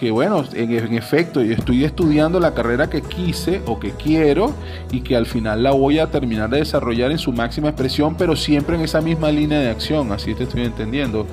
Que 0.00 0.10
bueno, 0.10 0.42
en, 0.54 0.72
en 0.72 0.94
efecto, 0.94 1.42
yo 1.42 1.52
estoy 1.52 1.84
estudiando 1.84 2.40
la 2.40 2.54
carrera 2.54 2.88
que 2.88 3.02
quise 3.02 3.60
o 3.66 3.78
que 3.78 3.90
quiero 3.90 4.54
y 4.90 5.02
que 5.02 5.14
al 5.14 5.26
final 5.26 5.62
la 5.62 5.72
voy 5.72 5.98
a 5.98 6.06
terminar 6.06 6.48
de 6.48 6.60
desarrollar 6.60 7.10
en 7.10 7.18
su 7.18 7.34
máxima 7.34 7.68
expresión, 7.68 8.14
pero 8.14 8.34
siempre 8.34 8.76
en 8.76 8.80
esa 8.80 9.02
misma 9.02 9.30
línea 9.30 9.58
de 9.58 9.68
acción, 9.68 10.10
así 10.10 10.34
te 10.34 10.44
estoy 10.44 10.62
entendiendo. 10.64 11.26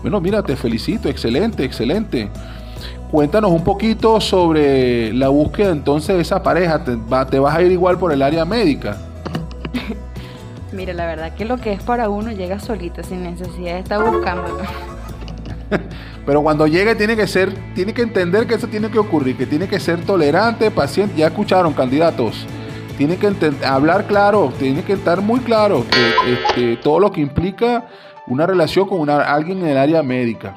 Bueno, 0.00 0.18
mira, 0.18 0.42
te 0.42 0.56
felicito, 0.56 1.10
excelente, 1.10 1.62
excelente. 1.62 2.30
Cuéntanos 3.10 3.50
un 3.50 3.64
poquito 3.64 4.18
sobre 4.18 5.12
la 5.12 5.28
búsqueda 5.28 5.70
entonces 5.70 6.16
de 6.16 6.22
esa 6.22 6.42
pareja. 6.42 6.82
¿Te, 6.82 6.96
te 7.30 7.38
vas 7.38 7.54
a 7.54 7.60
ir 7.60 7.70
igual 7.70 7.98
por 7.98 8.14
el 8.14 8.22
área 8.22 8.46
médica? 8.46 8.96
Mira, 10.72 10.94
la 10.94 11.04
verdad 11.04 11.34
que 11.34 11.44
lo 11.44 11.58
que 11.58 11.74
es 11.74 11.82
para 11.82 12.08
uno 12.08 12.32
llega 12.32 12.60
solito, 12.60 13.02
sin 13.02 13.24
necesidad 13.24 13.74
de 13.74 13.80
estar 13.80 14.02
buscándolo. 14.02 14.62
Pero 16.26 16.42
cuando 16.42 16.66
llegue 16.66 16.94
tiene 16.94 17.16
que 17.16 17.26
ser, 17.26 17.52
tiene 17.74 17.92
que 17.92 18.02
entender 18.02 18.46
que 18.46 18.54
eso 18.54 18.68
tiene 18.68 18.90
que 18.90 18.98
ocurrir, 18.98 19.36
que 19.36 19.46
tiene 19.46 19.68
que 19.68 19.80
ser 19.80 20.04
tolerante, 20.04 20.70
paciente. 20.70 21.16
Ya 21.16 21.28
escucharon, 21.28 21.72
candidatos. 21.72 22.46
Tiene 22.98 23.16
que 23.16 23.32
hablar 23.64 24.06
claro, 24.06 24.52
tiene 24.58 24.82
que 24.82 24.92
estar 24.92 25.22
muy 25.22 25.40
claro 25.40 25.84
que 25.90 26.32
este, 26.32 26.76
todo 26.76 27.00
lo 27.00 27.10
que 27.10 27.22
implica 27.22 27.86
una 28.26 28.46
relación 28.46 28.86
con 28.86 29.00
una, 29.00 29.22
alguien 29.22 29.60
en 29.62 29.68
el 29.68 29.78
área 29.78 30.02
médica. 30.02 30.54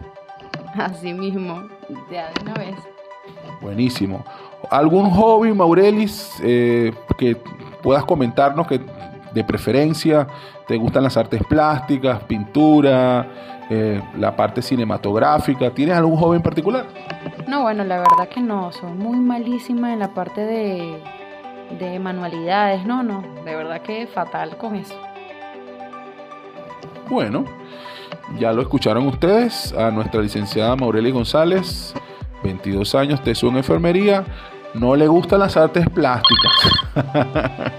Así 0.76 1.14
mismo, 1.14 1.64
ya 2.12 2.30
de 2.32 2.42
una 2.42 2.54
vez. 2.56 2.76
Buenísimo. 3.62 4.26
¿Algún 4.70 5.10
hobby, 5.12 5.54
Maurelis, 5.54 6.34
eh, 6.44 6.92
que 7.18 7.38
puedas 7.82 8.04
comentarnos 8.04 8.68
que 8.68 8.82
de 9.34 9.44
preferencia 9.44 10.28
te 10.68 10.78
gustan 10.78 11.04
las 11.04 11.18
artes 11.18 11.42
plásticas, 11.48 12.24
pintura, 12.24 13.28
eh, 13.70 14.02
la 14.18 14.36
parte 14.36 14.62
cinematográfica? 14.62 15.72
¿Tienes 15.72 15.96
algún 15.96 16.18
hobby 16.18 16.38
en 16.38 16.44
particular? 16.44 16.86
No, 17.48 17.64
bueno, 17.64 17.84
la 17.84 17.98
verdad 17.98 18.28
que 18.30 18.42
no, 18.42 18.72
soy 18.72 18.92
muy 18.92 19.18
malísima 19.18 19.94
en 19.94 20.00
la 20.00 20.14
parte 20.14 20.42
de, 20.42 21.02
de 21.80 22.00
manualidades, 22.00 22.86
no, 22.86 23.04
no, 23.04 23.24
de 23.46 23.56
verdad 23.56 23.82
que 23.82 24.08
fatal 24.08 24.58
con 24.58 24.76
eso. 24.76 24.96
Bueno, 27.10 27.46
ya 28.40 28.52
lo 28.52 28.62
escucharon 28.62 29.08
ustedes, 29.08 29.74
a 29.74 29.92
nuestra 29.92 30.22
licenciada 30.22 30.76
Maureli 30.76 31.12
González, 31.12 31.94
22 32.44 32.96
años, 32.96 33.22
tesó 33.22 33.48
en 33.50 33.58
enfermería, 33.58 34.24
no 34.74 34.96
le 34.96 35.08
gustan 35.08 35.40
las 35.40 35.56
artes 35.56 35.88
plásticas. 35.90 36.54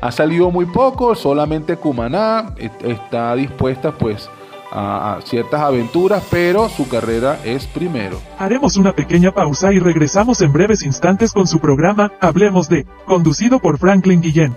ha 0.00 0.12
salido 0.12 0.50
muy 0.50 0.66
poco, 0.66 1.14
solamente 1.14 1.76
Cumaná 1.76 2.54
está 2.82 3.34
dispuesta 3.34 3.92
pues 3.92 4.28
a, 4.70 5.14
a, 5.14 5.22
ciertas 5.22 5.60
aventuras, 5.60 6.22
pero 6.30 6.68
su 6.68 6.88
carrera 6.88 7.40
es 7.44 7.66
primero. 7.66 8.20
Haremos 8.38 8.76
una 8.76 8.92
pequeña 8.92 9.32
pausa 9.32 9.72
y 9.72 9.78
regresamos 9.78 10.40
en 10.40 10.52
breves 10.52 10.82
instantes 10.82 11.32
con 11.32 11.46
su 11.46 11.58
programa 11.60 12.12
Hablemos 12.20 12.68
de, 12.68 12.86
conducido 13.06 13.58
por 13.58 13.78
Franklin 13.78 14.20
Guillén. 14.20 14.56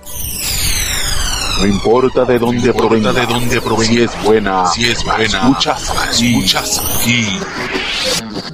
No 1.59 1.67
importa 1.67 2.25
de 2.25 2.39
dónde 2.39 2.73
provenga, 2.73 3.13
de 3.13 3.25
dónde 3.27 3.61
provenga, 3.61 3.93
si 3.93 4.01
es 4.01 4.23
buena, 4.23 4.65
si 4.65 4.85
es 4.85 5.03
buena, 5.03 5.25
escuchas, 5.25 5.93
escuchas 6.11 6.81
aquí. 6.97 7.39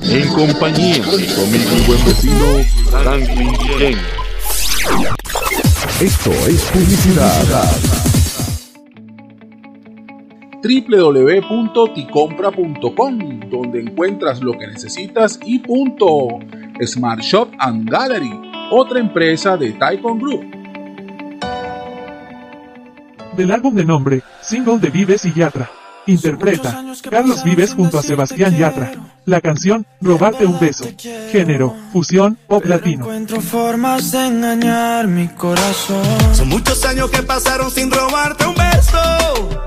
En 0.01 0.27
compañía 0.33 0.95
de 0.95 1.35
conmigo 1.35 1.71
mi 1.71 1.81
buen 1.85 2.05
vecino 2.05 2.45
Franklin 2.91 3.53
Guillén. 3.53 3.97
Esto 6.01 6.31
es 6.31 6.61
publicidad. 6.63 8.06
www.ticompra.com, 10.61 13.39
donde 13.49 13.81
encuentras 13.81 14.41
lo 14.41 14.53
que 14.53 14.67
necesitas 14.67 15.37
y 15.45 15.59
punto. 15.59 16.39
Smart 16.85 17.21
Shop 17.21 17.49
and 17.59 17.89
Gallery, 17.89 18.31
otra 18.71 18.99
empresa 18.99 19.57
de 19.57 19.71
Taikon 19.73 20.19
Group. 20.19 20.45
Del 23.35 23.51
álbum 23.51 23.75
de 23.75 23.85
nombre, 23.85 24.23
single 24.41 24.79
de 24.79 24.89
Vives 24.89 25.25
y 25.25 25.33
Yatra. 25.33 25.69
Interpreta 26.07 26.83
Carlos 27.09 27.43
Vives 27.43 27.73
junto 27.73 27.99
a 27.99 28.03
Sebastián 28.03 28.57
Yatra. 28.57 28.93
La 29.25 29.41
canción 29.41 29.85
Robarte 29.99 30.45
un 30.45 30.59
beso. 30.59 30.85
Género, 31.31 31.75
fusión, 31.91 32.37
pop 32.47 32.65
latino. 32.65 33.03
Encuentro 33.03 33.41
formas 33.41 34.11
de 34.11 34.25
engañar 34.25 35.07
mi 35.07 35.27
corazón. 35.27 36.03
Son 36.33 36.47
muchos 36.47 36.85
años 36.85 37.11
que 37.11 37.23
pasaron 37.23 37.69
sin 37.69 37.91
robarte 37.91 38.47
un 38.47 38.55
beso. 38.55 39.66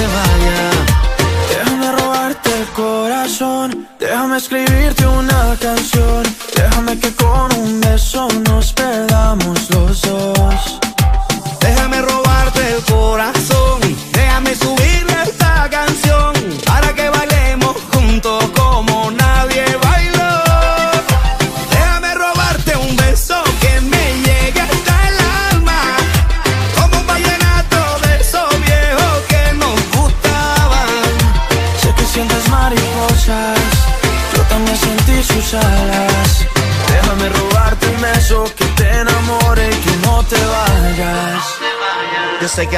déjame 4.31 4.37
escribirte 4.37 5.05
una 5.07 5.57
canción. 5.59 6.40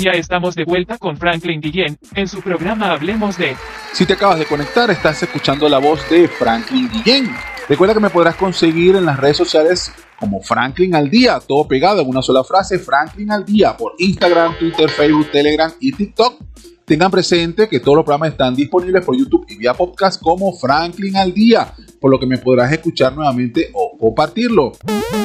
Ya 0.00 0.12
estamos 0.12 0.54
de 0.54 0.64
vuelta 0.64 0.96
con 0.96 1.18
Franklin 1.18 1.60
Guillén 1.60 1.98
en 2.14 2.26
su 2.26 2.40
programa 2.40 2.90
Hablemos 2.90 3.36
de. 3.36 3.54
Si 3.92 4.06
te 4.06 4.14
acabas 4.14 4.38
de 4.38 4.46
conectar, 4.46 4.90
estás 4.90 5.22
escuchando 5.22 5.68
la 5.68 5.76
voz 5.76 6.08
de 6.08 6.26
Franklin 6.26 6.88
Guillén. 6.90 7.30
Recuerda 7.68 7.92
que 7.92 8.00
me 8.00 8.08
podrás 8.08 8.34
conseguir 8.36 8.96
en 8.96 9.04
las 9.04 9.20
redes 9.20 9.36
sociales 9.36 9.92
como 10.18 10.40
Franklin 10.40 10.94
al 10.94 11.10
día, 11.10 11.38
todo 11.46 11.68
pegado 11.68 12.00
en 12.00 12.08
una 12.08 12.22
sola 12.22 12.42
frase, 12.44 12.78
Franklin 12.78 13.30
al 13.30 13.44
día, 13.44 13.76
por 13.76 13.92
Instagram, 13.98 14.58
Twitter, 14.58 14.88
Facebook, 14.88 15.30
Telegram 15.32 15.70
y 15.80 15.92
TikTok. 15.92 16.44
Tengan 16.90 17.12
presente 17.12 17.68
que 17.68 17.78
todos 17.78 17.94
los 17.94 18.04
programas 18.04 18.32
están 18.32 18.52
disponibles 18.52 19.04
por 19.04 19.16
YouTube 19.16 19.46
y 19.48 19.54
vía 19.54 19.74
podcast 19.74 20.20
como 20.20 20.52
Franklin 20.52 21.14
al 21.14 21.32
día, 21.32 21.72
por 22.00 22.10
lo 22.10 22.18
que 22.18 22.26
me 22.26 22.36
podrás 22.36 22.72
escuchar 22.72 23.14
nuevamente 23.14 23.70
o 23.74 23.96
compartirlo. 23.96 24.72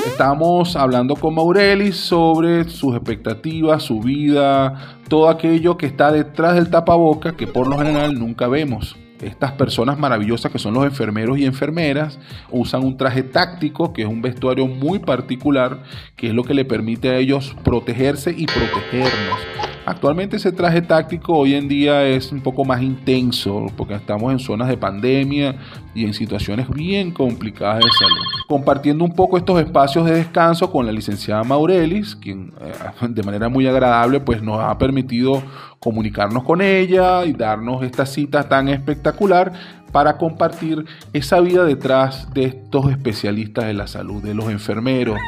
Estamos 0.06 0.76
hablando 0.76 1.16
con 1.16 1.34
Maurelis 1.34 1.96
sobre 1.96 2.66
sus 2.66 2.96
expectativas, 2.96 3.82
su 3.82 4.00
vida, 4.00 5.00
todo 5.08 5.28
aquello 5.28 5.76
que 5.76 5.88
está 5.88 6.12
detrás 6.12 6.54
del 6.54 6.70
tapaboca 6.70 7.36
que 7.36 7.48
por 7.48 7.66
lo 7.66 7.80
general 7.80 8.14
nunca 8.14 8.48
vemos. 8.48 8.96
Estas 9.22 9.54
personas 9.54 9.98
maravillosas 9.98 10.52
que 10.52 10.60
son 10.60 10.74
los 10.74 10.86
enfermeros 10.86 11.38
y 11.38 11.46
enfermeras 11.46 12.20
usan 12.52 12.84
un 12.84 12.98
traje 12.98 13.24
táctico 13.24 13.94
que 13.94 14.02
es 14.02 14.08
un 14.08 14.22
vestuario 14.22 14.68
muy 14.68 15.00
particular 15.00 15.84
que 16.16 16.28
es 16.28 16.34
lo 16.34 16.44
que 16.44 16.54
le 16.54 16.66
permite 16.66 17.10
a 17.10 17.18
ellos 17.18 17.56
protegerse 17.64 18.32
y 18.36 18.46
protegernos. 18.46 19.40
Actualmente 19.86 20.38
ese 20.38 20.52
traje 20.52 20.82
táctico 20.82 21.38
hoy 21.38 21.54
en 21.54 21.68
día 21.68 22.08
es 22.08 22.32
un 22.32 22.42
poco 22.42 22.66
más 22.66 22.82
intenso 22.82 23.68
porque 23.78 23.94
estamos 23.94 24.34
en 24.34 24.40
zonas 24.40 24.68
de 24.68 24.78
pandemia 24.78 25.58
y 25.94 26.06
en 26.06 26.14
situaciones 26.16 26.68
bien 26.70 27.12
complicadas 27.12 27.84
de 27.84 27.92
salud. 27.92 28.24
Compartiendo 28.48 29.06
un 29.06 29.14
poco 29.14 29.38
estos 29.38 29.60
espacios 29.60 30.06
de 30.06 30.14
descanso 30.14 30.72
con 30.72 30.88
la 30.88 30.92
licenciada 30.92 31.44
Maurelis, 31.44 32.16
quien 32.16 32.52
eh, 32.62 33.08
de 33.10 33.22
manera 33.22 33.48
muy 33.48 33.68
agradable 33.68 34.20
pues 34.20 34.42
nos 34.42 34.60
ha 34.60 34.76
permitido 34.80 35.44
comunicarnos 35.86 36.44
con 36.44 36.64
ella 36.64 37.24
y 37.26 37.34
darnos 37.34 37.84
esta 37.84 38.08
cita 38.08 38.50
tan 38.50 38.70
espectacular 38.70 39.54
para 39.92 40.18
compartir 40.18 40.84
esa 41.14 41.40
vida 41.42 41.64
detrás 41.64 42.34
de 42.34 42.46
estos 42.46 42.90
especialistas 42.90 43.66
de 43.66 43.76
la 43.76 43.86
salud, 43.86 44.24
de 44.24 44.34
los 44.34 44.50
enfermeros, 44.50 45.20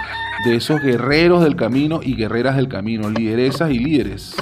de 0.45 0.55
esos 0.55 0.81
guerreros 0.81 1.43
del 1.43 1.55
camino 1.55 1.99
y 2.01 2.15
guerreras 2.15 2.55
del 2.55 2.69
camino, 2.69 3.07
lideresas 3.11 3.69
y 3.69 3.77
líderes. 3.77 4.35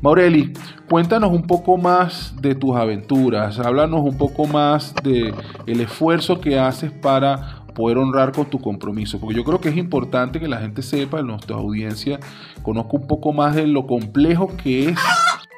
Maureli, 0.00 0.52
cuéntanos 0.88 1.32
un 1.32 1.42
poco 1.42 1.76
más 1.76 2.32
de 2.40 2.54
tus 2.54 2.76
aventuras, 2.76 3.58
háblanos 3.58 4.02
un 4.04 4.16
poco 4.16 4.46
más 4.46 4.94
de 5.02 5.34
el 5.66 5.80
esfuerzo 5.80 6.40
que 6.40 6.60
haces 6.60 6.92
para 6.92 7.64
poder 7.74 7.98
honrar 7.98 8.30
con 8.30 8.46
tu 8.46 8.60
compromiso, 8.60 9.18
porque 9.18 9.36
yo 9.36 9.42
creo 9.42 9.60
que 9.60 9.70
es 9.70 9.76
importante 9.76 10.38
que 10.38 10.46
la 10.46 10.60
gente 10.60 10.82
sepa, 10.82 11.22
nuestra 11.22 11.56
audiencia 11.56 12.20
conozca 12.62 12.92
un 12.92 13.08
poco 13.08 13.32
más 13.32 13.56
de 13.56 13.66
lo 13.66 13.86
complejo 13.88 14.48
que 14.62 14.90
es 14.90 14.98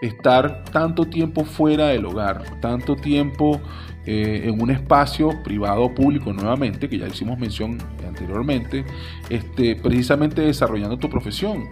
estar 0.03 0.65
tanto 0.65 1.07
tiempo 1.07 1.45
fuera 1.45 1.87
del 1.89 2.05
hogar, 2.05 2.43
tanto 2.61 2.97
tiempo 2.97 3.61
eh, 4.05 4.43
en 4.45 4.61
un 4.61 4.71
espacio 4.71 5.31
privado 5.45 5.85
o 5.85 5.95
público 5.95 6.33
nuevamente, 6.33 6.89
que 6.89 6.99
ya 6.99 7.07
hicimos 7.07 7.39
mención 7.39 7.79
anteriormente, 8.07 8.85
este, 9.31 9.77
precisamente 9.77 10.43
desarrollando 10.43 10.99
tu 10.99 11.09
profesión. 11.09 11.69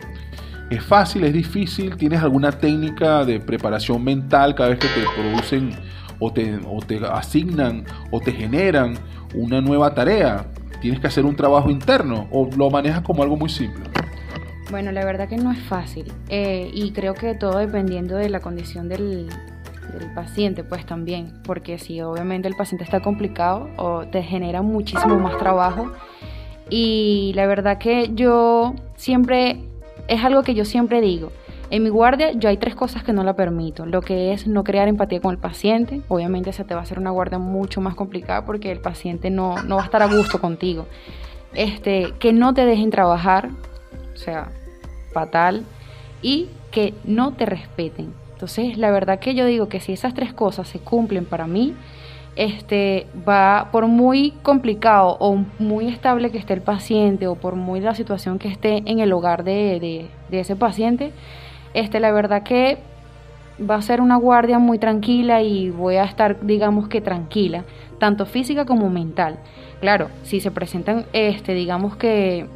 ¿Es 0.70 0.85
fácil? 0.85 1.24
¿Es 1.24 1.33
difícil? 1.33 1.97
¿Tienes 1.97 2.22
alguna 2.22 2.53
técnica 2.53 3.24
de 3.24 3.41
preparación 3.41 4.05
mental 4.05 4.55
cada 4.55 4.70
vez 4.70 4.78
que 4.78 4.87
te 4.87 5.05
producen 5.20 5.72
o 6.20 6.33
te, 6.33 6.61
o 6.64 6.78
te 6.81 7.05
asignan 7.05 7.85
o 8.12 8.20
te 8.20 8.31
generan 8.31 8.95
una 9.35 9.61
nueva 9.61 9.93
tarea? 9.93 10.47
¿Tienes 10.81 11.01
que 11.01 11.09
hacer 11.09 11.24
un 11.24 11.35
trabajo 11.35 11.68
interno 11.68 12.28
o 12.31 12.49
lo 12.57 12.70
manejas 12.70 13.03
como 13.03 13.24
algo 13.24 13.37
muy 13.37 13.49
simple? 13.49 13.83
Bueno, 14.71 14.93
la 14.93 15.05
verdad 15.05 15.29
que 15.29 15.37
no 15.37 15.51
es 15.51 15.59
fácil 15.59 16.12
eh, 16.29 16.71
y 16.73 16.93
creo 16.93 17.14
que 17.14 17.35
todo 17.35 17.59
dependiendo 17.59 18.16
de 18.16 18.29
la 18.29 18.41
condición 18.41 18.89
del, 18.89 19.29
paciente, 20.14 20.62
pues 20.62 20.87
también, 20.87 21.33
porque 21.43 21.77
si 21.79 22.01
obviamente 22.01 22.47
el 22.47 22.55
paciente 22.55 22.85
está 22.85 23.01
complicado 23.01 23.68
o 23.77 24.07
te 24.07 24.23
genera 24.23 24.62
muchísimo 24.62 25.18
más 25.18 25.37
trabajo 25.37 25.91
y 26.68 27.33
la 27.35 27.47
verdad 27.47 27.79
que 27.79 28.11
yo 28.14 28.77
siempre, 28.95 29.61
es 30.07 30.23
algo 30.23 30.45
que 30.45 30.55
yo 30.55 30.64
siempre 30.64 31.01
digo, 31.01 31.33
en 31.71 31.83
mi 31.83 31.89
guardia 31.89 32.31
yo 32.31 32.49
hay 32.49 32.57
tres 32.57 32.77
cosas 32.77 33.03
que 33.03 33.12
no 33.12 33.25
la 33.25 33.35
permito, 33.35 33.85
lo 33.85 34.01
que 34.01 34.33
es 34.33 34.47
no 34.47 34.62
crear 34.62 34.87
empatía 34.87 35.21
con 35.21 35.33
el 35.33 35.39
paciente, 35.39 36.03
obviamente 36.07 36.53
se 36.53 36.64
te 36.64 36.75
va 36.75 36.81
a 36.81 36.83
hacer 36.85 37.01
una 37.01 37.11
guardia 37.11 37.39
mucho 37.39 37.81
más 37.81 37.97
complicada 37.97 38.45
porque 38.45 38.71
el 38.71 38.79
paciente 38.79 39.29
no, 39.29 39.61
no 39.64 39.75
va 39.75 39.83
a 39.83 39.87
estar 39.87 40.03
a 40.03 40.07
gusto 40.07 40.41
contigo, 40.41 40.87
este, 41.55 42.14
que 42.21 42.33
no 42.33 42.55
te 42.55 42.64
dejen 42.64 42.91
trabajar, 42.91 43.51
o 44.14 44.16
sea, 44.16 44.53
fatal, 45.13 45.65
y 46.23 46.49
que 46.71 46.95
no 47.05 47.33
te 47.33 47.47
respeten. 47.47 48.13
Entonces, 48.33 48.79
la 48.79 48.91
verdad 48.91 49.19
que 49.19 49.35
yo 49.35 49.45
digo 49.45 49.69
que 49.69 49.81
si 49.81 49.93
esas 49.93 50.15
tres 50.15 50.33
cosas 50.33 50.69
se 50.69 50.79
cumplen 50.79 51.25
para 51.25 51.47
mí, 51.47 51.75
este 52.37 53.07
va 53.29 53.69
por 53.73 53.87
muy 53.87 54.33
complicado 54.43 55.17
o 55.19 55.45
muy 55.59 55.89
estable 55.89 56.31
que 56.31 56.39
esté 56.39 56.55
el 56.55 56.63
paciente 56.63 57.27
o 57.27 57.35
por 57.35 57.57
muy 57.57 57.81
la 57.81 57.95
situación 57.95 58.39
que 58.39 58.49
esté 58.49 58.83
en 58.87 59.01
el 59.01 59.13
hogar 59.13 59.45
de, 59.45 60.09
de, 60.31 60.41
ese 60.41 60.57
paciente, 60.57 61.13
este 61.75 62.01
la 62.01 62.13
verdad 62.13 62.43
que 62.43 62.79
va 63.69 63.75
a 63.75 63.83
ser 63.83 64.01
una 64.01 64.17
guardia 64.17 64.59
muy 64.59 64.79
tranquila 64.79 65.43
y 65.43 65.71
voy 65.71 65.97
a 65.97 66.05
estar 66.05 66.47
digamos 66.47 66.89
que 66.89 67.01
tranquila, 67.01 67.65
tanto 67.99 68.25
física 68.25 68.65
como 68.65 68.89
mental. 68.89 69.39
Claro, 69.81 70.09
si 70.23 70.41
se 70.41 70.51
presentan 70.51 71.05
este 71.13 71.53
digamos 71.53 71.97
que 71.97 72.47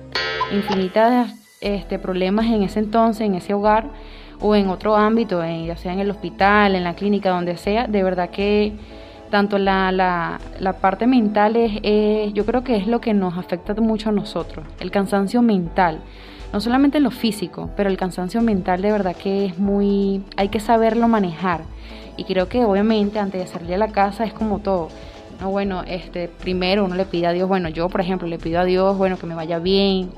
infinitas 0.50 1.43
este 1.64 1.98
problemas 1.98 2.46
en 2.46 2.62
ese 2.62 2.78
entonces, 2.78 3.26
en 3.26 3.34
ese 3.34 3.54
hogar, 3.54 3.88
o 4.40 4.54
en 4.54 4.68
otro 4.68 4.96
ámbito, 4.96 5.42
en, 5.42 5.66
ya 5.66 5.76
sea 5.76 5.92
en 5.92 6.00
el 6.00 6.10
hospital, 6.10 6.74
en 6.74 6.84
la 6.84 6.94
clínica, 6.94 7.30
donde 7.30 7.56
sea, 7.56 7.86
de 7.86 8.02
verdad 8.02 8.30
que 8.30 8.74
tanto 9.30 9.58
la, 9.58 9.90
la, 9.90 10.72
parte 10.74 11.06
mental 11.06 11.56
es, 11.56 11.80
es, 11.82 12.32
yo 12.34 12.44
creo 12.44 12.62
que 12.62 12.76
es 12.76 12.86
lo 12.86 13.00
que 13.00 13.14
nos 13.14 13.36
afecta 13.36 13.74
mucho 13.74 14.10
a 14.10 14.12
nosotros, 14.12 14.64
el 14.80 14.90
cansancio 14.90 15.42
mental, 15.42 16.00
no 16.52 16.60
solamente 16.60 16.98
en 16.98 17.04
lo 17.04 17.10
físico, 17.10 17.70
pero 17.76 17.90
el 17.90 17.96
cansancio 17.96 18.40
mental 18.42 18.80
de 18.80 18.92
verdad 18.92 19.16
que 19.16 19.46
es 19.46 19.58
muy, 19.58 20.22
hay 20.36 20.50
que 20.50 20.60
saberlo 20.60 21.08
manejar. 21.08 21.62
Y 22.16 22.24
creo 22.24 22.48
que 22.48 22.64
obviamente 22.64 23.18
antes 23.18 23.40
de 23.40 23.46
salir 23.48 23.74
a 23.74 23.78
la 23.78 23.88
casa 23.88 24.24
es 24.24 24.32
como 24.32 24.60
todo, 24.60 24.88
no 25.40 25.50
bueno, 25.50 25.82
este, 25.84 26.28
primero 26.28 26.84
uno 26.84 26.94
le 26.94 27.06
pide 27.06 27.26
a 27.26 27.32
Dios, 27.32 27.48
bueno, 27.48 27.68
yo 27.68 27.88
por 27.88 28.00
ejemplo 28.00 28.28
le 28.28 28.38
pido 28.38 28.60
a 28.60 28.64
Dios, 28.64 28.96
bueno, 28.96 29.18
que 29.18 29.26
me 29.26 29.34
vaya 29.34 29.58
bien, 29.58 30.10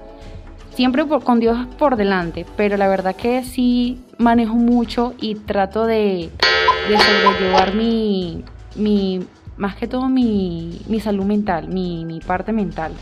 siempre 0.76 1.04
por, 1.06 1.24
con 1.24 1.40
Dios 1.40 1.58
por 1.78 1.96
delante, 1.96 2.44
pero 2.56 2.76
la 2.76 2.86
verdad 2.86 3.16
que 3.16 3.42
sí 3.42 3.98
manejo 4.18 4.54
mucho 4.54 5.14
y 5.18 5.34
trato 5.34 5.86
de, 5.86 6.30
de 6.88 6.98
sobrellevar 6.98 7.74
mi, 7.74 8.44
más 9.56 9.74
que 9.76 9.88
todo 9.88 10.08
mi, 10.08 10.82
mi 10.86 11.00
salud 11.00 11.24
mental, 11.24 11.68
mi, 11.68 12.04
mi, 12.04 12.20
parte 12.20 12.52
mental, 12.52 12.92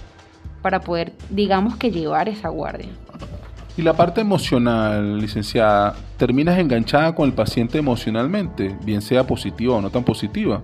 para 0.62 0.80
poder, 0.80 1.12
digamos 1.30 1.76
que 1.76 1.90
llevar 1.90 2.28
esa 2.28 2.48
guardia. 2.48 2.88
Y 3.76 3.82
la 3.82 3.92
parte 3.92 4.20
emocional, 4.20 5.18
licenciada, 5.18 5.96
¿terminas 6.16 6.56
enganchada 6.60 7.12
con 7.12 7.26
el 7.26 7.34
paciente 7.34 7.76
emocionalmente, 7.78 8.76
bien 8.84 9.02
sea 9.02 9.26
positiva 9.26 9.74
o 9.74 9.82
no 9.82 9.90
tan 9.90 10.04
positiva? 10.04 10.62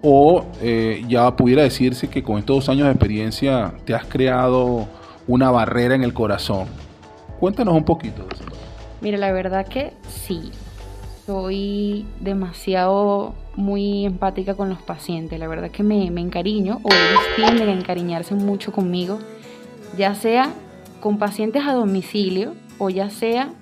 o 0.00 0.46
eh, 0.62 1.04
ya 1.08 1.34
pudiera 1.34 1.64
decirse 1.64 2.08
que 2.08 2.22
con 2.22 2.38
estos 2.38 2.54
dos 2.54 2.68
años 2.68 2.84
de 2.84 2.92
experiencia 2.92 3.74
te 3.84 3.96
has 3.96 4.04
creado 4.04 4.86
una 5.28 5.50
barrera 5.50 5.94
en 5.94 6.02
el 6.02 6.12
corazón. 6.12 6.66
Cuéntanos 7.38 7.74
un 7.74 7.84
poquito 7.84 8.22
de 8.22 8.34
eso. 8.34 8.44
Mira, 9.00 9.18
la 9.18 9.30
verdad 9.30 9.68
que 9.68 9.92
sí, 10.08 10.50
soy 11.26 12.06
demasiado 12.18 13.34
muy 13.54 14.06
empática 14.06 14.54
con 14.54 14.70
los 14.70 14.82
pacientes, 14.82 15.38
la 15.38 15.46
verdad 15.46 15.70
que 15.70 15.82
me, 15.82 16.10
me 16.10 16.20
encariño 16.20 16.80
o 16.82 16.88
ellos 16.88 17.22
tienden 17.36 17.68
a 17.68 17.72
encariñarse 17.72 18.34
mucho 18.34 18.72
conmigo, 18.72 19.20
ya 19.96 20.14
sea 20.14 20.50
con 21.00 21.18
pacientes 21.18 21.64
a 21.66 21.74
domicilio 21.74 22.54
o 22.78 22.90
ya 22.90 23.10
sea 23.10 23.52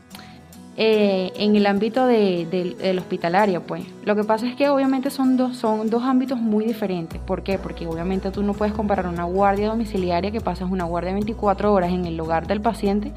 eh, 0.78 1.32
en 1.36 1.56
el 1.56 1.66
ámbito 1.66 2.06
del 2.06 2.98
hospitalario, 2.98 3.62
pues. 3.62 3.84
Lo 4.04 4.14
que 4.14 4.24
pasa 4.24 4.46
es 4.46 4.54
que 4.56 4.68
obviamente 4.68 5.10
son 5.10 5.38
dos, 5.38 5.56
son 5.56 5.88
dos 5.88 6.02
ámbitos 6.02 6.38
muy 6.38 6.66
diferentes. 6.66 7.18
¿Por 7.18 7.42
qué? 7.42 7.58
Porque 7.58 7.86
obviamente 7.86 8.30
tú 8.30 8.42
no 8.42 8.52
puedes 8.52 8.74
comparar 8.74 9.06
una 9.06 9.24
guardia 9.24 9.68
domiciliaria 9.68 10.30
que 10.30 10.42
pasas 10.42 10.70
una 10.70 10.84
guardia 10.84 11.14
24 11.14 11.72
horas 11.72 11.92
en 11.92 12.04
el 12.04 12.20
hogar 12.20 12.46
del 12.46 12.60
paciente, 12.60 13.12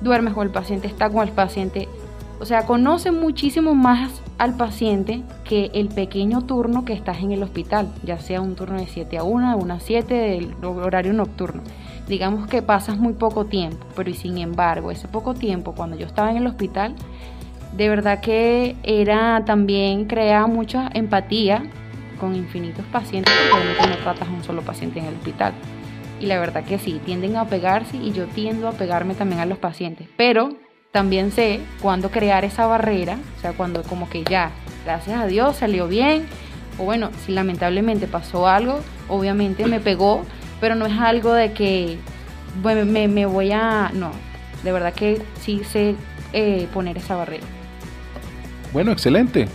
duermes 0.00 0.34
con 0.34 0.44
el 0.44 0.52
paciente, 0.52 0.88
está 0.88 1.08
con 1.08 1.26
el 1.26 1.32
paciente. 1.32 1.88
O 2.40 2.44
sea, 2.46 2.66
conoce 2.66 3.12
muchísimo 3.12 3.76
más 3.76 4.10
al 4.38 4.56
paciente 4.56 5.22
que 5.44 5.70
el 5.74 5.86
pequeño 5.86 6.42
turno 6.42 6.84
que 6.84 6.94
estás 6.94 7.18
en 7.18 7.30
el 7.30 7.44
hospital, 7.44 7.86
ya 8.02 8.18
sea 8.18 8.40
un 8.40 8.56
turno 8.56 8.80
de 8.80 8.88
7 8.88 9.18
a 9.18 9.22
1, 9.22 9.50
de 9.50 9.62
1 9.62 9.74
a 9.74 9.78
7, 9.78 10.14
del 10.14 10.54
horario 10.64 11.12
nocturno 11.12 11.62
digamos 12.08 12.48
que 12.48 12.62
pasas 12.62 12.96
muy 12.98 13.14
poco 13.14 13.46
tiempo, 13.46 13.86
pero 13.96 14.10
y 14.10 14.14
sin 14.14 14.38
embargo, 14.38 14.90
ese 14.90 15.08
poco 15.08 15.34
tiempo 15.34 15.74
cuando 15.74 15.96
yo 15.96 16.06
estaba 16.06 16.30
en 16.30 16.38
el 16.38 16.46
hospital, 16.46 16.94
de 17.76 17.88
verdad 17.88 18.20
que 18.20 18.76
era 18.82 19.44
también 19.44 20.06
creaba 20.06 20.46
mucha 20.46 20.90
empatía 20.92 21.62
con 22.20 22.36
infinitos 22.36 22.84
pacientes, 22.86 23.34
porque 23.50 23.90
no 23.90 23.96
tratas 23.96 24.28
a 24.28 24.30
un 24.30 24.44
solo 24.44 24.62
paciente 24.62 25.00
en 25.00 25.06
el 25.06 25.14
hospital. 25.14 25.52
Y 26.20 26.26
la 26.26 26.38
verdad 26.38 26.64
que 26.64 26.78
sí, 26.78 27.00
tienden 27.04 27.36
a 27.36 27.46
pegarse 27.46 27.96
y 27.96 28.12
yo 28.12 28.26
tiendo 28.26 28.68
a 28.68 28.72
pegarme 28.72 29.14
también 29.14 29.40
a 29.40 29.46
los 29.46 29.58
pacientes, 29.58 30.06
pero 30.16 30.50
también 30.92 31.32
sé 31.32 31.60
cuándo 31.80 32.10
crear 32.10 32.44
esa 32.44 32.66
barrera, 32.66 33.16
o 33.38 33.40
sea, 33.40 33.54
cuando 33.54 33.82
como 33.82 34.08
que 34.08 34.22
ya, 34.22 34.52
gracias 34.84 35.18
a 35.18 35.26
Dios, 35.26 35.56
salió 35.56 35.88
bien, 35.88 36.26
o 36.78 36.84
bueno, 36.84 37.10
si 37.24 37.32
lamentablemente 37.32 38.06
pasó 38.06 38.46
algo, 38.46 38.80
obviamente 39.08 39.66
me 39.66 39.80
pegó, 39.80 40.24
pero 40.62 40.76
no 40.76 40.86
es 40.86 40.96
algo 40.96 41.32
de 41.32 41.52
que 41.52 41.98
me, 42.62 43.08
me 43.08 43.26
voy 43.26 43.50
a... 43.50 43.90
No, 43.92 44.12
de 44.62 44.70
verdad 44.70 44.94
que 44.94 45.20
sí 45.40 45.62
sé 45.64 45.96
eh, 46.32 46.68
poner 46.72 46.96
esa 46.98 47.16
barrera. 47.16 47.42
Bueno, 48.72 48.92
excelente. 48.92 49.48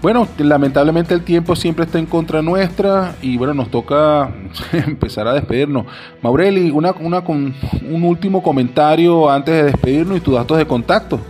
Bueno, 0.00 0.26
lamentablemente 0.38 1.12
el 1.12 1.24
tiempo 1.24 1.54
siempre 1.56 1.84
está 1.84 1.98
en 1.98 2.06
contra 2.06 2.40
nuestra 2.40 3.16
y 3.20 3.36
bueno, 3.36 3.52
nos 3.52 3.70
toca 3.70 4.30
empezar 4.72 5.28
a 5.28 5.34
despedirnos. 5.34 5.84
Maureli, 6.22 6.70
una, 6.70 6.92
una, 6.92 7.18
un 7.20 8.02
último 8.02 8.42
comentario 8.42 9.28
antes 9.28 9.54
de 9.54 9.62
despedirnos 9.64 10.16
y 10.16 10.20
tus 10.22 10.36
datos 10.36 10.56
de 10.56 10.66
contacto. 10.66 11.20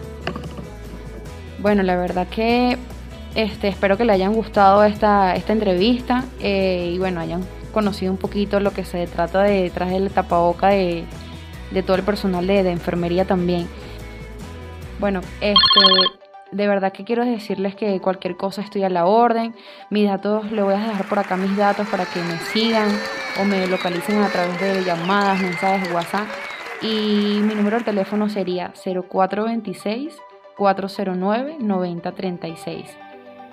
Bueno, 1.59 1.83
la 1.83 1.97
verdad 1.97 2.29
que 2.29 2.79
este, 3.35 3.66
espero 3.66 3.97
que 3.97 4.05
le 4.05 4.12
hayan 4.12 4.35
gustado 4.35 4.85
esta, 4.85 5.35
esta 5.35 5.53
entrevista 5.53 6.22
eh, 6.39 6.93
y 6.95 6.99
bueno, 6.99 7.18
hayan 7.18 7.43
conocido 7.77 8.11
un 8.11 8.16
poquito 8.16 8.59
lo 8.59 8.70
que 8.70 8.87
se 8.87 9.07
trata 9.07 9.43
de 9.43 9.64
detrás 9.64 9.91
del 9.91 10.11
tapaboca 10.11 10.68
de, 10.68 11.05
de 11.70 11.83
todo 11.83 11.97
el 11.97 12.05
personal 12.05 12.47
de, 12.47 12.62
de, 12.62 12.70
enfermería 12.70 13.27
también. 13.27 13.68
Bueno, 14.99 15.20
este, 15.43 15.85
de 16.53 16.66
verdad 16.66 16.91
que 16.91 17.05
quiero 17.05 17.27
decirles 17.27 17.74
que 17.74 18.01
cualquier 18.01 18.39
cosa 18.39 18.62
estoy 18.62 18.85
a 18.85 18.89
la 18.89 19.05
orden. 19.05 19.55
Mis 19.91 20.09
datos, 20.09 20.51
le 20.53 20.62
voy 20.62 20.72
a 20.72 20.79
dejar 20.79 21.07
por 21.07 21.18
acá 21.18 21.37
mis 21.37 21.55
datos 21.55 21.87
para 21.89 22.07
que 22.07 22.18
me 22.22 22.39
sigan 22.39 22.89
o 23.39 23.45
me 23.45 23.66
localicen 23.66 24.22
a 24.22 24.29
través 24.31 24.59
de 24.59 24.83
llamadas, 24.83 25.39
mensajes, 25.39 25.93
WhatsApp. 25.93 26.29
Y 26.81 27.41
mi 27.43 27.55
número 27.55 27.77
de 27.77 27.85
teléfono 27.85 28.31
sería 28.31 28.72
0426 28.85 30.16
409 30.57 31.57
9036. 31.61 32.97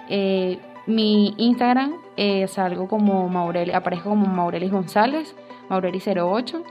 Eh, 0.08 0.60
mi 0.86 1.34
Instagram 1.38 1.94
es 2.18 2.58
algo 2.60 2.88
como 2.88 3.30
Maureli, 3.30 3.72
aparezco 3.72 4.10
como 4.10 4.26
Maurelis 4.26 4.72
González, 4.72 5.36
Maureli08. 5.70 6.64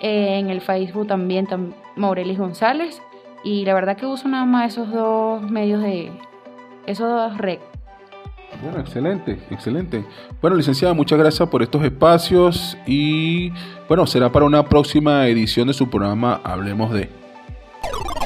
Eh, 0.00 0.38
en 0.38 0.48
el 0.50 0.60
Facebook 0.60 1.08
también 1.08 1.46
Maurelis 1.96 2.38
González. 2.38 3.02
Y 3.44 3.64
la 3.64 3.74
verdad 3.74 3.96
que 3.96 4.06
uso 4.06 4.28
nada 4.28 4.44
más 4.44 4.72
esos 4.72 4.92
dos 4.92 5.42
medios 5.50 5.82
de. 5.82 6.12
esos 6.86 7.08
dos 7.08 7.38
rec. 7.38 7.60
Bueno, 8.62 8.80
excelente, 8.80 9.38
excelente. 9.50 10.04
Bueno, 10.40 10.56
licenciada, 10.56 10.94
muchas 10.94 11.18
gracias 11.18 11.48
por 11.48 11.62
estos 11.62 11.84
espacios 11.84 12.76
y 12.86 13.52
bueno, 13.86 14.06
será 14.06 14.32
para 14.32 14.46
una 14.46 14.64
próxima 14.64 15.28
edición 15.28 15.68
de 15.68 15.74
su 15.74 15.88
programa 15.88 16.40
Hablemos 16.42 16.92
de. 16.92 17.08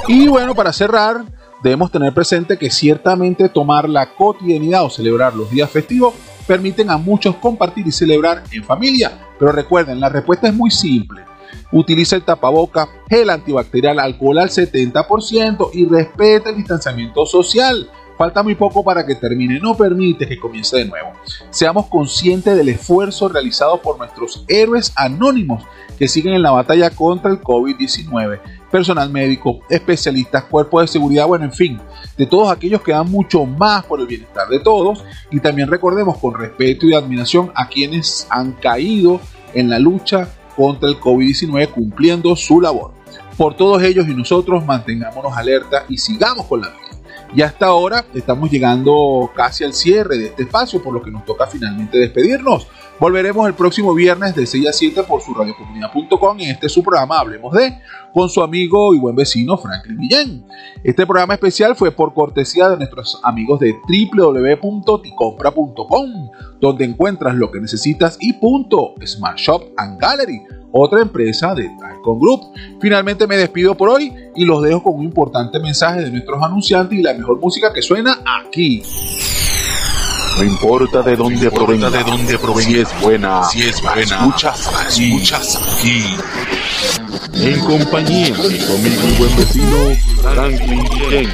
Y 0.09 0.29
bueno, 0.29 0.55
para 0.55 0.73
cerrar, 0.73 1.25
debemos 1.63 1.91
tener 1.91 2.13
presente 2.13 2.59
que 2.59 2.71
ciertamente 2.71 3.49
tomar 3.49 3.89
la 3.89 4.15
cotidianidad 4.15 4.85
o 4.85 4.91
celebrar 4.91 5.35
los 5.35 5.51
días 5.51 5.71
festivos 5.71 6.15
permiten 6.47 6.91
a 6.91 6.99
muchos 6.99 7.37
compartir 7.37 7.87
y 7.87 7.93
celebrar 7.93 8.43
en 8.51 8.65
familia. 8.65 9.13
Pero 9.39 9.53
recuerden, 9.53 10.01
la 10.01 10.09
respuesta 10.09 10.49
es 10.49 10.55
muy 10.55 10.71
simple. 10.71 11.23
Utiliza 11.71 12.17
el 12.17 12.25
tapaboca, 12.25 12.89
gel 13.09 13.31
antibacterial, 13.31 13.99
alcohol 13.99 14.39
al 14.39 14.51
70% 14.51 15.71
y 15.73 15.87
respeta 15.87 16.51
el 16.51 16.57
distanciamiento 16.57 17.25
social. 17.25 17.89
Falta 18.19 18.43
muy 18.43 18.55
poco 18.55 18.85
para 18.85 19.07
que 19.07 19.15
termine, 19.15 19.59
no 19.59 19.75
permite 19.75 20.29
que 20.29 20.39
comience 20.39 20.77
de 20.77 20.85
nuevo. 20.85 21.13
Seamos 21.51 21.87
conscientes 21.87 22.57
del 22.57 22.69
esfuerzo 22.69 23.29
realizado 23.29 23.81
por 23.81 23.99
nuestros 23.99 24.45
héroes 24.49 24.93
anónimos 24.97 25.65
que 25.99 26.09
siguen 26.09 26.35
en 26.35 26.43
la 26.43 26.51
batalla 26.51 26.91
contra 26.91 27.31
el 27.31 27.41
COVID-19 27.41 28.41
personal 28.73 29.11
médico, 29.11 29.61
especialistas, 29.69 30.45
cuerpos 30.45 30.83
de 30.83 30.89
seguridad, 30.89 31.27
bueno, 31.27 31.45
en 31.45 31.53
fin, 31.53 31.79
de 32.17 32.27
todos 32.27 32.51
aquellos 32.51 32.83
que 32.83 32.91
dan 32.91 33.09
mucho 33.09 33.45
más 33.45 33.85
por 33.85 34.01
el 34.01 34.07
bienestar 34.07 34.49
de 34.49 34.59
todos 34.59 35.05
y 35.31 35.39
también 35.39 35.69
recordemos 35.69 36.19
con 36.19 36.35
respeto 36.35 36.87
y 36.87 36.95
admiración 36.95 37.53
a 37.55 37.69
quienes 37.69 38.27
han 38.31 38.53
caído 38.55 39.21
en 39.55 39.69
la 39.71 39.79
lucha 39.79 40.29
contra 40.57 40.89
el 40.89 40.99
COVID-19 40.99 41.69
cumpliendo 41.69 42.35
su 42.35 42.61
labor. 42.61 42.93
Por 43.37 43.55
todos 43.55 43.83
ellos 43.83 44.09
y 44.09 44.15
nosotros 44.15 44.65
mantengámonos 44.65 45.37
alerta 45.37 45.85
y 45.89 45.99
sigamos 45.99 46.47
con 46.47 46.63
la 46.63 46.69
vida. 46.69 46.79
Y 47.35 47.41
hasta 47.41 47.67
ahora 47.67 48.05
estamos 48.13 48.51
llegando 48.51 49.31
casi 49.35 49.65
al 49.65 49.73
cierre 49.73 50.19
de 50.19 50.27
este 50.27 50.43
espacio, 50.43 50.83
por 50.83 50.93
lo 50.93 51.03
que 51.03 51.11
nos 51.11 51.25
toca 51.25 51.47
finalmente 51.47 51.99
despedirnos. 51.99 52.67
Volveremos 52.99 53.47
el 53.49 53.55
próximo 53.55 53.95
viernes 53.95 54.35
de 54.35 54.47
6 54.47 54.69
a 54.69 54.73
7 54.73 55.03
por 55.05 55.23
su 55.23 55.35
radiocomunidad.com 55.35 56.41
en 56.41 56.51
este 56.51 56.69
su 56.69 56.83
programa 56.83 57.19
Hablemos 57.19 57.53
de 57.53 57.79
con 58.13 58.29
su 58.29 58.43
amigo 58.43 58.95
y 58.95 58.99
buen 58.99 59.17
vecino 59.17 59.57
Franklin 59.57 59.99
Guillén. 59.99 60.45
Este 60.85 61.07
programa 61.07 61.35
especial 61.35 61.75
fue 61.75 61.91
por 61.91 62.15
cortesía 62.15 62.69
de 62.69 62.77
nuestros 62.77 63.19
amigos 63.25 63.59
de 63.61 63.75
www.ticompra.com, 64.17 66.31
donde 66.61 66.85
encuentras 66.85 67.35
lo 67.35 67.51
que 67.51 67.61
necesitas 67.61 68.19
y 68.21 68.35
punto 68.35 68.95
Smart 69.05 69.39
Shop 69.39 69.63
and 69.79 70.01
Gallery, 70.01 70.43
otra 70.71 71.03
empresa 71.03 71.55
de 71.55 71.65
Tycon 71.65 72.21
Group. 72.21 72.43
Finalmente 72.81 73.27
me 73.27 73.37
despido 73.37 73.77
por 73.77 73.89
hoy 73.89 74.15
y 74.37 74.45
los 74.45 74.63
dejo 74.63 74.83
con 74.83 74.97
un 74.97 75.05
importante 75.05 75.59
mensaje 75.59 76.03
de 76.03 76.11
nuestros 76.11 76.43
anunciantes 76.43 76.99
y 76.99 77.03
la 77.03 77.15
mejor 77.15 77.41
música 77.41 77.73
que 77.73 77.81
suena 77.83 78.19
aquí. 78.45 78.83
No 80.37 80.45
importa 80.45 81.03
de 81.03 81.17
dónde 81.17 81.51
provenga, 81.51 81.91
de 81.91 82.03
dónde 82.03 82.39
provenga, 82.39 82.71
si 82.71 82.81
es 82.81 82.89
buena, 83.01 83.45
si 83.45 83.63
es 83.63 83.81
buena, 83.83 84.03
escuchas, 84.03 84.71
escuchas 84.89 85.79
aquí. 85.79 86.17
En 87.35 87.61
compañía 87.61 88.35
de 88.35 88.67
conmigo 88.67 89.09
y 89.09 89.13
buen 89.19 89.37
vecino 89.37 89.95
Franklin 90.23 90.85
Ken. 91.11 91.29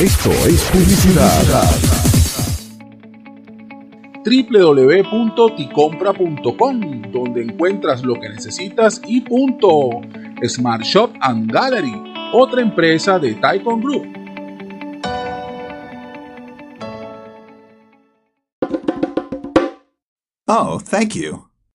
Esto 0.00 0.30
es 0.46 0.60
publicidad 0.72 1.70
www.ticompra.com, 4.24 7.02
donde 7.10 7.42
encuentras 7.42 8.02
lo 8.02 8.14
que 8.14 8.28
necesitas 8.28 9.02
y 9.06 9.22
punto. 9.22 9.90
Smart 10.46 10.82
Shop 10.82 11.10
and 11.20 11.50
Gallery, 11.50 11.94
otra 12.32 12.62
empresa 12.62 13.18
de 13.18 13.34
Taikon 13.34 13.80
Group. 13.80 14.19
Oh, 20.52 20.80
thank 20.80 21.14
you. 21.14 21.49